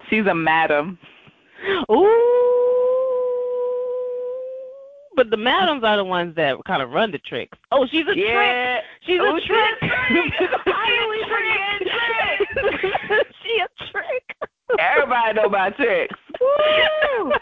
She's 0.09 0.27
a 0.27 0.35
madam. 0.35 0.99
Ooh. 1.91 2.70
But 5.17 5.31
the 5.31 5.37
madams 5.37 5.83
are 5.85 5.97
the 5.97 6.05
ones 6.05 6.35
that 6.37 6.57
kind 6.67 6.83
of 6.83 6.91
run 6.91 7.11
the 7.11 7.19
tricks. 7.19 7.59
Oh, 7.73 7.87
she's 7.91 8.07
a 8.07 8.17
yeah. 8.17 8.81
trick. 8.81 8.85
She's 9.07 9.21
Ooh, 9.21 9.37
a 9.37 9.41
trick. 9.41 9.75
Highly 10.67 11.19
trick. 11.29 11.89
she 13.43 13.61
a 13.61 13.69
trick. 13.91 14.37
Everybody 14.79 15.35
know 15.35 15.45
about 15.45 15.77
tricks. 15.77 16.15
Woo! 16.41 17.33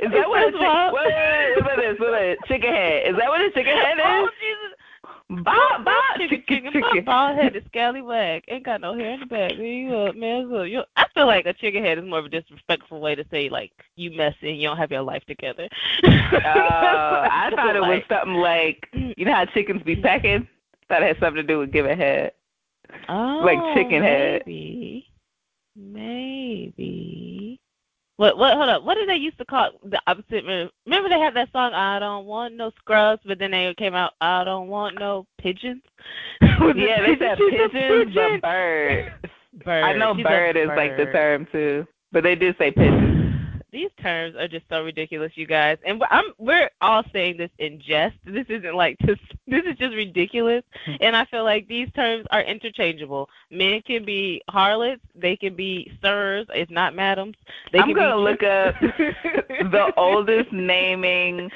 Is 0.00 0.10
that 0.12 0.28
what 0.28 0.46
a 0.46 0.52
chick, 0.52 0.60
what, 0.60 0.92
what 0.92 1.78
is 1.84 1.98
this? 1.98 1.98
What 1.98 2.22
is 2.22 2.38
chicken 2.46 2.70
head? 2.70 3.10
Is 3.10 3.16
that 3.18 3.28
what 3.28 3.40
a 3.40 3.50
chicken 3.50 3.74
head 3.74 3.98
oh, 3.98 4.24
is? 4.24 4.28
Oh, 4.28 4.34
Jesus. 4.38 4.77
Bob, 5.30 5.84
Bob, 5.84 6.16
chicken, 6.18 6.42
chicken 6.48 6.72
chicken. 6.72 7.04
bald 7.04 7.36
headed 7.36 7.62
scallywag. 7.68 8.44
Ain't 8.48 8.64
got 8.64 8.80
no 8.80 8.94
hair 8.94 9.12
in 9.12 9.20
the 9.20 9.26
back. 9.26 9.52
You 9.58 9.94
up, 9.94 10.16
man? 10.16 10.48
You, 10.66 10.82
I 10.96 11.04
feel 11.12 11.26
like 11.26 11.44
a 11.44 11.52
chicken 11.52 11.84
head 11.84 11.98
is 11.98 12.04
more 12.04 12.20
of 12.20 12.24
a 12.24 12.30
disrespectful 12.30 12.98
way 12.98 13.14
to 13.14 13.26
say 13.30 13.50
like 13.50 13.72
you 13.96 14.10
messy 14.10 14.48
and 14.48 14.58
you 14.58 14.68
don't 14.68 14.78
have 14.78 14.90
your 14.90 15.02
life 15.02 15.24
together. 15.26 15.68
Oh, 16.30 16.40
I 16.40 17.50
thought 17.56 17.76
it 17.76 17.80
was 17.80 18.02
something 18.08 18.34
like 18.34 18.88
you 18.92 19.24
know 19.24 19.34
how 19.34 19.44
chickens 19.46 19.82
be 19.82 19.96
pecking. 19.96 20.46
Thought 20.88 21.02
it 21.02 21.08
had 21.08 21.18
something 21.20 21.42
to 21.42 21.42
do 21.42 21.58
with 21.58 21.72
giving 21.72 21.98
head. 21.98 22.32
oh, 23.08 23.42
like 23.44 23.58
chicken 23.74 24.02
oh, 24.02 24.06
head. 24.06 24.42
Maybe, 24.46 25.10
maybe. 25.76 27.27
What? 28.18 28.36
What? 28.36 28.54
Hold 28.56 28.68
up. 28.68 28.82
What 28.82 28.96
did 28.96 29.08
they 29.08 29.14
used 29.14 29.38
to 29.38 29.44
call 29.44 29.70
the 29.84 30.00
opposite? 30.08 30.44
Remember 30.44 31.08
they 31.08 31.20
had 31.20 31.34
that 31.34 31.52
song 31.52 31.72
"I 31.72 32.00
don't 32.00 32.26
want 32.26 32.56
no 32.56 32.72
scrubs," 32.76 33.22
but 33.24 33.38
then 33.38 33.52
they 33.52 33.72
came 33.78 33.94
out 33.94 34.12
"I 34.20 34.42
don't 34.42 34.66
want 34.66 34.98
no 34.98 35.24
pigeons." 35.40 35.82
Was 36.42 36.74
it 36.76 36.88
Yeah, 36.88 37.00
they 37.00 37.16
said 37.16 37.38
She's 37.38 37.50
pigeons, 37.50 37.72
pigeon? 37.72 38.40
but 38.40 38.42
bird. 38.42 39.12
Bird. 39.64 39.84
I 39.84 39.92
know 39.92 40.14
She's 40.16 40.24
a 40.26 40.28
bird 40.28 40.56
is 40.56 40.68
like 40.68 40.96
the 40.96 41.06
term 41.06 41.46
too, 41.52 41.86
but 42.10 42.24
they 42.24 42.34
did 42.34 42.56
say 42.58 42.72
pigeons. 42.72 43.17
These 43.70 43.90
terms 44.00 44.34
are 44.34 44.48
just 44.48 44.64
so 44.70 44.82
ridiculous, 44.82 45.32
you 45.34 45.46
guys. 45.46 45.76
And 45.84 46.00
we're, 46.00 46.06
I'm, 46.10 46.24
we're 46.38 46.70
all 46.80 47.02
saying 47.12 47.36
this 47.36 47.50
in 47.58 47.80
jest. 47.80 48.16
This 48.24 48.46
isn't 48.48 48.74
like 48.74 48.96
just. 49.06 49.20
This 49.46 49.62
is 49.64 49.76
just 49.76 49.94
ridiculous. 49.94 50.62
Hmm. 50.84 50.92
And 51.00 51.16
I 51.16 51.24
feel 51.26 51.44
like 51.44 51.68
these 51.68 51.88
terms 51.94 52.26
are 52.30 52.42
interchangeable. 52.42 53.28
Men 53.50 53.82
can 53.82 54.04
be 54.04 54.42
harlots. 54.48 55.02
They 55.14 55.36
can 55.36 55.54
be 55.54 55.92
sirs, 56.02 56.46
if 56.54 56.70
not 56.70 56.94
madams. 56.94 57.36
They 57.72 57.78
I'm 57.78 57.92
gonna 57.92 58.16
be 58.16 58.22
look 58.22 58.42
up 58.42 58.74
the 59.70 59.92
oldest 59.96 60.52
naming, 60.52 61.50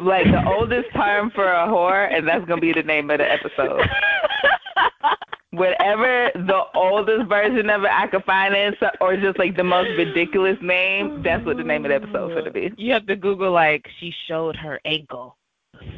like 0.00 0.26
the 0.26 0.46
oldest 0.46 0.92
term 0.94 1.30
for 1.30 1.46
a 1.46 1.66
whore, 1.66 2.12
and 2.12 2.26
that's 2.26 2.44
gonna 2.46 2.60
be 2.60 2.72
the 2.72 2.82
name 2.82 3.10
of 3.10 3.18
the 3.18 3.30
episode. 3.30 3.86
Whatever 5.56 6.30
the 6.34 6.62
oldest 6.74 7.28
version 7.28 7.70
of 7.70 7.84
it 7.84 7.90
I 7.92 8.06
could 8.08 8.24
find 8.24 8.54
in, 8.54 8.74
or 9.00 9.16
just 9.16 9.38
like 9.38 9.56
the 9.56 9.64
most 9.64 9.88
ridiculous 9.96 10.58
name, 10.62 11.22
that's 11.22 11.44
what 11.44 11.56
the 11.56 11.64
name 11.64 11.84
of 11.84 11.90
the 11.90 11.94
episode's 11.96 12.34
gonna 12.34 12.50
be. 12.50 12.72
You 12.76 12.92
have 12.92 13.06
to 13.06 13.16
Google 13.16 13.52
like 13.52 13.86
she 14.00 14.12
showed 14.26 14.56
her 14.56 14.80
ankle. 14.84 15.36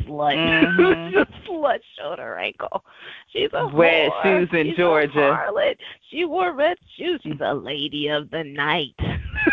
Slut. 0.05 0.37
Mhm. 0.37 1.27
slut 1.47 1.79
showed 1.99 2.19
her 2.19 2.39
ankle. 2.39 2.85
She's 3.33 3.51
a 3.53 3.67
Red 3.67 4.11
whore. 4.11 4.23
shoes 4.23 4.49
in 4.53 4.67
She's 4.67 4.75
a 4.75 4.77
Georgia. 4.79 5.39
harlot. 5.39 5.77
She 6.11 6.25
wore 6.25 6.53
red 6.53 6.77
shoes. 6.97 7.21
She's 7.23 7.41
a 7.41 7.55
lady 7.55 8.09
of 8.09 8.31
the 8.31 8.43
night. 8.45 8.95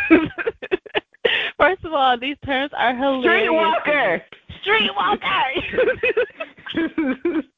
First 1.57 1.83
of 1.85 1.93
all, 1.93 2.17
these 2.17 2.37
terms 2.45 2.71
are 2.75 2.95
hilarious. 2.95 4.21
Streetwalker. 4.65 4.65
Streetwalker. 4.65 7.43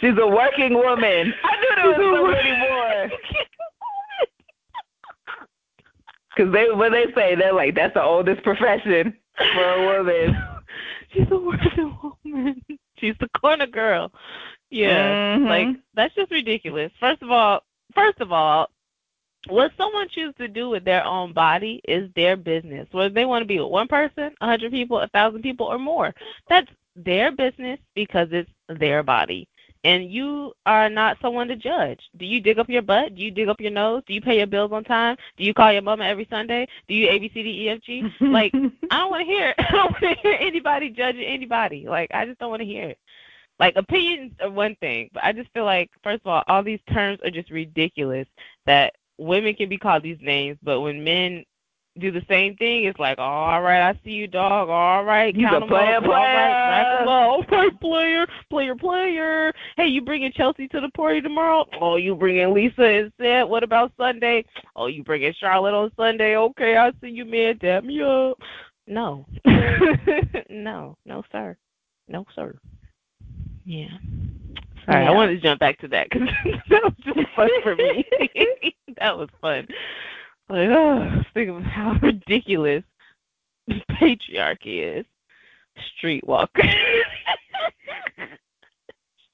She's 0.00 0.16
a 0.20 0.26
working 0.26 0.74
woman. 0.74 1.34
I 1.44 1.60
knew 1.60 1.76
there 1.76 1.88
was 1.88 1.96
so 2.16 2.26
many 2.26 2.58
more. 2.58 3.10
Because 6.34 6.52
they, 6.52 6.70
when 6.70 6.92
they 6.92 7.06
say, 7.14 7.34
they're 7.34 7.52
like, 7.52 7.74
that's 7.74 7.94
the 7.94 8.02
oldest 8.02 8.42
profession 8.42 9.16
for 9.36 9.64
a 9.64 9.98
woman. 9.98 10.36
She's 11.12 11.26
a 11.30 11.36
working 11.38 11.98
woman. 12.24 12.62
She's 12.98 13.14
the 13.20 13.28
corner 13.40 13.66
girl. 13.66 14.12
Yeah. 14.70 15.36
Mhm. 15.36 15.48
Like 15.48 15.76
that's 15.94 16.14
just 16.14 16.30
ridiculous. 16.30 16.92
First 17.00 17.22
of 17.22 17.30
all, 17.30 17.62
first 17.94 18.20
of 18.20 18.30
all, 18.30 18.70
what 19.48 19.72
someone 19.76 20.08
chooses 20.08 20.34
to 20.36 20.46
do 20.48 20.68
with 20.68 20.84
their 20.84 21.04
own 21.04 21.32
body 21.32 21.80
is 21.88 22.10
their 22.14 22.36
business. 22.36 22.86
Whether 22.92 23.12
they 23.14 23.24
want 23.24 23.42
to 23.42 23.46
be 23.46 23.58
with 23.58 23.70
one 23.70 23.88
person, 23.88 24.34
a 24.40 24.46
hundred 24.46 24.70
people, 24.70 25.00
a 25.00 25.08
thousand 25.08 25.42
people, 25.42 25.66
or 25.66 25.78
more, 25.78 26.14
that's 26.48 26.70
their 26.94 27.32
business 27.32 27.80
because 27.94 28.28
it's 28.30 28.50
their 28.68 29.02
body. 29.02 29.48
And 29.82 30.10
you 30.10 30.52
are 30.66 30.90
not 30.90 31.16
someone 31.22 31.48
to 31.48 31.56
judge. 31.56 32.00
Do 32.18 32.26
you 32.26 32.40
dig 32.40 32.58
up 32.58 32.68
your 32.68 32.82
butt? 32.82 33.14
Do 33.14 33.22
you 33.22 33.30
dig 33.30 33.48
up 33.48 33.60
your 33.60 33.70
nose? 33.70 34.02
Do 34.06 34.12
you 34.12 34.20
pay 34.20 34.36
your 34.36 34.46
bills 34.46 34.72
on 34.72 34.84
time? 34.84 35.16
Do 35.38 35.44
you 35.44 35.54
call 35.54 35.72
your 35.72 35.80
mama 35.82 36.04
every 36.04 36.26
Sunday? 36.28 36.68
Do 36.86 36.94
you 36.94 37.08
A 37.08 37.18
B 37.18 37.30
C 37.32 37.42
D 37.42 37.48
E 37.48 37.70
F 37.70 37.80
G? 37.80 38.04
Like 38.20 38.52
I 38.54 38.98
don't 38.98 39.10
want 39.10 39.22
to 39.22 39.32
hear. 39.32 39.54
I 39.58 39.72
don't 39.72 39.92
want 39.92 40.02
to 40.02 40.14
hear 40.22 40.36
anybody 40.38 40.90
judging 40.90 41.24
anybody. 41.24 41.86
Like 41.88 42.10
I 42.12 42.26
just 42.26 42.38
don't 42.38 42.50
want 42.50 42.60
to 42.60 42.66
hear 42.66 42.90
it. 42.90 42.98
Like 43.58 43.76
opinions 43.76 44.32
are 44.40 44.50
one 44.50 44.74
thing, 44.76 45.10
but 45.12 45.24
I 45.24 45.32
just 45.32 45.50
feel 45.52 45.64
like 45.64 45.90
first 46.02 46.22
of 46.24 46.26
all, 46.26 46.42
all 46.48 46.62
these 46.62 46.80
terms 46.92 47.18
are 47.24 47.30
just 47.30 47.50
ridiculous. 47.50 48.26
That 48.66 48.94
women 49.18 49.54
can 49.54 49.68
be 49.68 49.78
called 49.78 50.02
these 50.02 50.20
names, 50.20 50.58
but 50.62 50.80
when 50.80 51.04
men 51.04 51.44
do 51.98 52.10
the 52.10 52.22
same 52.28 52.56
thing, 52.56 52.84
it's 52.84 52.98
like, 52.98 53.18
all 53.18 53.60
right, 53.62 53.80
I 53.88 53.98
see 54.04 54.12
you, 54.12 54.26
dog. 54.28 54.68
All 54.68 55.04
right, 55.04 55.34
a 55.36 55.38
count 55.40 55.62
'em 55.64 55.68
player, 55.68 55.96
up. 55.96 56.04
All 56.04 56.10
right, 56.10 56.70
rack 56.70 57.04
player. 57.04 57.08
up. 57.08 57.08
All 57.08 57.42
right, 57.50 57.80
player, 57.80 58.26
player, 58.48 58.74
player. 58.76 59.52
Hey, 59.76 59.88
you 59.88 60.00
bringing 60.02 60.32
Chelsea 60.32 60.68
to 60.68 60.80
the 60.80 60.88
party 60.90 61.20
tomorrow? 61.20 61.66
Oh, 61.80 61.96
you 61.96 62.14
bringing 62.14 62.54
Lisa 62.54 62.84
instead? 62.84 63.48
What 63.48 63.62
about 63.64 63.92
Sunday? 63.96 64.44
Oh, 64.76 64.86
you 64.86 65.02
bringing 65.02 65.34
Charlotte 65.38 65.74
on 65.74 65.90
Sunday? 65.96 66.36
Okay, 66.36 66.76
I 66.76 66.92
see 67.00 67.08
you, 67.10 67.24
man. 67.24 67.58
Me 67.84 68.00
up. 68.02 68.38
No, 68.86 69.26
no, 70.50 70.96
no, 71.04 71.22
sir, 71.30 71.56
no, 72.08 72.24
sir. 72.34 72.56
Yeah. 73.64 73.88
Sorry, 74.86 75.06
I 75.06 75.10
wanted 75.10 75.34
to 75.34 75.40
jump 75.40 75.60
back 75.60 75.78
to 75.80 75.88
that 75.88 76.08
because 76.10 76.28
that 76.70 76.82
was 76.82 76.92
just 77.04 77.18
fun 77.36 77.50
for 77.62 77.76
me. 77.76 78.04
that 78.98 79.16
was 79.16 79.28
fun. 79.40 79.68
Like, 80.50 80.68
oh, 80.68 81.22
think 81.32 81.48
of 81.48 81.62
how 81.62 81.96
ridiculous 82.02 82.82
patriarchy 83.70 84.98
is. 84.98 85.06
Streetwalker. 86.02 86.48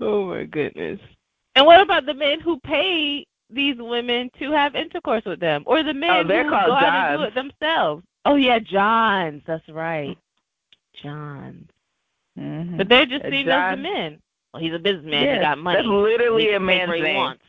oh 0.00 0.26
my 0.26 0.44
goodness. 0.44 1.00
And 1.54 1.64
what 1.64 1.80
about 1.80 2.04
the 2.04 2.12
men 2.14 2.40
who 2.40 2.60
pay 2.60 3.26
these 3.48 3.76
women 3.78 4.30
to 4.38 4.52
have 4.52 4.74
intercourse 4.74 5.24
with 5.24 5.40
them, 5.40 5.62
or 5.66 5.82
the 5.82 5.94
men 5.94 6.10
Oh, 6.10 6.22
who 6.22 6.28
go 6.50 6.54
out 6.54 6.84
and 6.84 7.18
do 7.20 7.24
it 7.24 7.34
themselves? 7.34 8.04
Oh 8.26 8.34
yeah, 8.34 8.58
Johns. 8.58 9.42
That's 9.46 9.66
right, 9.70 10.18
Johns. 11.02 11.70
Mhm. 12.38 12.76
But 12.76 12.88
they're 12.90 13.06
just 13.06 13.24
seen 13.24 13.48
as 13.48 13.76
the 13.76 13.82
men. 13.82 14.18
Well, 14.52 14.62
he's 14.62 14.74
a 14.74 14.78
businessman. 14.78 15.24
Yeah, 15.24 15.34
he 15.36 15.40
got 15.40 15.58
money. 15.58 15.78
That's 15.78 15.88
literally 15.88 16.52
a 16.52 16.60
man's 16.60 16.90
name. 17.00 17.16
wants. 17.16 17.42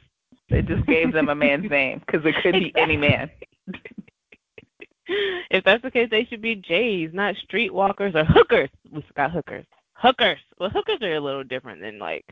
They 0.49 0.61
just 0.61 0.85
gave 0.85 1.11
them 1.11 1.27
a 1.27 1.35
man's 1.35 1.69
name 1.69 2.01
because 2.05 2.25
it 2.25 2.35
could 2.41 2.53
be 2.53 2.71
any 2.77 2.95
man. 2.95 3.29
If 5.07 5.63
that's 5.63 5.81
the 5.83 5.91
case, 5.91 6.09
they 6.11 6.25
should 6.25 6.41
be 6.41 6.55
Jays, 6.55 7.11
not 7.13 7.35
streetwalkers 7.49 8.15
or 8.15 8.25
hookers. 8.25 8.69
We 8.91 9.01
forgot 9.03 9.31
hookers. 9.31 9.65
Hookers. 9.93 10.39
Well, 10.59 10.69
hookers 10.69 10.99
are 11.01 11.15
a 11.15 11.19
little 11.19 11.43
different 11.43 11.81
than 11.81 11.97
like, 11.99 12.25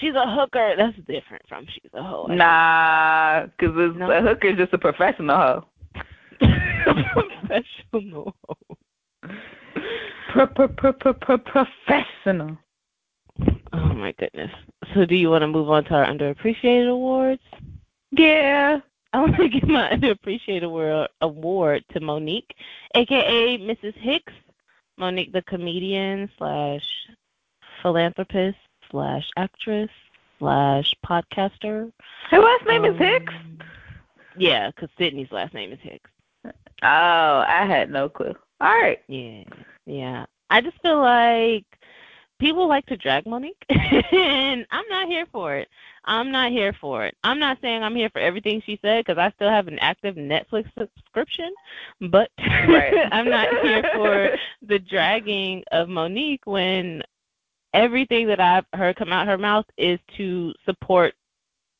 she's 0.00 0.14
a 0.14 0.24
hooker. 0.34 0.74
That's 0.76 0.96
different 1.06 1.42
from 1.48 1.66
she's 1.66 1.90
a 1.94 2.02
hoe. 2.02 2.26
Nah, 2.28 3.46
because 3.46 3.96
No? 3.96 4.10
a 4.10 4.20
hooker's 4.22 4.56
just 4.56 4.72
a 4.72 4.78
professional 4.78 5.36
hoe. 5.36 5.64
Professional. 7.44 8.34
Pro- 10.32 10.46
pro- 10.46 10.68
pro- 10.68 10.92
pro- 10.94 11.12
pro- 11.14 11.38
Professional. 11.38 12.56
Oh 13.72 13.92
my 13.94 14.12
goodness. 14.18 14.50
So, 14.94 15.04
do 15.04 15.14
you 15.14 15.30
want 15.30 15.42
to 15.42 15.46
move 15.48 15.70
on 15.70 15.84
to 15.84 15.94
our 15.94 16.06
underappreciated 16.06 16.90
awards? 16.90 17.42
Yeah. 18.10 18.80
I 19.12 19.20
want 19.20 19.36
to 19.36 19.48
give 19.48 19.68
my 19.68 19.90
underappreciated 19.90 20.64
award, 20.64 21.08
award 21.20 21.84
to 21.92 22.00
Mo'Nique, 22.00 22.50
aka 22.94 23.58
Mrs. 23.58 23.94
Hicks. 23.94 24.32
Mo'Nique, 24.98 25.32
the 25.32 25.42
comedian 25.42 26.30
slash 26.38 26.82
philanthropist 27.82 28.58
slash 28.90 29.28
actress 29.36 29.90
slash 30.38 30.94
podcaster. 31.04 31.90
Her 32.30 32.38
last 32.38 32.66
name 32.66 32.84
is 32.84 32.98
Hicks. 32.98 33.32
Um, 33.32 33.58
Yeah, 34.36 34.70
because 34.70 34.88
Sidney's 34.98 35.32
last 35.32 35.54
name 35.54 35.72
is 35.72 35.78
Hicks. 35.82 36.10
Oh, 36.44 36.50
I 36.82 37.64
had 37.66 37.90
no 37.90 38.08
clue. 38.08 38.34
All 38.60 38.80
right. 38.80 39.00
Yeah, 39.08 39.44
yeah. 39.86 40.26
I 40.50 40.60
just 40.60 40.80
feel 40.82 41.00
like 41.00 41.64
people 42.42 42.68
like 42.68 42.84
to 42.86 42.96
drag 42.96 43.24
Mo'Nique, 43.24 43.54
and 43.70 44.66
I'm 44.70 44.88
not 44.88 45.06
here 45.06 45.26
for 45.30 45.54
it. 45.54 45.68
I'm 46.04 46.32
not 46.32 46.50
here 46.50 46.74
for 46.80 47.04
it. 47.06 47.16
I'm 47.22 47.38
not 47.38 47.58
saying 47.62 47.82
I'm 47.82 47.94
here 47.94 48.10
for 48.10 48.18
everything 48.18 48.60
she 48.66 48.78
said 48.82 49.04
because 49.04 49.18
I 49.18 49.30
still 49.36 49.48
have 49.48 49.68
an 49.68 49.78
active 49.78 50.16
Netflix 50.16 50.68
subscription, 50.76 51.54
but 52.10 52.30
Right. 52.38 53.08
I'm 53.12 53.30
not 53.30 53.48
here 53.62 53.84
for 53.94 54.30
the 54.66 54.80
dragging 54.80 55.62
of 55.70 55.88
Mo'Nique 55.88 56.44
when 56.44 57.02
everything 57.72 58.26
that 58.26 58.40
I've 58.40 58.66
heard 58.74 58.96
come 58.96 59.12
out 59.12 59.28
her 59.28 59.38
mouth 59.38 59.66
is 59.78 60.00
to 60.16 60.52
support 60.66 61.14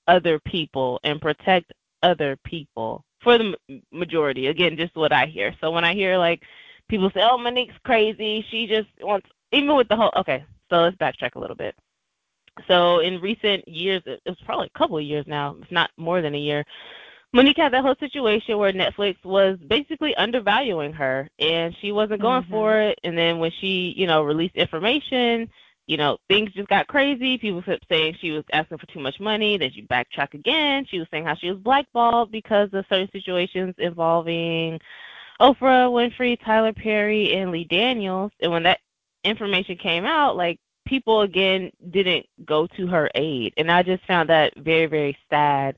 other 0.06 0.38
people 0.40 1.00
and 1.02 1.20
protect 1.20 1.72
other 2.02 2.36
people 2.44 3.04
for 3.22 3.36
the 3.36 3.54
majority. 3.92 4.46
Again, 4.46 4.76
just 4.76 4.94
what 4.94 5.12
I 5.12 5.26
hear. 5.26 5.54
So 5.60 5.70
when 5.72 5.84
I 5.84 5.94
hear 5.94 6.16
like 6.18 6.42
people 6.88 7.10
say, 7.10 7.20
"Oh, 7.22 7.36
Mo'Nique's 7.38 7.78
crazy. 7.84 8.46
She 8.50 8.66
just 8.66 8.88
wants," 9.00 9.28
even 9.52 9.76
with 9.76 9.88
the 9.88 9.96
whole. 9.96 10.12
Okay, 10.16 10.44
so 10.70 10.82
let's 10.82 10.96
backtrack 10.96 11.34
a 11.36 11.38
little 11.38 11.56
bit. 11.56 11.74
So 12.68 12.98
in 12.98 13.20
recent 13.20 13.66
years, 13.66 14.02
it 14.06 14.20
was 14.26 14.36
probably 14.44 14.70
a 14.74 14.78
couple 14.78 14.98
of 14.98 15.04
years 15.04 15.24
now, 15.26 15.56
if 15.62 15.70
not 15.70 15.90
more 15.96 16.20
than 16.20 16.34
a 16.34 16.38
year. 16.38 16.64
Mo'Nique 17.34 17.56
had 17.56 17.72
that 17.72 17.82
whole 17.82 17.94
situation 17.98 18.58
where 18.58 18.72
Netflix 18.72 19.16
was 19.24 19.56
basically 19.66 20.14
undervaluing 20.16 20.92
her, 20.92 21.30
and 21.38 21.74
she 21.80 21.90
wasn't 21.90 22.20
going 22.20 22.42
Mhm. 22.42 22.50
for 22.50 22.78
it. 22.78 22.98
And 23.04 23.16
then 23.16 23.38
when 23.38 23.50
she, 23.52 23.94
you 23.96 24.06
know, 24.06 24.22
released 24.22 24.54
information, 24.54 25.50
you 25.86 25.96
know, 25.96 26.18
things 26.28 26.52
just 26.52 26.68
got 26.68 26.86
crazy. 26.88 27.38
People 27.38 27.62
kept 27.62 27.88
saying 27.88 28.16
she 28.20 28.32
was 28.32 28.44
asking 28.52 28.78
for 28.78 28.86
too 28.86 29.00
much 29.00 29.18
money. 29.18 29.56
Then 29.56 29.72
she 29.72 29.80
backtracked 29.80 30.34
again. 30.34 30.84
She 30.84 30.98
was 30.98 31.08
saying 31.10 31.24
how 31.24 31.34
she 31.34 31.50
was 31.50 31.58
blackballed 31.58 32.30
because 32.30 32.68
of 32.74 32.84
certain 32.90 33.10
situations 33.12 33.74
involving 33.78 34.78
Oprah 35.40 35.90
Winfrey, 35.90 36.38
Tyler 36.44 36.74
Perry, 36.74 37.34
and 37.34 37.50
Lee 37.50 37.64
Daniels. 37.64 38.30
And 38.40 38.52
when 38.52 38.62
that 38.64 38.80
information 39.24 39.76
came 39.76 40.04
out, 40.04 40.36
like 40.36 40.58
people 40.86 41.22
again 41.22 41.70
didn't 41.90 42.26
go 42.44 42.66
to 42.66 42.86
her 42.86 43.10
aid. 43.14 43.54
And 43.56 43.70
I 43.70 43.82
just 43.82 44.04
found 44.06 44.28
that 44.28 44.56
very, 44.56 44.86
very 44.86 45.16
sad 45.30 45.76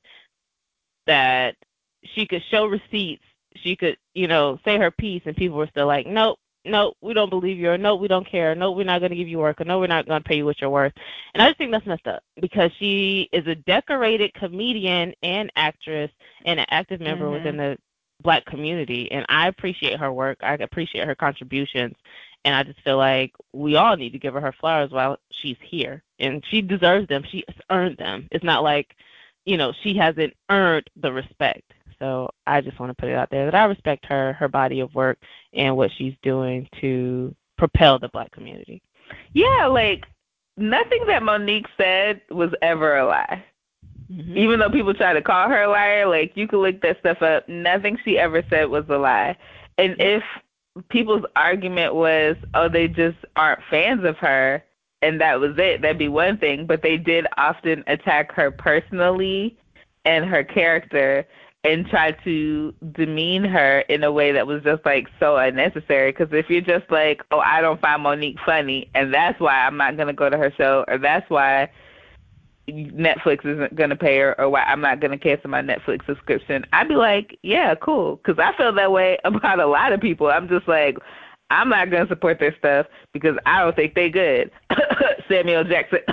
that 1.06 1.56
she 2.04 2.26
could 2.26 2.42
show 2.50 2.66
receipts, 2.66 3.24
she 3.56 3.76
could, 3.76 3.96
you 4.14 4.26
know, 4.26 4.58
say 4.64 4.78
her 4.78 4.90
piece, 4.90 5.22
and 5.26 5.36
people 5.36 5.58
were 5.58 5.66
still 5.68 5.86
like, 5.86 6.06
nope, 6.06 6.38
nope, 6.64 6.96
we 7.00 7.14
don't 7.14 7.30
believe 7.30 7.58
you, 7.58 7.70
or 7.70 7.78
nope, 7.78 8.00
we 8.00 8.08
don't 8.08 8.28
care, 8.28 8.54
nope, 8.54 8.76
we're 8.76 8.84
not 8.84 9.00
going 9.00 9.10
to 9.10 9.16
give 9.16 9.28
you 9.28 9.38
work, 9.38 9.60
or 9.60 9.64
no, 9.64 9.78
we're 9.78 9.86
not 9.86 10.06
going 10.06 10.22
to 10.22 10.28
pay 10.28 10.36
you 10.36 10.44
what 10.44 10.60
you're 10.60 10.70
worth. 10.70 10.92
And 11.34 11.42
I 11.42 11.48
just 11.48 11.58
think 11.58 11.70
that's 11.70 11.86
messed 11.86 12.06
up 12.06 12.22
because 12.40 12.70
she 12.78 13.28
is 13.32 13.46
a 13.46 13.54
decorated 13.54 14.32
comedian 14.34 15.14
and 15.22 15.52
actress 15.56 16.10
and 16.46 16.58
an 16.58 16.66
active 16.70 17.00
member 17.00 17.26
mm-hmm. 17.26 17.34
within 17.34 17.56
the 17.56 17.76
black 18.22 18.44
community. 18.46 19.10
And 19.12 19.26
I 19.28 19.48
appreciate 19.48 20.00
her 20.00 20.12
work. 20.12 20.38
I 20.42 20.54
appreciate 20.54 21.06
her 21.06 21.14
contributions. 21.14 21.94
And 22.44 22.54
I 22.54 22.62
just 22.62 22.80
feel 22.82 22.98
like 22.98 23.32
we 23.52 23.76
all 23.76 23.96
need 23.96 24.10
to 24.10 24.18
give 24.18 24.34
her 24.34 24.40
her 24.40 24.52
flowers 24.52 24.90
while 24.90 25.18
she's 25.30 25.56
here. 25.62 26.02
And 26.18 26.44
she 26.50 26.60
deserves 26.60 27.08
them. 27.08 27.24
She 27.30 27.44
earned 27.70 27.96
them. 27.96 28.28
It's 28.30 28.44
not 28.44 28.62
like, 28.62 28.94
you 29.44 29.56
know, 29.56 29.72
she 29.82 29.96
hasn't 29.96 30.34
earned 30.50 30.88
the 30.96 31.12
respect. 31.12 31.72
So 31.98 32.28
I 32.46 32.60
just 32.60 32.78
want 32.78 32.90
to 32.90 33.00
put 33.00 33.08
it 33.08 33.16
out 33.16 33.30
there 33.30 33.46
that 33.46 33.54
I 33.54 33.64
respect 33.64 34.04
her, 34.06 34.34
her 34.34 34.48
body 34.48 34.80
of 34.80 34.94
work, 34.94 35.18
and 35.52 35.76
what 35.76 35.90
she's 35.96 36.14
doing 36.22 36.68
to 36.80 37.34
propel 37.56 37.98
the 37.98 38.08
black 38.08 38.30
community. 38.32 38.82
Yeah, 39.32 39.66
like 39.66 40.04
nothing 40.56 41.04
that 41.06 41.22
Mo'Nique 41.22 41.66
said 41.78 42.20
was 42.30 42.50
ever 42.62 42.98
a 42.98 43.06
lie. 43.06 43.44
Mm-hmm. 44.12 44.36
Even 44.36 44.60
though 44.60 44.70
people 44.70 44.92
try 44.92 45.14
to 45.14 45.22
call 45.22 45.48
her 45.48 45.62
a 45.62 45.70
liar, 45.70 46.06
like 46.06 46.32
you 46.34 46.46
can 46.46 46.58
look 46.58 46.82
that 46.82 46.98
stuff 47.00 47.22
up. 47.22 47.48
Nothing 47.48 47.98
she 48.04 48.18
ever 48.18 48.42
said 48.50 48.68
was 48.68 48.84
a 48.88 48.98
lie. 48.98 49.36
And 49.78 49.96
if 49.98 50.22
people's 50.88 51.24
argument 51.36 51.94
was, 51.94 52.36
oh, 52.54 52.68
they 52.68 52.88
just 52.88 53.18
aren't 53.36 53.60
fans 53.70 54.04
of 54.04 54.16
her, 54.18 54.62
and 55.02 55.20
that 55.20 55.38
was 55.40 55.56
it, 55.58 55.82
that'd 55.82 55.98
be 55.98 56.08
one 56.08 56.38
thing. 56.38 56.66
But 56.66 56.82
they 56.82 56.96
did 56.96 57.26
often 57.36 57.84
attack 57.86 58.32
her 58.32 58.50
personally 58.50 59.56
and 60.04 60.24
her 60.24 60.44
character 60.44 61.26
and 61.64 61.86
try 61.86 62.12
to 62.12 62.74
demean 62.92 63.42
her 63.42 63.80
in 63.88 64.04
a 64.04 64.12
way 64.12 64.32
that 64.32 64.46
was 64.46 64.62
just 64.62 64.84
like 64.84 65.08
so 65.18 65.36
unnecessary. 65.36 66.12
Because 66.12 66.28
if 66.32 66.50
you're 66.50 66.60
just 66.60 66.90
like, 66.90 67.22
oh, 67.30 67.38
I 67.38 67.62
don't 67.62 67.80
find 67.80 68.02
Mo'Nique 68.02 68.38
funny, 68.44 68.90
and 68.94 69.12
that's 69.12 69.40
why 69.40 69.66
I'm 69.66 69.76
not 69.76 69.96
gonna 69.96 70.12
go 70.12 70.28
to 70.28 70.36
her 70.36 70.52
show, 70.56 70.84
or 70.88 70.98
that's 70.98 71.28
why 71.30 71.70
Netflix 72.68 73.44
isn't 73.44 73.74
gonna 73.76 73.96
pay 73.96 74.18
her, 74.18 74.38
or 74.40 74.48
why 74.48 74.62
I'm 74.62 74.80
not 74.80 75.00
gonna 75.00 75.18
cancel 75.18 75.50
my 75.50 75.62
Netflix 75.62 76.06
subscription, 76.06 76.64
I'd 76.72 76.88
be 76.88 76.94
like, 76.94 77.38
yeah, 77.42 77.74
cool. 77.74 78.16
Because 78.16 78.38
I 78.38 78.56
feel 78.56 78.72
that 78.72 78.92
way 78.92 79.18
about 79.24 79.60
a 79.60 79.66
lot 79.66 79.92
of 79.92 80.00
people. 80.00 80.28
I'm 80.28 80.48
just 80.48 80.66
like, 80.66 80.96
I'm 81.50 81.68
not 81.68 81.90
gonna 81.90 82.08
support 82.08 82.40
their 82.40 82.56
stuff 82.58 82.86
because 83.12 83.36
I 83.46 83.60
don't 83.60 83.76
think 83.76 83.94
they 83.94 84.08
good. 84.08 84.50
Samuel 85.28 85.64
Jackson. 85.64 86.00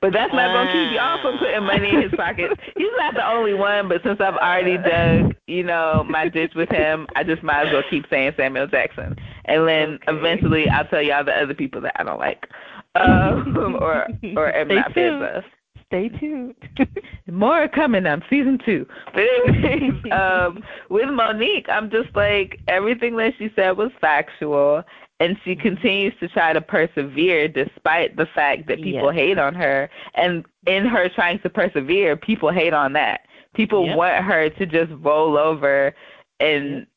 but 0.00 0.12
that's 0.12 0.32
not 0.32 0.52
gonna 0.52 0.72
keep 0.72 0.94
y'all 0.94 1.20
from 1.22 1.38
putting 1.38 1.64
money 1.64 1.88
in 1.88 2.02
his 2.02 2.12
pocket. 2.16 2.52
He's 2.76 2.86
not 2.98 3.14
the 3.14 3.26
only 3.26 3.54
one, 3.54 3.88
but 3.88 4.02
since 4.02 4.20
I've 4.20 4.36
already 4.36 4.76
dug, 4.78 5.34
you 5.46 5.64
know, 5.64 6.04
my 6.08 6.28
ditch 6.28 6.52
with 6.54 6.68
him, 6.68 7.06
I 7.16 7.24
just 7.24 7.42
might 7.42 7.66
as 7.66 7.72
well 7.72 7.82
keep 7.90 8.06
saying 8.10 8.32
Samuel 8.36 8.66
Jackson. 8.66 9.16
And 9.46 9.66
then 9.66 9.98
okay. 10.08 10.18
eventually 10.18 10.68
I'll 10.68 10.86
tell 10.86 11.02
y'all 11.02 11.24
the 11.24 11.32
other 11.32 11.54
people 11.54 11.80
that 11.80 11.96
I 11.98 12.04
don't 12.04 12.18
like. 12.18 12.46
Um 12.94 13.76
or 13.80 14.06
or 14.36 14.54
am 14.54 14.68
not 14.68 14.92
fans 14.92 15.22
of 15.36 15.44
stay 15.88 16.08
tuned. 16.08 16.54
More 17.26 17.66
coming 17.68 18.06
on 18.06 18.22
season 18.30 18.58
two. 18.64 18.86
But 19.12 19.22
anyways, 19.22 20.12
um, 20.12 20.62
with 20.88 21.08
Mo'Nique, 21.08 21.68
I'm 21.68 21.90
just 21.90 22.14
like 22.14 22.60
everything 22.68 23.16
that 23.16 23.34
she 23.38 23.50
said 23.56 23.76
was 23.76 23.90
factual, 24.00 24.84
and 25.20 25.36
she 25.44 25.56
continues 25.56 26.14
to 26.20 26.28
try 26.28 26.52
to 26.52 26.60
persevere 26.60 27.48
despite 27.48 28.16
the 28.16 28.26
fact 28.34 28.68
that 28.68 28.82
people 28.82 29.12
yes. 29.12 29.20
hate 29.20 29.38
on 29.38 29.54
her. 29.54 29.90
And 30.14 30.44
in 30.66 30.86
her 30.86 31.08
trying 31.08 31.40
to 31.40 31.50
persevere, 31.50 32.16
people 32.16 32.52
hate 32.52 32.74
on 32.74 32.92
that. 32.92 33.22
People 33.54 33.86
yep. 33.86 33.96
want 33.96 34.24
her 34.24 34.50
to 34.50 34.66
just 34.66 34.92
roll 35.00 35.36
over 35.36 35.94
and 36.38 36.70
yep. 36.70 36.88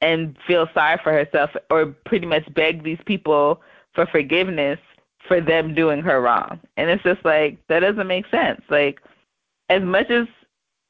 and 0.00 0.36
feel 0.46 0.66
sorry 0.72 0.98
for 1.02 1.12
herself, 1.12 1.50
or 1.70 1.86
pretty 2.06 2.26
much 2.26 2.42
beg 2.54 2.84
these 2.84 3.00
people 3.04 3.60
for 3.94 4.06
forgiveness 4.06 4.78
for 5.28 5.40
them 5.40 5.74
doing 5.74 6.00
her 6.02 6.20
wrong. 6.20 6.60
And 6.76 6.90
it's 6.90 7.02
just 7.02 7.24
like 7.24 7.58
that 7.68 7.80
doesn't 7.80 8.06
make 8.06 8.26
sense. 8.30 8.60
Like 8.68 9.00
as 9.68 9.82
much 9.82 10.10
as 10.10 10.26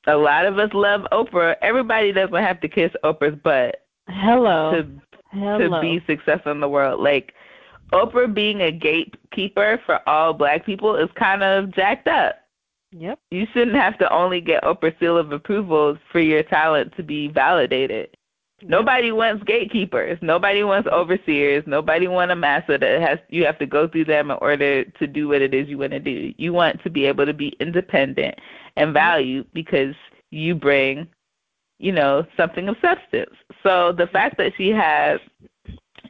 a 0.07 0.17
lot 0.17 0.47
of 0.47 0.59
us 0.59 0.71
love 0.73 1.03
Oprah, 1.13 1.57
everybody 1.63 2.13
doesn't 2.13 2.35
have 2.35 2.61
to 2.61 2.69
kiss 2.69 2.93
Oprah's 3.05 3.39
butt. 3.43 3.85
Hello. 4.09 4.73
To 4.73 4.89
Hello. 5.31 5.59
to 5.59 5.81
be 5.81 6.03
successful 6.07 6.53
in 6.53 6.61
the 6.61 6.69
world. 6.69 7.01
Like 7.01 7.33
Oprah 7.93 8.33
being 8.33 8.63
a 8.63 8.73
gatekeeper 8.73 9.81
for 9.87 10.07
all 10.09 10.33
black 10.33 10.67
people 10.67 10.97
is 10.97 11.09
kind 11.15 11.43
of 11.43 11.75
jacked 11.75 12.09
up. 12.09 12.37
Yep. 12.93 13.19
You 13.31 13.47
shouldn't 13.53 13.77
have 13.77 13.99
to 13.99 14.13
only 14.13 14.41
get 14.41 14.65
Oprah 14.65 14.99
seal 14.99 15.17
of 15.17 15.33
approval 15.33 15.97
for 16.11 16.21
your 16.21 16.43
talent 16.43 16.95
to 16.97 17.03
be 17.03 17.29
validated. 17.29 18.17
Nobody 18.65 19.13
wants 19.13 19.45
gatekeepers. 19.45 20.19
Nobody 20.23 20.63
wants 20.63 20.89
overseers. 20.89 21.65
Nobody 21.67 22.07
wants 22.07 22.33
a 22.33 22.37
master 22.37 22.79
that 22.79 23.01
has 23.01 23.19
you 23.29 23.45
have 23.45 23.59
to 23.59 23.67
go 23.67 23.89
through 23.89 24.05
them 24.05 24.31
in 24.31 24.39
order 24.41 24.85
to 24.85 25.07
do 25.07 25.29
what 25.29 25.43
it 25.43 25.55
is 25.55 25.69
you 25.69 25.79
want 25.79 25.93
to 25.93 26.01
do. 26.01 26.33
You 26.37 26.53
want 26.53 26.83
to 26.83 26.91
be 26.91 27.07
able 27.07 27.27
to 27.27 27.35
be 27.35 27.57
independent 27.61 28.37
and 28.77 28.89
mm-hmm. 28.89 28.95
valued 28.95 29.47
because 29.53 29.95
you 30.31 30.55
bring, 30.55 31.09
you 31.79 31.93
know, 31.93 32.25
something 32.37 32.69
of 32.69 32.77
substance. 32.81 33.35
So 33.63 33.93
the 33.93 34.07
fact 34.07 34.39
that 34.39 34.53
she 34.57 34.71
has 34.71 35.21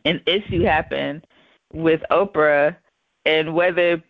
an 0.04 0.20
issue 0.26 0.62
happen 0.62 1.22
with 1.72 2.02
Oprah 2.10 2.76
and 3.24 3.54
whether 3.54 4.02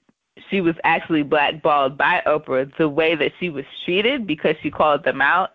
she 0.50 0.60
was 0.60 0.74
actually 0.84 1.22
blackballed 1.22 1.96
by 1.96 2.22
Oprah, 2.26 2.70
the 2.78 2.88
way 2.88 3.14
that 3.14 3.32
she 3.38 3.50
was 3.50 3.64
treated 3.84 4.26
because 4.26 4.56
she 4.62 4.70
called 4.70 5.04
them 5.04 5.20
out 5.20 5.50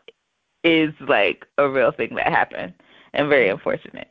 is 0.68 0.94
like 1.08 1.46
a 1.58 1.70
real 1.70 1.92
thing 1.92 2.16
that 2.16 2.28
happened 2.28 2.74
and 3.14 3.30
very 3.30 3.50
unfortunate. 3.50 4.10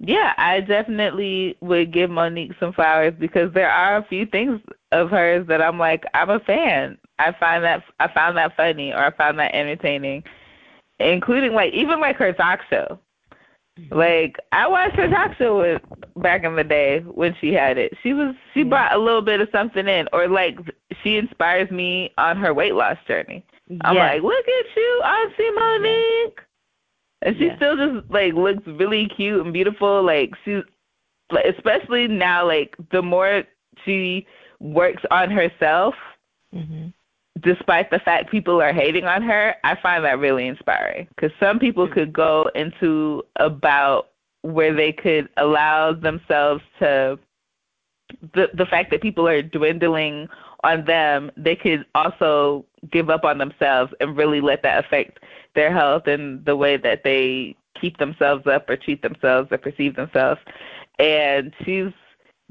Yeah, 0.00 0.34
I 0.36 0.60
definitely 0.60 1.56
would 1.60 1.92
give 1.92 2.10
Mo'Nique 2.10 2.58
some 2.58 2.72
flowers 2.72 3.14
because 3.18 3.52
there 3.54 3.70
are 3.70 3.96
a 3.96 4.04
few 4.04 4.26
things 4.26 4.60
of 4.92 5.10
hers 5.10 5.46
that 5.46 5.62
I'm 5.62 5.78
like, 5.78 6.04
I'm 6.14 6.30
a 6.30 6.40
fan. 6.40 6.98
I 7.18 7.32
find 7.38 7.62
that 7.64 7.84
I 8.00 8.12
found 8.12 8.36
that 8.36 8.56
funny 8.56 8.92
or 8.92 8.98
I 8.98 9.16
found 9.16 9.38
that 9.38 9.54
entertaining. 9.54 10.24
Including 10.98 11.54
like 11.54 11.72
even 11.72 12.00
like 12.00 12.16
her 12.16 12.32
talk 12.32 12.60
show. 12.68 12.98
Mm-hmm. 13.78 13.96
Like 13.96 14.36
I 14.52 14.68
watched 14.68 14.96
her 14.96 15.08
talk 15.08 15.36
show 15.36 15.58
with, 15.58 15.82
back 16.16 16.44
in 16.44 16.54
the 16.54 16.64
day 16.64 17.00
when 17.00 17.34
she 17.40 17.52
had 17.52 17.78
it. 17.78 17.96
She 18.02 18.12
was 18.12 18.34
she 18.52 18.60
mm-hmm. 18.60 18.70
brought 18.70 18.94
a 18.94 18.98
little 18.98 19.22
bit 19.22 19.40
of 19.40 19.48
something 19.52 19.88
in, 19.88 20.08
or 20.12 20.28
like 20.28 20.58
she 21.02 21.16
inspires 21.16 21.70
me 21.70 22.12
on 22.18 22.36
her 22.36 22.52
weight 22.52 22.74
loss 22.74 22.96
journey. 23.08 23.44
I'm 23.82 23.96
like, 23.96 24.22
look 24.22 24.46
at 24.46 24.76
you, 24.76 25.02
Auntie 25.04 25.50
Mo'Nique. 25.50 26.38
And 27.22 27.36
she 27.38 27.50
still 27.56 27.76
just 27.76 28.10
like 28.10 28.34
looks 28.34 28.66
really 28.66 29.08
cute 29.16 29.40
and 29.40 29.52
beautiful. 29.52 30.02
Like 30.02 30.32
she's 30.44 30.62
like 31.30 31.46
especially 31.46 32.06
now 32.06 32.46
like 32.46 32.74
the 32.92 33.02
more 33.02 33.44
she 33.84 34.26
works 34.60 35.02
on 35.10 35.30
herself 35.30 35.94
mm-hmm. 36.54 36.88
despite 37.40 37.90
the 37.90 37.98
fact 37.98 38.30
people 38.30 38.60
are 38.60 38.72
hating 38.72 39.04
on 39.04 39.22
her, 39.22 39.54
I 39.64 39.74
find 39.82 40.04
that 40.04 40.18
really 40.18 40.46
inspiring 40.46 41.08
cuz 41.18 41.32
some 41.40 41.58
people 41.58 41.88
could 41.88 42.12
go 42.12 42.50
into 42.54 43.22
about 43.36 44.10
where 44.42 44.74
they 44.74 44.92
could 44.92 45.28
allow 45.38 45.92
themselves 45.92 46.62
to 46.78 47.18
the 48.34 48.50
the 48.54 48.66
fact 48.66 48.90
that 48.90 49.00
people 49.00 49.26
are 49.26 49.42
dwindling 49.42 50.28
on 50.64 50.84
them, 50.84 51.30
they 51.36 51.56
could 51.56 51.84
also 51.94 52.64
give 52.90 53.10
up 53.10 53.24
on 53.24 53.38
themselves 53.38 53.92
and 54.00 54.16
really 54.16 54.40
let 54.40 54.62
that 54.62 54.84
affect 54.84 55.18
their 55.54 55.72
health 55.72 56.06
and 56.06 56.44
the 56.44 56.56
way 56.56 56.76
that 56.76 57.04
they 57.04 57.56
keep 57.80 57.98
themselves 57.98 58.46
up 58.46 58.68
or 58.68 58.76
treat 58.76 59.02
themselves 59.02 59.48
or 59.50 59.58
perceive 59.58 59.96
themselves. 59.96 60.40
And 60.98 61.52
she's 61.64 61.92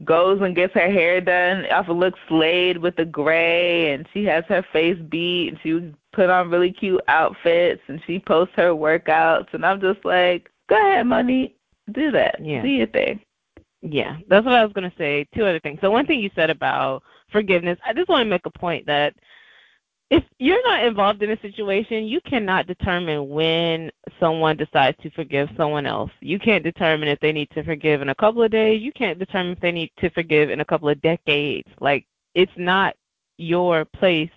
goes 0.03 0.41
and 0.41 0.55
gets 0.55 0.73
her 0.73 0.91
hair 0.91 1.21
done 1.21 1.65
off 1.67 1.87
of 1.87 1.97
looks 1.97 2.19
slayed 2.27 2.77
with 2.77 2.95
the 2.95 3.05
gray 3.05 3.93
and 3.93 4.07
she 4.11 4.25
has 4.25 4.43
her 4.49 4.65
face 4.73 4.97
beat 5.09 5.49
and 5.49 5.59
she 5.61 5.93
put 6.13 6.31
on 6.31 6.49
really 6.49 6.71
cute 6.71 7.01
outfits 7.07 7.81
and 7.87 8.01
she 8.07 8.19
posts 8.19 8.53
her 8.55 8.69
workouts 8.69 9.53
and 9.53 9.65
I'm 9.65 9.79
just 9.79 10.03
like, 10.03 10.49
Go 10.67 10.75
ahead, 10.75 11.05
Money, 11.05 11.55
do 11.91 12.09
that. 12.11 12.43
Yeah. 12.43 12.63
Do 12.63 12.69
your 12.69 12.87
thing. 12.87 13.19
Yeah, 13.81 14.17
that's 14.29 14.45
what 14.45 14.55
I 14.55 14.63
was 14.63 14.73
gonna 14.73 14.93
say. 14.97 15.27
Two 15.35 15.45
other 15.45 15.59
things. 15.59 15.79
So 15.81 15.91
one 15.91 16.07
thing 16.07 16.21
you 16.21 16.31
said 16.35 16.49
about 16.49 17.03
forgiveness, 17.33 17.77
I 17.85 17.91
just 17.91 18.07
want 18.07 18.21
to 18.21 18.29
make 18.29 18.45
a 18.45 18.49
point 18.49 18.85
that 18.85 19.13
if 20.09 20.23
you're 20.37 20.63
not 20.63 20.85
involved 20.85 21.23
in 21.23 21.31
a 21.31 21.41
situation, 21.41 22.05
you 22.05 22.21
cannot 22.21 22.67
determine 22.67 23.29
when 23.29 23.89
someone 24.19 24.55
decides 24.55 24.95
to 25.01 25.09
forgive 25.09 25.49
someone 25.57 25.87
else. 25.87 26.11
You 26.21 26.37
can't 26.39 26.63
determine 26.63 27.09
if 27.09 27.19
they 27.19 27.31
need 27.31 27.49
to 27.51 27.63
forgive 27.63 28.01
in 28.01 28.09
a 28.09 28.15
couple 28.15 28.43
of 28.43 28.51
days. 28.51 28.81
You 28.81 28.91
can't 28.91 29.17
determine 29.17 29.53
if 29.53 29.59
they 29.59 29.71
need 29.71 29.91
to 29.97 30.11
forgive 30.11 30.51
in 30.51 30.59
a 30.59 30.65
couple 30.65 30.87
of 30.87 31.01
decades. 31.01 31.67
Like 31.81 32.05
it's 32.35 32.51
not 32.55 32.95
your 33.37 33.85
place 33.85 34.29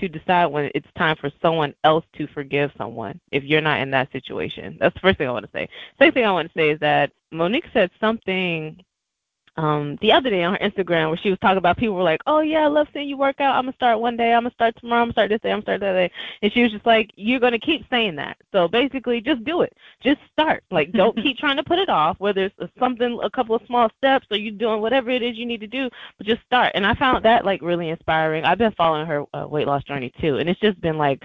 to 0.00 0.08
decide 0.08 0.46
when 0.46 0.70
it's 0.74 0.88
time 0.96 1.16
for 1.20 1.30
someone 1.40 1.74
else 1.84 2.04
to 2.16 2.26
forgive 2.28 2.72
someone 2.76 3.20
if 3.30 3.44
you're 3.44 3.60
not 3.60 3.80
in 3.80 3.90
that 3.92 4.10
situation. 4.10 4.76
That's 4.80 4.94
the 4.94 5.00
first 5.00 5.18
thing 5.18 5.28
I 5.28 5.32
want 5.32 5.44
to 5.44 5.52
say. 5.52 5.68
Second 5.98 6.14
thing 6.14 6.24
I 6.24 6.32
want 6.32 6.48
to 6.52 6.58
say 6.58 6.70
is 6.70 6.80
that 6.80 7.12
Mo'Nique 7.32 7.72
said 7.72 7.90
something 8.00 8.82
um 9.56 9.98
the 10.00 10.12
other 10.12 10.30
day 10.30 10.42
on 10.42 10.54
her 10.54 10.58
Instagram 10.58 11.08
where 11.08 11.18
she 11.18 11.30
was 11.30 11.38
talking 11.40 11.58
about 11.58 11.76
people 11.76 11.94
were 11.94 12.02
like, 12.02 12.20
Oh 12.26 12.40
yeah, 12.40 12.60
I 12.60 12.66
love 12.66 12.88
seeing 12.92 13.08
you 13.08 13.16
work 13.16 13.40
out. 13.40 13.56
I'm 13.56 13.64
gonna 13.64 13.74
start 13.74 14.00
one 14.00 14.16
day, 14.16 14.32
I'm 14.32 14.44
gonna 14.44 14.54
start 14.54 14.74
tomorrow, 14.80 15.02
I'm 15.02 15.06
gonna 15.08 15.12
start 15.14 15.30
this 15.30 15.40
day, 15.40 15.50
I'm 15.50 15.56
gonna 15.56 15.62
start 15.62 15.80
that 15.80 15.92
day 15.92 16.10
and 16.42 16.52
she 16.52 16.62
was 16.62 16.72
just 16.72 16.86
like, 16.86 17.10
You're 17.16 17.40
gonna 17.40 17.58
keep 17.58 17.84
saying 17.90 18.16
that. 18.16 18.36
So 18.52 18.68
basically 18.68 19.20
just 19.20 19.44
do 19.44 19.62
it. 19.62 19.72
Just 20.02 20.20
start. 20.32 20.62
Like 20.70 20.92
don't 20.92 21.16
keep 21.22 21.38
trying 21.38 21.56
to 21.56 21.64
put 21.64 21.78
it 21.78 21.88
off, 21.88 22.18
whether 22.20 22.44
it's 22.44 22.72
something 22.78 23.18
a 23.22 23.30
couple 23.30 23.54
of 23.54 23.62
small 23.66 23.88
steps 23.98 24.26
or 24.30 24.36
you're 24.36 24.52
doing 24.52 24.80
whatever 24.80 25.10
it 25.10 25.22
is 25.22 25.36
you 25.36 25.46
need 25.46 25.60
to 25.60 25.66
do, 25.66 25.88
but 26.18 26.26
just 26.26 26.42
start. 26.42 26.72
And 26.74 26.86
I 26.86 26.94
found 26.94 27.24
that 27.24 27.44
like 27.44 27.62
really 27.62 27.88
inspiring. 27.88 28.44
I've 28.44 28.58
been 28.58 28.72
following 28.72 29.06
her 29.06 29.24
uh, 29.34 29.46
weight 29.48 29.66
loss 29.66 29.84
journey 29.84 30.12
too, 30.20 30.36
and 30.36 30.48
it's 30.48 30.60
just 30.60 30.80
been 30.80 30.98
like 30.98 31.22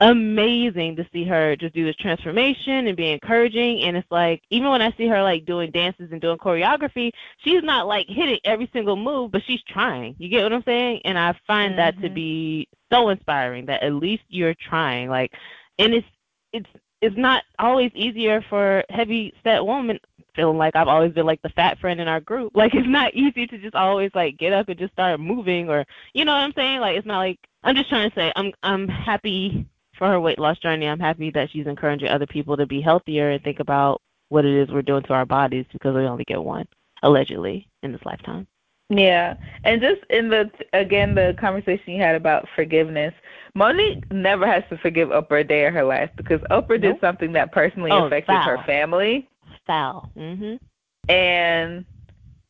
amazing 0.00 0.96
to 0.96 1.06
see 1.12 1.24
her 1.24 1.56
just 1.56 1.74
do 1.74 1.84
this 1.84 1.96
transformation 1.96 2.86
and 2.86 2.96
be 2.96 3.10
encouraging 3.10 3.82
and 3.82 3.96
it's 3.96 4.10
like 4.10 4.42
even 4.50 4.70
when 4.70 4.82
I 4.82 4.92
see 4.92 5.06
her 5.08 5.22
like 5.22 5.44
doing 5.44 5.70
dances 5.70 6.10
and 6.12 6.20
doing 6.20 6.38
choreography, 6.38 7.12
she's 7.38 7.62
not 7.66 7.86
like 7.86 8.06
hitting 8.08 8.38
every 8.44 8.70
single 8.72 8.96
move, 8.96 9.32
but 9.32 9.42
she's 9.46 9.62
trying. 9.62 10.16
You 10.18 10.28
get 10.28 10.42
what 10.42 10.52
I'm 10.52 10.62
saying? 10.64 11.02
And 11.04 11.18
I 11.18 11.34
find 11.46 11.72
mm-hmm. 11.72 11.78
that 11.78 12.00
to 12.00 12.06
mm-hmm. 12.06 12.14
be 12.14 12.68
so 12.90 13.08
inspiring 13.10 13.66
that 13.66 13.82
at 13.82 13.94
least 13.94 14.22
you're 14.28 14.54
trying. 14.54 15.10
Like, 15.10 15.32
and 15.78 15.92
it's 15.94 16.06
it's 16.52 16.68
it's 17.02 17.16
not 17.16 17.42
always 17.58 17.92
easier 17.94 18.44
for 18.48 18.82
heavy 18.88 19.34
set 19.44 19.64
women 19.64 19.98
feeling 20.34 20.58
like 20.58 20.76
I've 20.76 20.88
always 20.88 21.12
been 21.12 21.26
like 21.26 21.42
the 21.42 21.48
fat 21.50 21.78
friend 21.78 22.00
in 22.00 22.08
our 22.08 22.20
group. 22.20 22.52
Like 22.56 22.74
it's 22.74 22.88
not 22.88 23.14
easy 23.14 23.46
to 23.46 23.58
just 23.58 23.74
always 23.74 24.10
like 24.14 24.38
get 24.38 24.52
up 24.52 24.68
and 24.68 24.78
just 24.78 24.92
start 24.92 25.20
moving 25.20 25.68
or 25.68 25.84
you 26.14 26.24
know 26.24 26.32
what 26.32 26.40
I'm 26.40 26.52
saying? 26.54 26.80
Like 26.80 26.96
it's 26.96 27.06
not 27.06 27.18
like 27.18 27.38
I'm 27.62 27.76
just 27.76 27.88
trying 27.88 28.10
to 28.10 28.14
say 28.14 28.32
I'm 28.34 28.52
I'm 28.62 28.88
happy 28.88 29.66
for 29.98 30.08
her 30.08 30.20
weight 30.20 30.38
loss 30.38 30.58
journey. 30.58 30.86
I'm 30.86 31.00
happy 31.00 31.30
that 31.32 31.50
she's 31.50 31.66
encouraging 31.66 32.08
other 32.08 32.26
people 32.26 32.56
to 32.56 32.66
be 32.66 32.80
healthier 32.80 33.30
and 33.30 33.42
think 33.42 33.60
about 33.60 34.00
what 34.28 34.44
it 34.44 34.54
is 34.54 34.70
we're 34.70 34.82
doing 34.82 35.02
to 35.04 35.12
our 35.12 35.26
bodies 35.26 35.66
because 35.72 35.94
we 35.94 36.02
only 36.02 36.24
get 36.24 36.42
one 36.42 36.66
allegedly 37.02 37.68
in 37.82 37.92
this 37.92 38.04
lifetime. 38.04 38.46
Yeah, 38.88 39.34
and 39.64 39.80
just 39.80 40.00
in 40.10 40.28
the 40.28 40.48
again 40.72 41.16
the 41.16 41.34
conversation 41.40 41.94
you 41.94 42.00
had 42.00 42.14
about 42.14 42.46
forgiveness, 42.54 43.12
Mo'Nique 43.54 44.04
never 44.12 44.46
has 44.46 44.62
to 44.70 44.78
forgive 44.78 45.08
Oprah 45.08 45.40
a 45.40 45.44
day 45.44 45.66
of 45.66 45.74
her 45.74 45.84
life 45.84 46.10
because 46.16 46.40
Oprah 46.52 46.70
nope. 46.70 46.80
did 46.80 47.00
something 47.00 47.32
that 47.32 47.50
personally 47.50 47.90
oh, 47.90 48.06
affected 48.06 48.32
foul. 48.32 48.44
her 48.44 48.62
family. 48.64 49.28
Foul. 49.66 50.10
Mhm. 50.16 50.60
And 51.08 51.84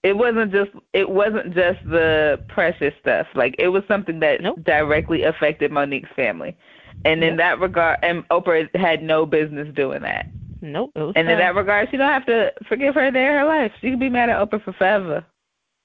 it 0.03 0.15
wasn't 0.17 0.53
just 0.53 0.73
it 0.93 1.09
wasn't 1.09 1.55
just 1.55 1.79
the 1.87 2.39
precious 2.49 2.93
stuff. 3.01 3.27
Like 3.35 3.55
it 3.59 3.69
was 3.69 3.83
something 3.89 4.21
that 4.21 4.43
nope. 4.43 4.63
directly 4.63 5.23
affected 5.23 5.73
Mo'Nique's 5.73 6.13
family. 6.15 6.55
And 7.05 7.23
in 7.23 7.37
that 7.37 7.61
regard, 7.61 7.99
and 8.03 8.29
Oprah 8.29 8.75
had 8.77 9.03
no 9.03 9.27
business 9.27 9.73
doing 9.75 10.03
that. 10.03 10.27
Nope. 10.61 10.93
And 10.95 11.29
in 11.29 11.39
that 11.39 11.55
regard, 11.55 11.89
she 11.91 11.97
don't 11.97 12.09
have 12.09 12.27
to 12.27 12.53
forgive 12.69 12.95
her 12.95 13.11
day 13.11 13.27
of 13.29 13.35
her 13.35 13.45
life. 13.45 13.73
She 13.81 13.91
can 13.91 13.99
be 13.99 14.09
mad 14.09 14.31
at 14.31 14.39
Oprah 14.39 14.63
for 14.63 14.73
forever, 14.73 15.25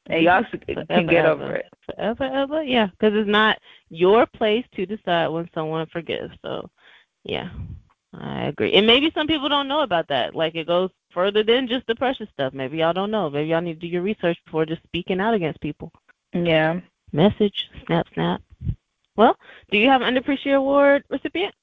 and 0.07 0.23
y'all 0.23 0.43
forever, 0.43 0.85
can 0.85 1.07
get 1.07 1.25
over 1.25 1.43
ever. 1.43 1.55
it. 1.55 1.65
Forever, 1.85 2.23
ever, 2.23 2.63
yeah. 2.63 2.87
Because 2.87 3.13
it's 3.15 3.29
not 3.29 3.59
your 3.89 4.25
place 4.25 4.65
to 4.75 4.85
decide 4.85 5.27
when 5.27 5.49
someone 5.53 5.87
forgives. 5.87 6.33
So, 6.41 6.69
yeah, 7.23 7.49
I 8.13 8.45
agree. 8.45 8.73
And 8.73 8.87
maybe 8.87 9.11
some 9.13 9.27
people 9.27 9.49
don't 9.49 9.67
know 9.67 9.81
about 9.81 10.07
that. 10.07 10.35
Like 10.35 10.55
it 10.55 10.67
goes 10.67 10.89
further 11.13 11.43
than 11.43 11.67
just 11.67 11.85
the 11.87 11.95
precious 11.95 12.29
stuff. 12.33 12.53
Maybe 12.53 12.77
y'all 12.77 12.93
don't 12.93 13.11
know. 13.11 13.29
Maybe 13.29 13.49
y'all 13.49 13.61
need 13.61 13.81
to 13.81 13.87
do 13.87 13.87
your 13.87 14.01
research 14.01 14.37
before 14.45 14.65
just 14.65 14.83
speaking 14.83 15.19
out 15.19 15.33
against 15.33 15.61
people. 15.61 15.91
Yeah. 16.33 16.79
Message, 17.11 17.69
snap, 17.85 18.07
snap. 18.13 18.41
Well, 19.17 19.35
do 19.69 19.77
you 19.77 19.89
have 19.89 20.01
an 20.01 20.15
underappreciated 20.15 20.55
award 20.55 21.03
recipient? 21.09 21.53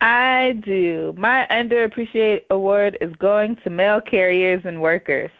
I 0.00 0.60
do. 0.64 1.14
My 1.16 1.46
underappreciated 1.50 2.42
award 2.50 2.98
is 3.00 3.12
going 3.16 3.56
to 3.64 3.70
mail 3.70 4.00
carriers 4.00 4.62
and 4.64 4.80
workers, 4.80 5.30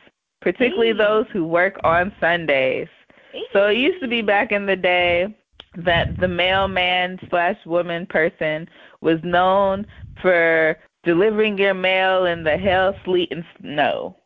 particularly 0.40 0.88
hey. 0.88 0.98
those 0.98 1.26
who 1.32 1.46
work 1.46 1.78
on 1.84 2.12
Sundays. 2.20 2.88
Hey. 3.32 3.42
So 3.52 3.68
it 3.68 3.76
used 3.76 4.00
to 4.02 4.08
be 4.08 4.22
back 4.22 4.52
in 4.52 4.66
the 4.66 4.76
day 4.76 5.34
that 5.76 6.18
the 6.18 6.28
mailman 6.28 7.18
slash 7.30 7.56
woman 7.66 8.06
person 8.06 8.68
was 9.00 9.18
known 9.22 9.86
for 10.20 10.76
delivering 11.04 11.56
your 11.58 11.74
mail 11.74 12.26
in 12.26 12.42
the 12.42 12.56
hell, 12.56 12.94
sleet, 13.04 13.30
and 13.30 13.44
snow. 13.60 14.16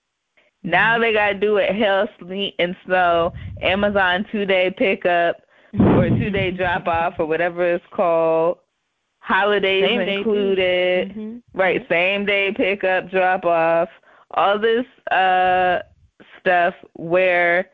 Now 0.62 0.98
they 0.98 1.12
gotta 1.12 1.34
do 1.34 1.56
it 1.56 1.74
hell, 1.74 2.08
sleet, 2.18 2.54
and 2.58 2.76
snow. 2.86 3.32
Amazon 3.60 4.24
two 4.30 4.46
day 4.46 4.70
pickup 4.70 5.42
or 5.78 6.08
two 6.08 6.30
day 6.30 6.52
drop 6.52 6.86
off 6.86 7.14
or 7.18 7.26
whatever 7.26 7.74
it's 7.74 7.84
called 7.92 8.58
holidays 9.32 9.86
same 9.86 10.00
included, 10.00 11.08
mm-hmm. 11.10 11.38
right? 11.58 11.86
Same 11.88 12.26
day 12.26 12.52
pickup, 12.54 13.10
drop 13.10 13.44
off, 13.44 13.88
all 14.32 14.58
this 14.58 14.84
uh 15.10 15.80
stuff 16.40 16.74
where 16.94 17.70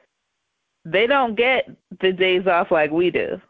they 0.85 1.07
don't 1.07 1.35
get 1.35 1.69
the 2.01 2.13
days 2.13 2.47
off 2.47 2.71
like 2.71 2.91
we 2.91 3.11
do. 3.11 3.41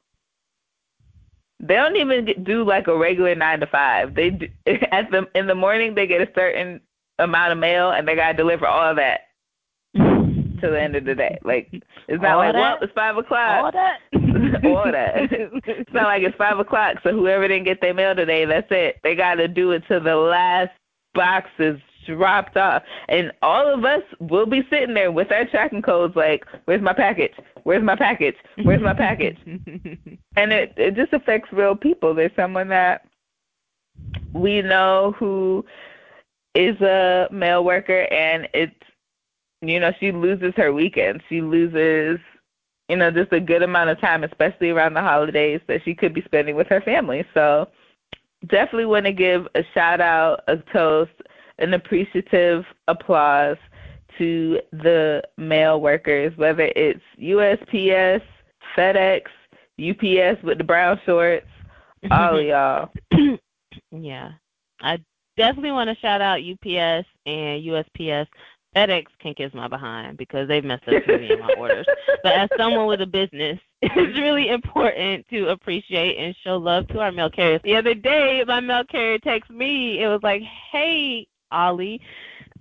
They 1.60 1.74
don't 1.74 1.96
even 1.96 2.24
get, 2.24 2.44
do 2.44 2.64
like 2.64 2.86
a 2.86 2.96
regular 2.96 3.34
nine 3.34 3.60
to 3.60 3.66
five. 3.66 4.14
They 4.14 4.30
do, 4.30 4.48
at 4.92 5.10
the 5.10 5.26
in 5.34 5.46
the 5.46 5.54
morning 5.54 5.94
they 5.94 6.06
get 6.06 6.22
a 6.22 6.32
certain 6.34 6.80
amount 7.18 7.52
of 7.52 7.58
mail 7.58 7.90
and 7.90 8.06
they 8.06 8.14
gotta 8.14 8.36
deliver 8.36 8.66
all 8.66 8.94
that 8.94 9.20
to 9.94 10.60
the 10.62 10.80
end 10.80 10.96
of 10.96 11.04
the 11.04 11.14
day. 11.14 11.38
Like 11.44 11.68
it's 12.08 12.22
not 12.22 12.32
all 12.32 12.38
like 12.38 12.54
that? 12.54 12.60
well, 12.60 12.78
it's 12.80 12.92
five 12.94 13.16
o'clock. 13.16 13.64
All 13.64 13.72
that. 13.72 13.98
that. 14.62 15.12
it's 15.66 15.92
not 15.92 16.04
like 16.04 16.22
it's 16.22 16.36
five 16.36 16.58
o'clock. 16.58 16.96
So 17.02 17.12
whoever 17.12 17.48
didn't 17.48 17.64
get 17.64 17.80
their 17.80 17.94
mail 17.94 18.14
today, 18.14 18.44
that's 18.44 18.68
it. 18.70 18.96
They 19.02 19.14
got 19.14 19.36
to 19.36 19.48
do 19.48 19.72
it 19.72 19.82
to 19.88 20.00
the 20.00 20.16
last 20.16 20.70
box 21.14 21.48
is 21.58 21.78
dropped 22.06 22.56
off, 22.56 22.82
and 23.08 23.32
all 23.42 23.72
of 23.72 23.84
us 23.84 24.02
will 24.18 24.46
be 24.46 24.62
sitting 24.70 24.94
there 24.94 25.12
with 25.12 25.30
our 25.30 25.44
tracking 25.44 25.82
codes, 25.82 26.16
like, 26.16 26.44
"Where's 26.64 26.80
my 26.80 26.94
package? 26.94 27.34
Where's 27.64 27.82
my 27.82 27.96
package? 27.96 28.36
Where's 28.62 28.80
my 28.80 28.94
package?" 28.94 29.36
and 29.46 30.52
it 30.52 30.72
it 30.76 30.94
just 30.94 31.12
affects 31.12 31.52
real 31.52 31.76
people. 31.76 32.14
There's 32.14 32.34
someone 32.34 32.68
that 32.68 33.06
we 34.32 34.62
know 34.62 35.14
who 35.18 35.64
is 36.54 36.80
a 36.80 37.28
mail 37.30 37.64
worker, 37.64 38.06
and 38.10 38.48
it's 38.54 38.74
you 39.60 39.80
know, 39.80 39.92
she 39.98 40.12
loses 40.12 40.54
her 40.56 40.72
weekend. 40.72 41.22
She 41.28 41.40
loses, 41.40 42.20
you 42.88 42.96
know, 42.96 43.10
just 43.10 43.32
a 43.32 43.40
good 43.40 43.62
amount 43.62 43.90
of 43.90 44.00
time, 44.00 44.24
especially 44.24 44.70
around 44.70 44.94
the 44.94 45.00
holidays 45.02 45.60
that 45.66 45.82
she 45.84 45.94
could 45.94 46.14
be 46.14 46.22
spending 46.22 46.56
with 46.56 46.66
her 46.68 46.80
family. 46.80 47.24
So 47.34 47.68
definitely 48.46 48.86
want 48.86 49.06
to 49.06 49.12
give 49.12 49.46
a 49.54 49.62
shout 49.74 50.00
out, 50.00 50.40
a 50.48 50.56
toast, 50.72 51.12
an 51.58 51.74
appreciative 51.74 52.64
applause 52.86 53.56
to 54.16 54.60
the 54.72 55.22
mail 55.36 55.80
workers, 55.80 56.36
whether 56.36 56.72
it's 56.74 57.02
USPS, 57.20 58.22
FedEx, 58.76 59.22
UPS 59.78 60.42
with 60.42 60.58
the 60.58 60.64
brown 60.64 61.00
shorts, 61.04 61.46
all 62.10 62.38
of 62.38 62.44
y'all. 62.44 62.90
yeah. 63.92 64.32
I 64.80 64.98
definitely 65.36 65.72
want 65.72 65.88
to 65.90 65.96
shout 65.96 66.20
out 66.20 66.40
UPS 66.40 67.06
and 67.26 67.62
USPS 67.64 68.26
FedEx 68.78 69.06
can 69.20 69.34
kiss 69.34 69.52
my 69.54 69.66
behind 69.66 70.16
because 70.16 70.46
they've 70.46 70.64
messed 70.64 70.86
up 70.88 71.06
many 71.06 71.30
of 71.32 71.40
my 71.40 71.52
orders. 71.58 71.86
But 72.22 72.32
as 72.32 72.48
someone 72.56 72.86
with 72.88 73.00
a 73.00 73.06
business, 73.06 73.60
it's 73.82 74.18
really 74.18 74.48
important 74.48 75.26
to 75.28 75.48
appreciate 75.48 76.16
and 76.18 76.34
show 76.42 76.56
love 76.56 76.88
to 76.88 76.98
our 76.98 77.12
mail 77.12 77.30
carriers. 77.30 77.60
The 77.62 77.76
other 77.76 77.94
day, 77.94 78.42
my 78.46 78.58
mail 78.60 78.82
carrier 78.84 79.18
texted 79.18 79.50
me. 79.50 80.02
It 80.02 80.08
was 80.08 80.20
like, 80.24 80.42
"Hey, 80.72 81.28
Ollie, 81.52 82.00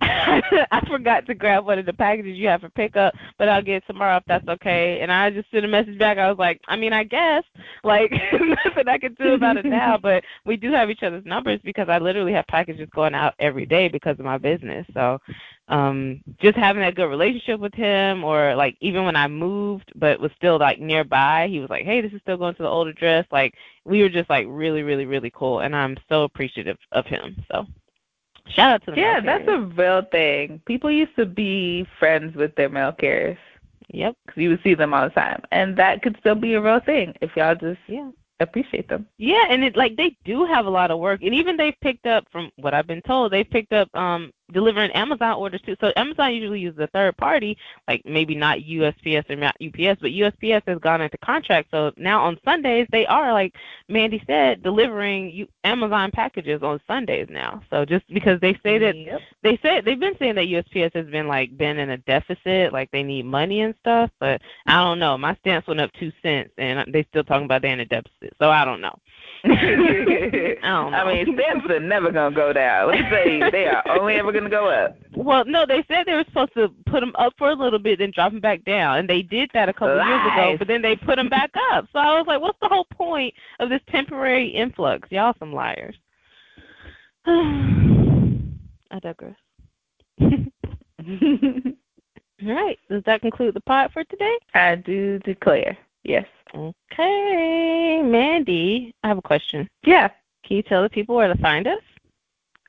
I 0.00 0.82
forgot 0.88 1.26
to 1.26 1.34
grab 1.34 1.64
one 1.64 1.78
of 1.78 1.86
the 1.86 1.92
packages 1.92 2.36
you 2.36 2.46
have 2.48 2.60
for 2.60 2.68
pickup, 2.68 3.14
but 3.36 3.48
I'll 3.48 3.62
get 3.62 3.76
it 3.76 3.84
tomorrow 3.86 4.18
if 4.18 4.24
that's 4.26 4.46
okay. 4.46 5.00
And 5.00 5.10
I 5.10 5.30
just 5.30 5.50
sent 5.50 5.64
a 5.64 5.68
message 5.68 5.98
back. 5.98 6.18
I 6.18 6.28
was 6.28 6.38
like, 6.38 6.60
I 6.68 6.76
mean, 6.76 6.92
I 6.92 7.04
guess, 7.04 7.42
like, 7.82 8.12
nothing 8.32 8.88
I 8.88 8.98
can 8.98 9.14
do 9.14 9.32
about 9.32 9.56
it 9.56 9.64
now, 9.64 9.98
but 10.02 10.22
we 10.44 10.56
do 10.56 10.72
have 10.72 10.90
each 10.90 11.02
other's 11.02 11.24
numbers 11.24 11.60
because 11.64 11.88
I 11.88 11.98
literally 11.98 12.32
have 12.32 12.46
packages 12.46 12.88
going 12.94 13.14
out 13.14 13.34
every 13.40 13.66
day 13.66 13.88
because 13.88 14.18
of 14.18 14.24
my 14.24 14.38
business. 14.38 14.86
So, 14.94 15.18
um, 15.68 16.22
just 16.40 16.56
having 16.56 16.82
that 16.82 16.94
good 16.94 17.08
relationship 17.08 17.58
with 17.58 17.74
him, 17.74 18.22
or 18.22 18.54
like 18.54 18.76
even 18.80 19.04
when 19.04 19.16
I 19.16 19.26
moved, 19.26 19.92
but 19.96 20.20
was 20.20 20.30
still 20.36 20.58
like 20.58 20.78
nearby, 20.78 21.48
he 21.48 21.58
was 21.58 21.70
like, 21.70 21.84
hey, 21.84 22.00
this 22.00 22.12
is 22.12 22.20
still 22.22 22.36
going 22.36 22.54
to 22.54 22.62
the 22.62 22.68
old 22.68 22.88
address. 22.88 23.26
Like, 23.32 23.54
we 23.84 24.02
were 24.02 24.08
just 24.08 24.30
like 24.30 24.46
really, 24.48 24.82
really, 24.82 25.06
really 25.06 25.32
cool, 25.34 25.60
and 25.60 25.74
I'm 25.74 25.96
so 26.08 26.22
appreciative 26.24 26.78
of 26.92 27.04
him. 27.06 27.44
So. 27.50 27.66
Shout 28.50 28.72
out 28.72 28.84
to 28.86 28.90
the 28.92 28.96
Yeah, 29.00 29.20
that's 29.20 29.48
a 29.48 29.60
real 29.60 30.02
thing. 30.10 30.60
People 30.66 30.90
used 30.90 31.14
to 31.16 31.26
be 31.26 31.86
friends 31.98 32.34
with 32.36 32.54
their 32.56 32.68
mail 32.68 32.92
carriers. 32.92 33.38
Yep. 33.90 34.16
Because 34.26 34.40
you 34.40 34.50
would 34.50 34.62
see 34.62 34.74
them 34.74 34.92
all 34.92 35.04
the 35.04 35.14
time. 35.14 35.42
And 35.50 35.76
that 35.76 36.02
could 36.02 36.16
still 36.20 36.34
be 36.34 36.54
a 36.54 36.60
real 36.60 36.80
thing 36.80 37.14
if 37.20 37.34
y'all 37.36 37.54
just 37.54 37.80
yeah. 37.86 38.10
appreciate 38.40 38.88
them. 38.88 39.06
Yeah, 39.18 39.44
and 39.48 39.64
it 39.64 39.76
like 39.76 39.96
they 39.96 40.16
do 40.24 40.44
have 40.44 40.66
a 40.66 40.70
lot 40.70 40.90
of 40.90 40.98
work, 40.98 41.22
and 41.22 41.34
even 41.34 41.56
they've 41.56 41.78
picked 41.80 42.06
up 42.06 42.24
from 42.30 42.50
what 42.56 42.74
I've 42.74 42.86
been 42.86 43.02
told, 43.02 43.32
they've 43.32 43.48
picked 43.48 43.72
up 43.72 43.88
um 43.94 44.30
delivering 44.52 44.90
Amazon 44.92 45.34
orders 45.34 45.60
too. 45.62 45.76
So 45.80 45.92
Amazon 45.96 46.34
usually 46.34 46.60
uses 46.60 46.78
a 46.80 46.86
third 46.88 47.16
party, 47.16 47.56
like 47.86 48.02
maybe 48.04 48.34
not 48.34 48.58
USPS 48.58 49.28
or 49.30 49.36
not 49.36 49.56
UPS, 49.62 50.00
but 50.00 50.10
USPS 50.10 50.62
has 50.66 50.78
gone 50.78 51.00
into 51.00 51.18
contract. 51.18 51.68
So 51.70 51.92
now 51.96 52.22
on 52.24 52.38
Sundays 52.44 52.86
they 52.90 53.06
are 53.06 53.32
like 53.32 53.54
Mandy 53.88 54.22
said, 54.26 54.62
delivering 54.62 55.30
U- 55.30 55.48
Amazon 55.64 56.10
packages 56.12 56.62
on 56.62 56.80
Sundays 56.86 57.28
now. 57.30 57.62
So 57.70 57.84
just 57.84 58.06
because 58.12 58.40
they 58.40 58.58
say 58.62 58.78
that 58.78 58.96
Yep. 58.96 59.20
they 59.42 59.58
said 59.62 59.84
they've 59.84 60.00
been 60.00 60.16
saying 60.18 60.34
that 60.36 60.46
USPS 60.46 60.94
has 60.94 61.06
been 61.06 61.28
like 61.28 61.56
been 61.56 61.78
in 61.78 61.90
a 61.90 61.98
deficit, 61.98 62.72
like 62.72 62.90
they 62.90 63.02
need 63.02 63.26
money 63.26 63.60
and 63.60 63.74
stuff, 63.80 64.10
but 64.18 64.40
I 64.66 64.78
don't 64.82 64.98
know. 64.98 65.16
My 65.18 65.34
stamps 65.36 65.68
went 65.68 65.80
up 65.80 65.92
two 65.98 66.12
cents, 66.22 66.50
and 66.58 66.92
they 66.92 67.04
still 67.04 67.24
talking 67.24 67.44
about 67.44 67.62
they're 67.62 67.72
in 67.72 67.80
a 67.80 67.84
deficit. 67.84 68.34
So 68.40 68.50
I 68.50 68.64
don't 68.64 68.80
know. 68.80 68.96
I. 69.44 70.58
I 70.64 71.06
mean, 71.06 71.34
stamps 71.34 71.70
are 71.70 71.80
never 71.80 72.10
gonna 72.10 72.34
go 72.34 72.52
down. 72.52 72.88
Let 72.88 72.98
me 72.98 73.08
tell 73.08 73.28
you, 73.28 73.50
they 73.50 73.66
are 73.66 73.82
only 73.88 74.14
ever 74.14 74.32
gonna 74.32 74.50
go 74.50 74.68
up. 74.68 74.96
Well, 75.14 75.44
no, 75.46 75.64
they 75.66 75.84
said 75.88 76.04
they 76.06 76.14
were 76.14 76.24
supposed 76.28 76.54
to 76.54 76.68
put 76.86 77.00
them 77.00 77.12
up 77.16 77.34
for 77.38 77.50
a 77.50 77.54
little 77.54 77.78
bit, 77.78 77.98
then 77.98 78.12
drop 78.14 78.32
them 78.32 78.40
back 78.40 78.64
down, 78.64 78.98
and 78.98 79.08
they 79.08 79.22
did 79.22 79.50
that 79.54 79.68
a 79.68 79.72
couple 79.72 80.00
of 80.00 80.06
years 80.06 80.20
ago. 80.32 80.56
But 80.58 80.68
then 80.68 80.82
they 80.82 80.96
put 80.96 81.16
them 81.16 81.28
back 81.28 81.50
up. 81.72 81.86
So 81.92 81.98
I 81.98 82.18
was 82.18 82.26
like, 82.26 82.40
what's 82.40 82.58
the 82.60 82.68
whole 82.68 82.86
point 82.92 83.34
of 83.60 83.68
this 83.68 83.80
temporary 83.90 84.48
influx? 84.48 85.10
Y'all 85.10 85.34
some 85.38 85.52
liars. 85.52 85.96
I 87.26 88.98
digress. 89.00 89.36
All 92.40 92.54
right, 92.54 92.78
does 92.88 93.02
that 93.06 93.20
conclude 93.20 93.54
the 93.54 93.60
pod 93.60 93.90
for 93.92 94.04
today? 94.04 94.38
I 94.54 94.76
do 94.76 95.18
declare, 95.20 95.76
yes. 96.04 96.24
Okay, 96.54 98.02
Mandy, 98.02 98.94
I 99.02 99.08
have 99.08 99.18
a 99.18 99.22
question. 99.22 99.68
Yeah. 99.84 100.08
Can 100.44 100.56
you 100.56 100.62
tell 100.62 100.82
the 100.82 100.88
people 100.88 101.14
where 101.14 101.32
to 101.32 101.40
find 101.40 101.66
us? 101.66 101.82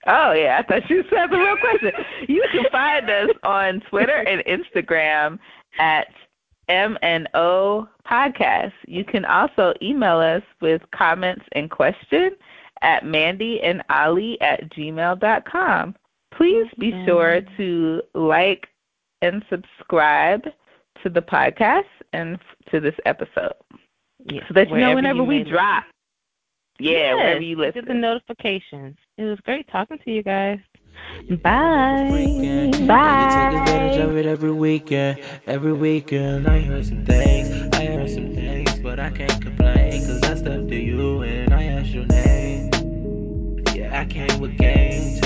Oh 0.08 0.32
yeah, 0.32 0.60
I 0.60 0.64
thought 0.64 0.90
you 0.90 1.04
said 1.10 1.28
the 1.30 1.38
real 1.38 1.58
question. 1.58 1.92
You 2.28 2.44
can 2.52 2.66
find 2.72 3.10
us 3.10 3.30
on 3.44 3.82
Twitter 3.90 4.24
and 4.28 4.44
Instagram 4.46 5.40
at 5.78 6.08
MNO 6.70 7.88
Podcast. 8.08 8.74
You 8.88 9.04
can 9.04 9.26
also 9.26 9.74
email 9.82 10.20
us 10.20 10.44
with 10.62 10.82
comments 10.92 11.46
and 11.54 11.70
questions 11.70 12.34
at 12.82 13.06
Mandy 13.06 13.62
and 13.62 13.84
Ali 13.90 14.40
at 14.42 14.70
gmail.com. 14.72 15.96
Please 16.32 16.68
be 16.78 16.92
sure 17.06 17.42
to 17.58 18.02
like 18.14 18.68
and 19.22 19.44
subscribe 19.50 20.48
to 21.04 21.10
the 21.10 21.22
podcast 21.22 21.84
and 22.14 22.38
to 22.72 22.80
this 22.80 22.96
episode 23.06 23.54
Yes, 24.26 24.44
so 24.48 24.54
that 24.54 24.70
you 24.70 24.78
know 24.78 24.96
whenever 24.96 25.20
you 25.20 25.24
we 25.24 25.44
may 25.44 25.50
drop. 25.50 25.84
Yeah, 26.80 27.16
wherever 27.16 27.42
you 27.42 27.58
listen. 27.58 27.82
Get 27.82 27.88
the 27.88 27.94
notifications. 27.94 28.98
It 29.18 29.24
was 29.24 29.40
great 29.42 29.68
talking 29.72 29.98
to 30.04 30.12
you 30.12 30.24
guys. 30.24 30.60
Freaking. 31.30 31.42
Bye. 31.42 32.08
Yeah, 32.42 32.64
you 32.64 32.72
take 32.72 33.60
advantage 33.62 33.98
Bye. 33.98 34.04
of 34.04 34.18
it 34.18 34.26
every 34.26 34.52
weekend. 34.52 35.20
Every 35.48 35.74
weekend, 35.74 36.48
I 36.48 36.60
heard 36.62 36.86
some 36.86 37.06
things. 37.06 37.50
I 37.74 37.86
heard 37.86 38.10
some 38.10 38.34
things, 38.34 38.80
but 38.80 39.00
I 39.00 39.10
can't 39.10 39.42
complain. 39.42 40.06
Cause 40.06 40.24
I 40.24 40.36
stepped 40.36 40.70
to 40.70 40.76
you 40.76 41.22
and 41.22 41.54
I 41.54 41.64
asked 41.64 41.90
your 41.90 42.06
name. 42.06 42.72
Yeah, 43.74 44.00
I 44.00 44.06
came 44.06 44.40
with 44.40 44.58
game. 44.58 45.20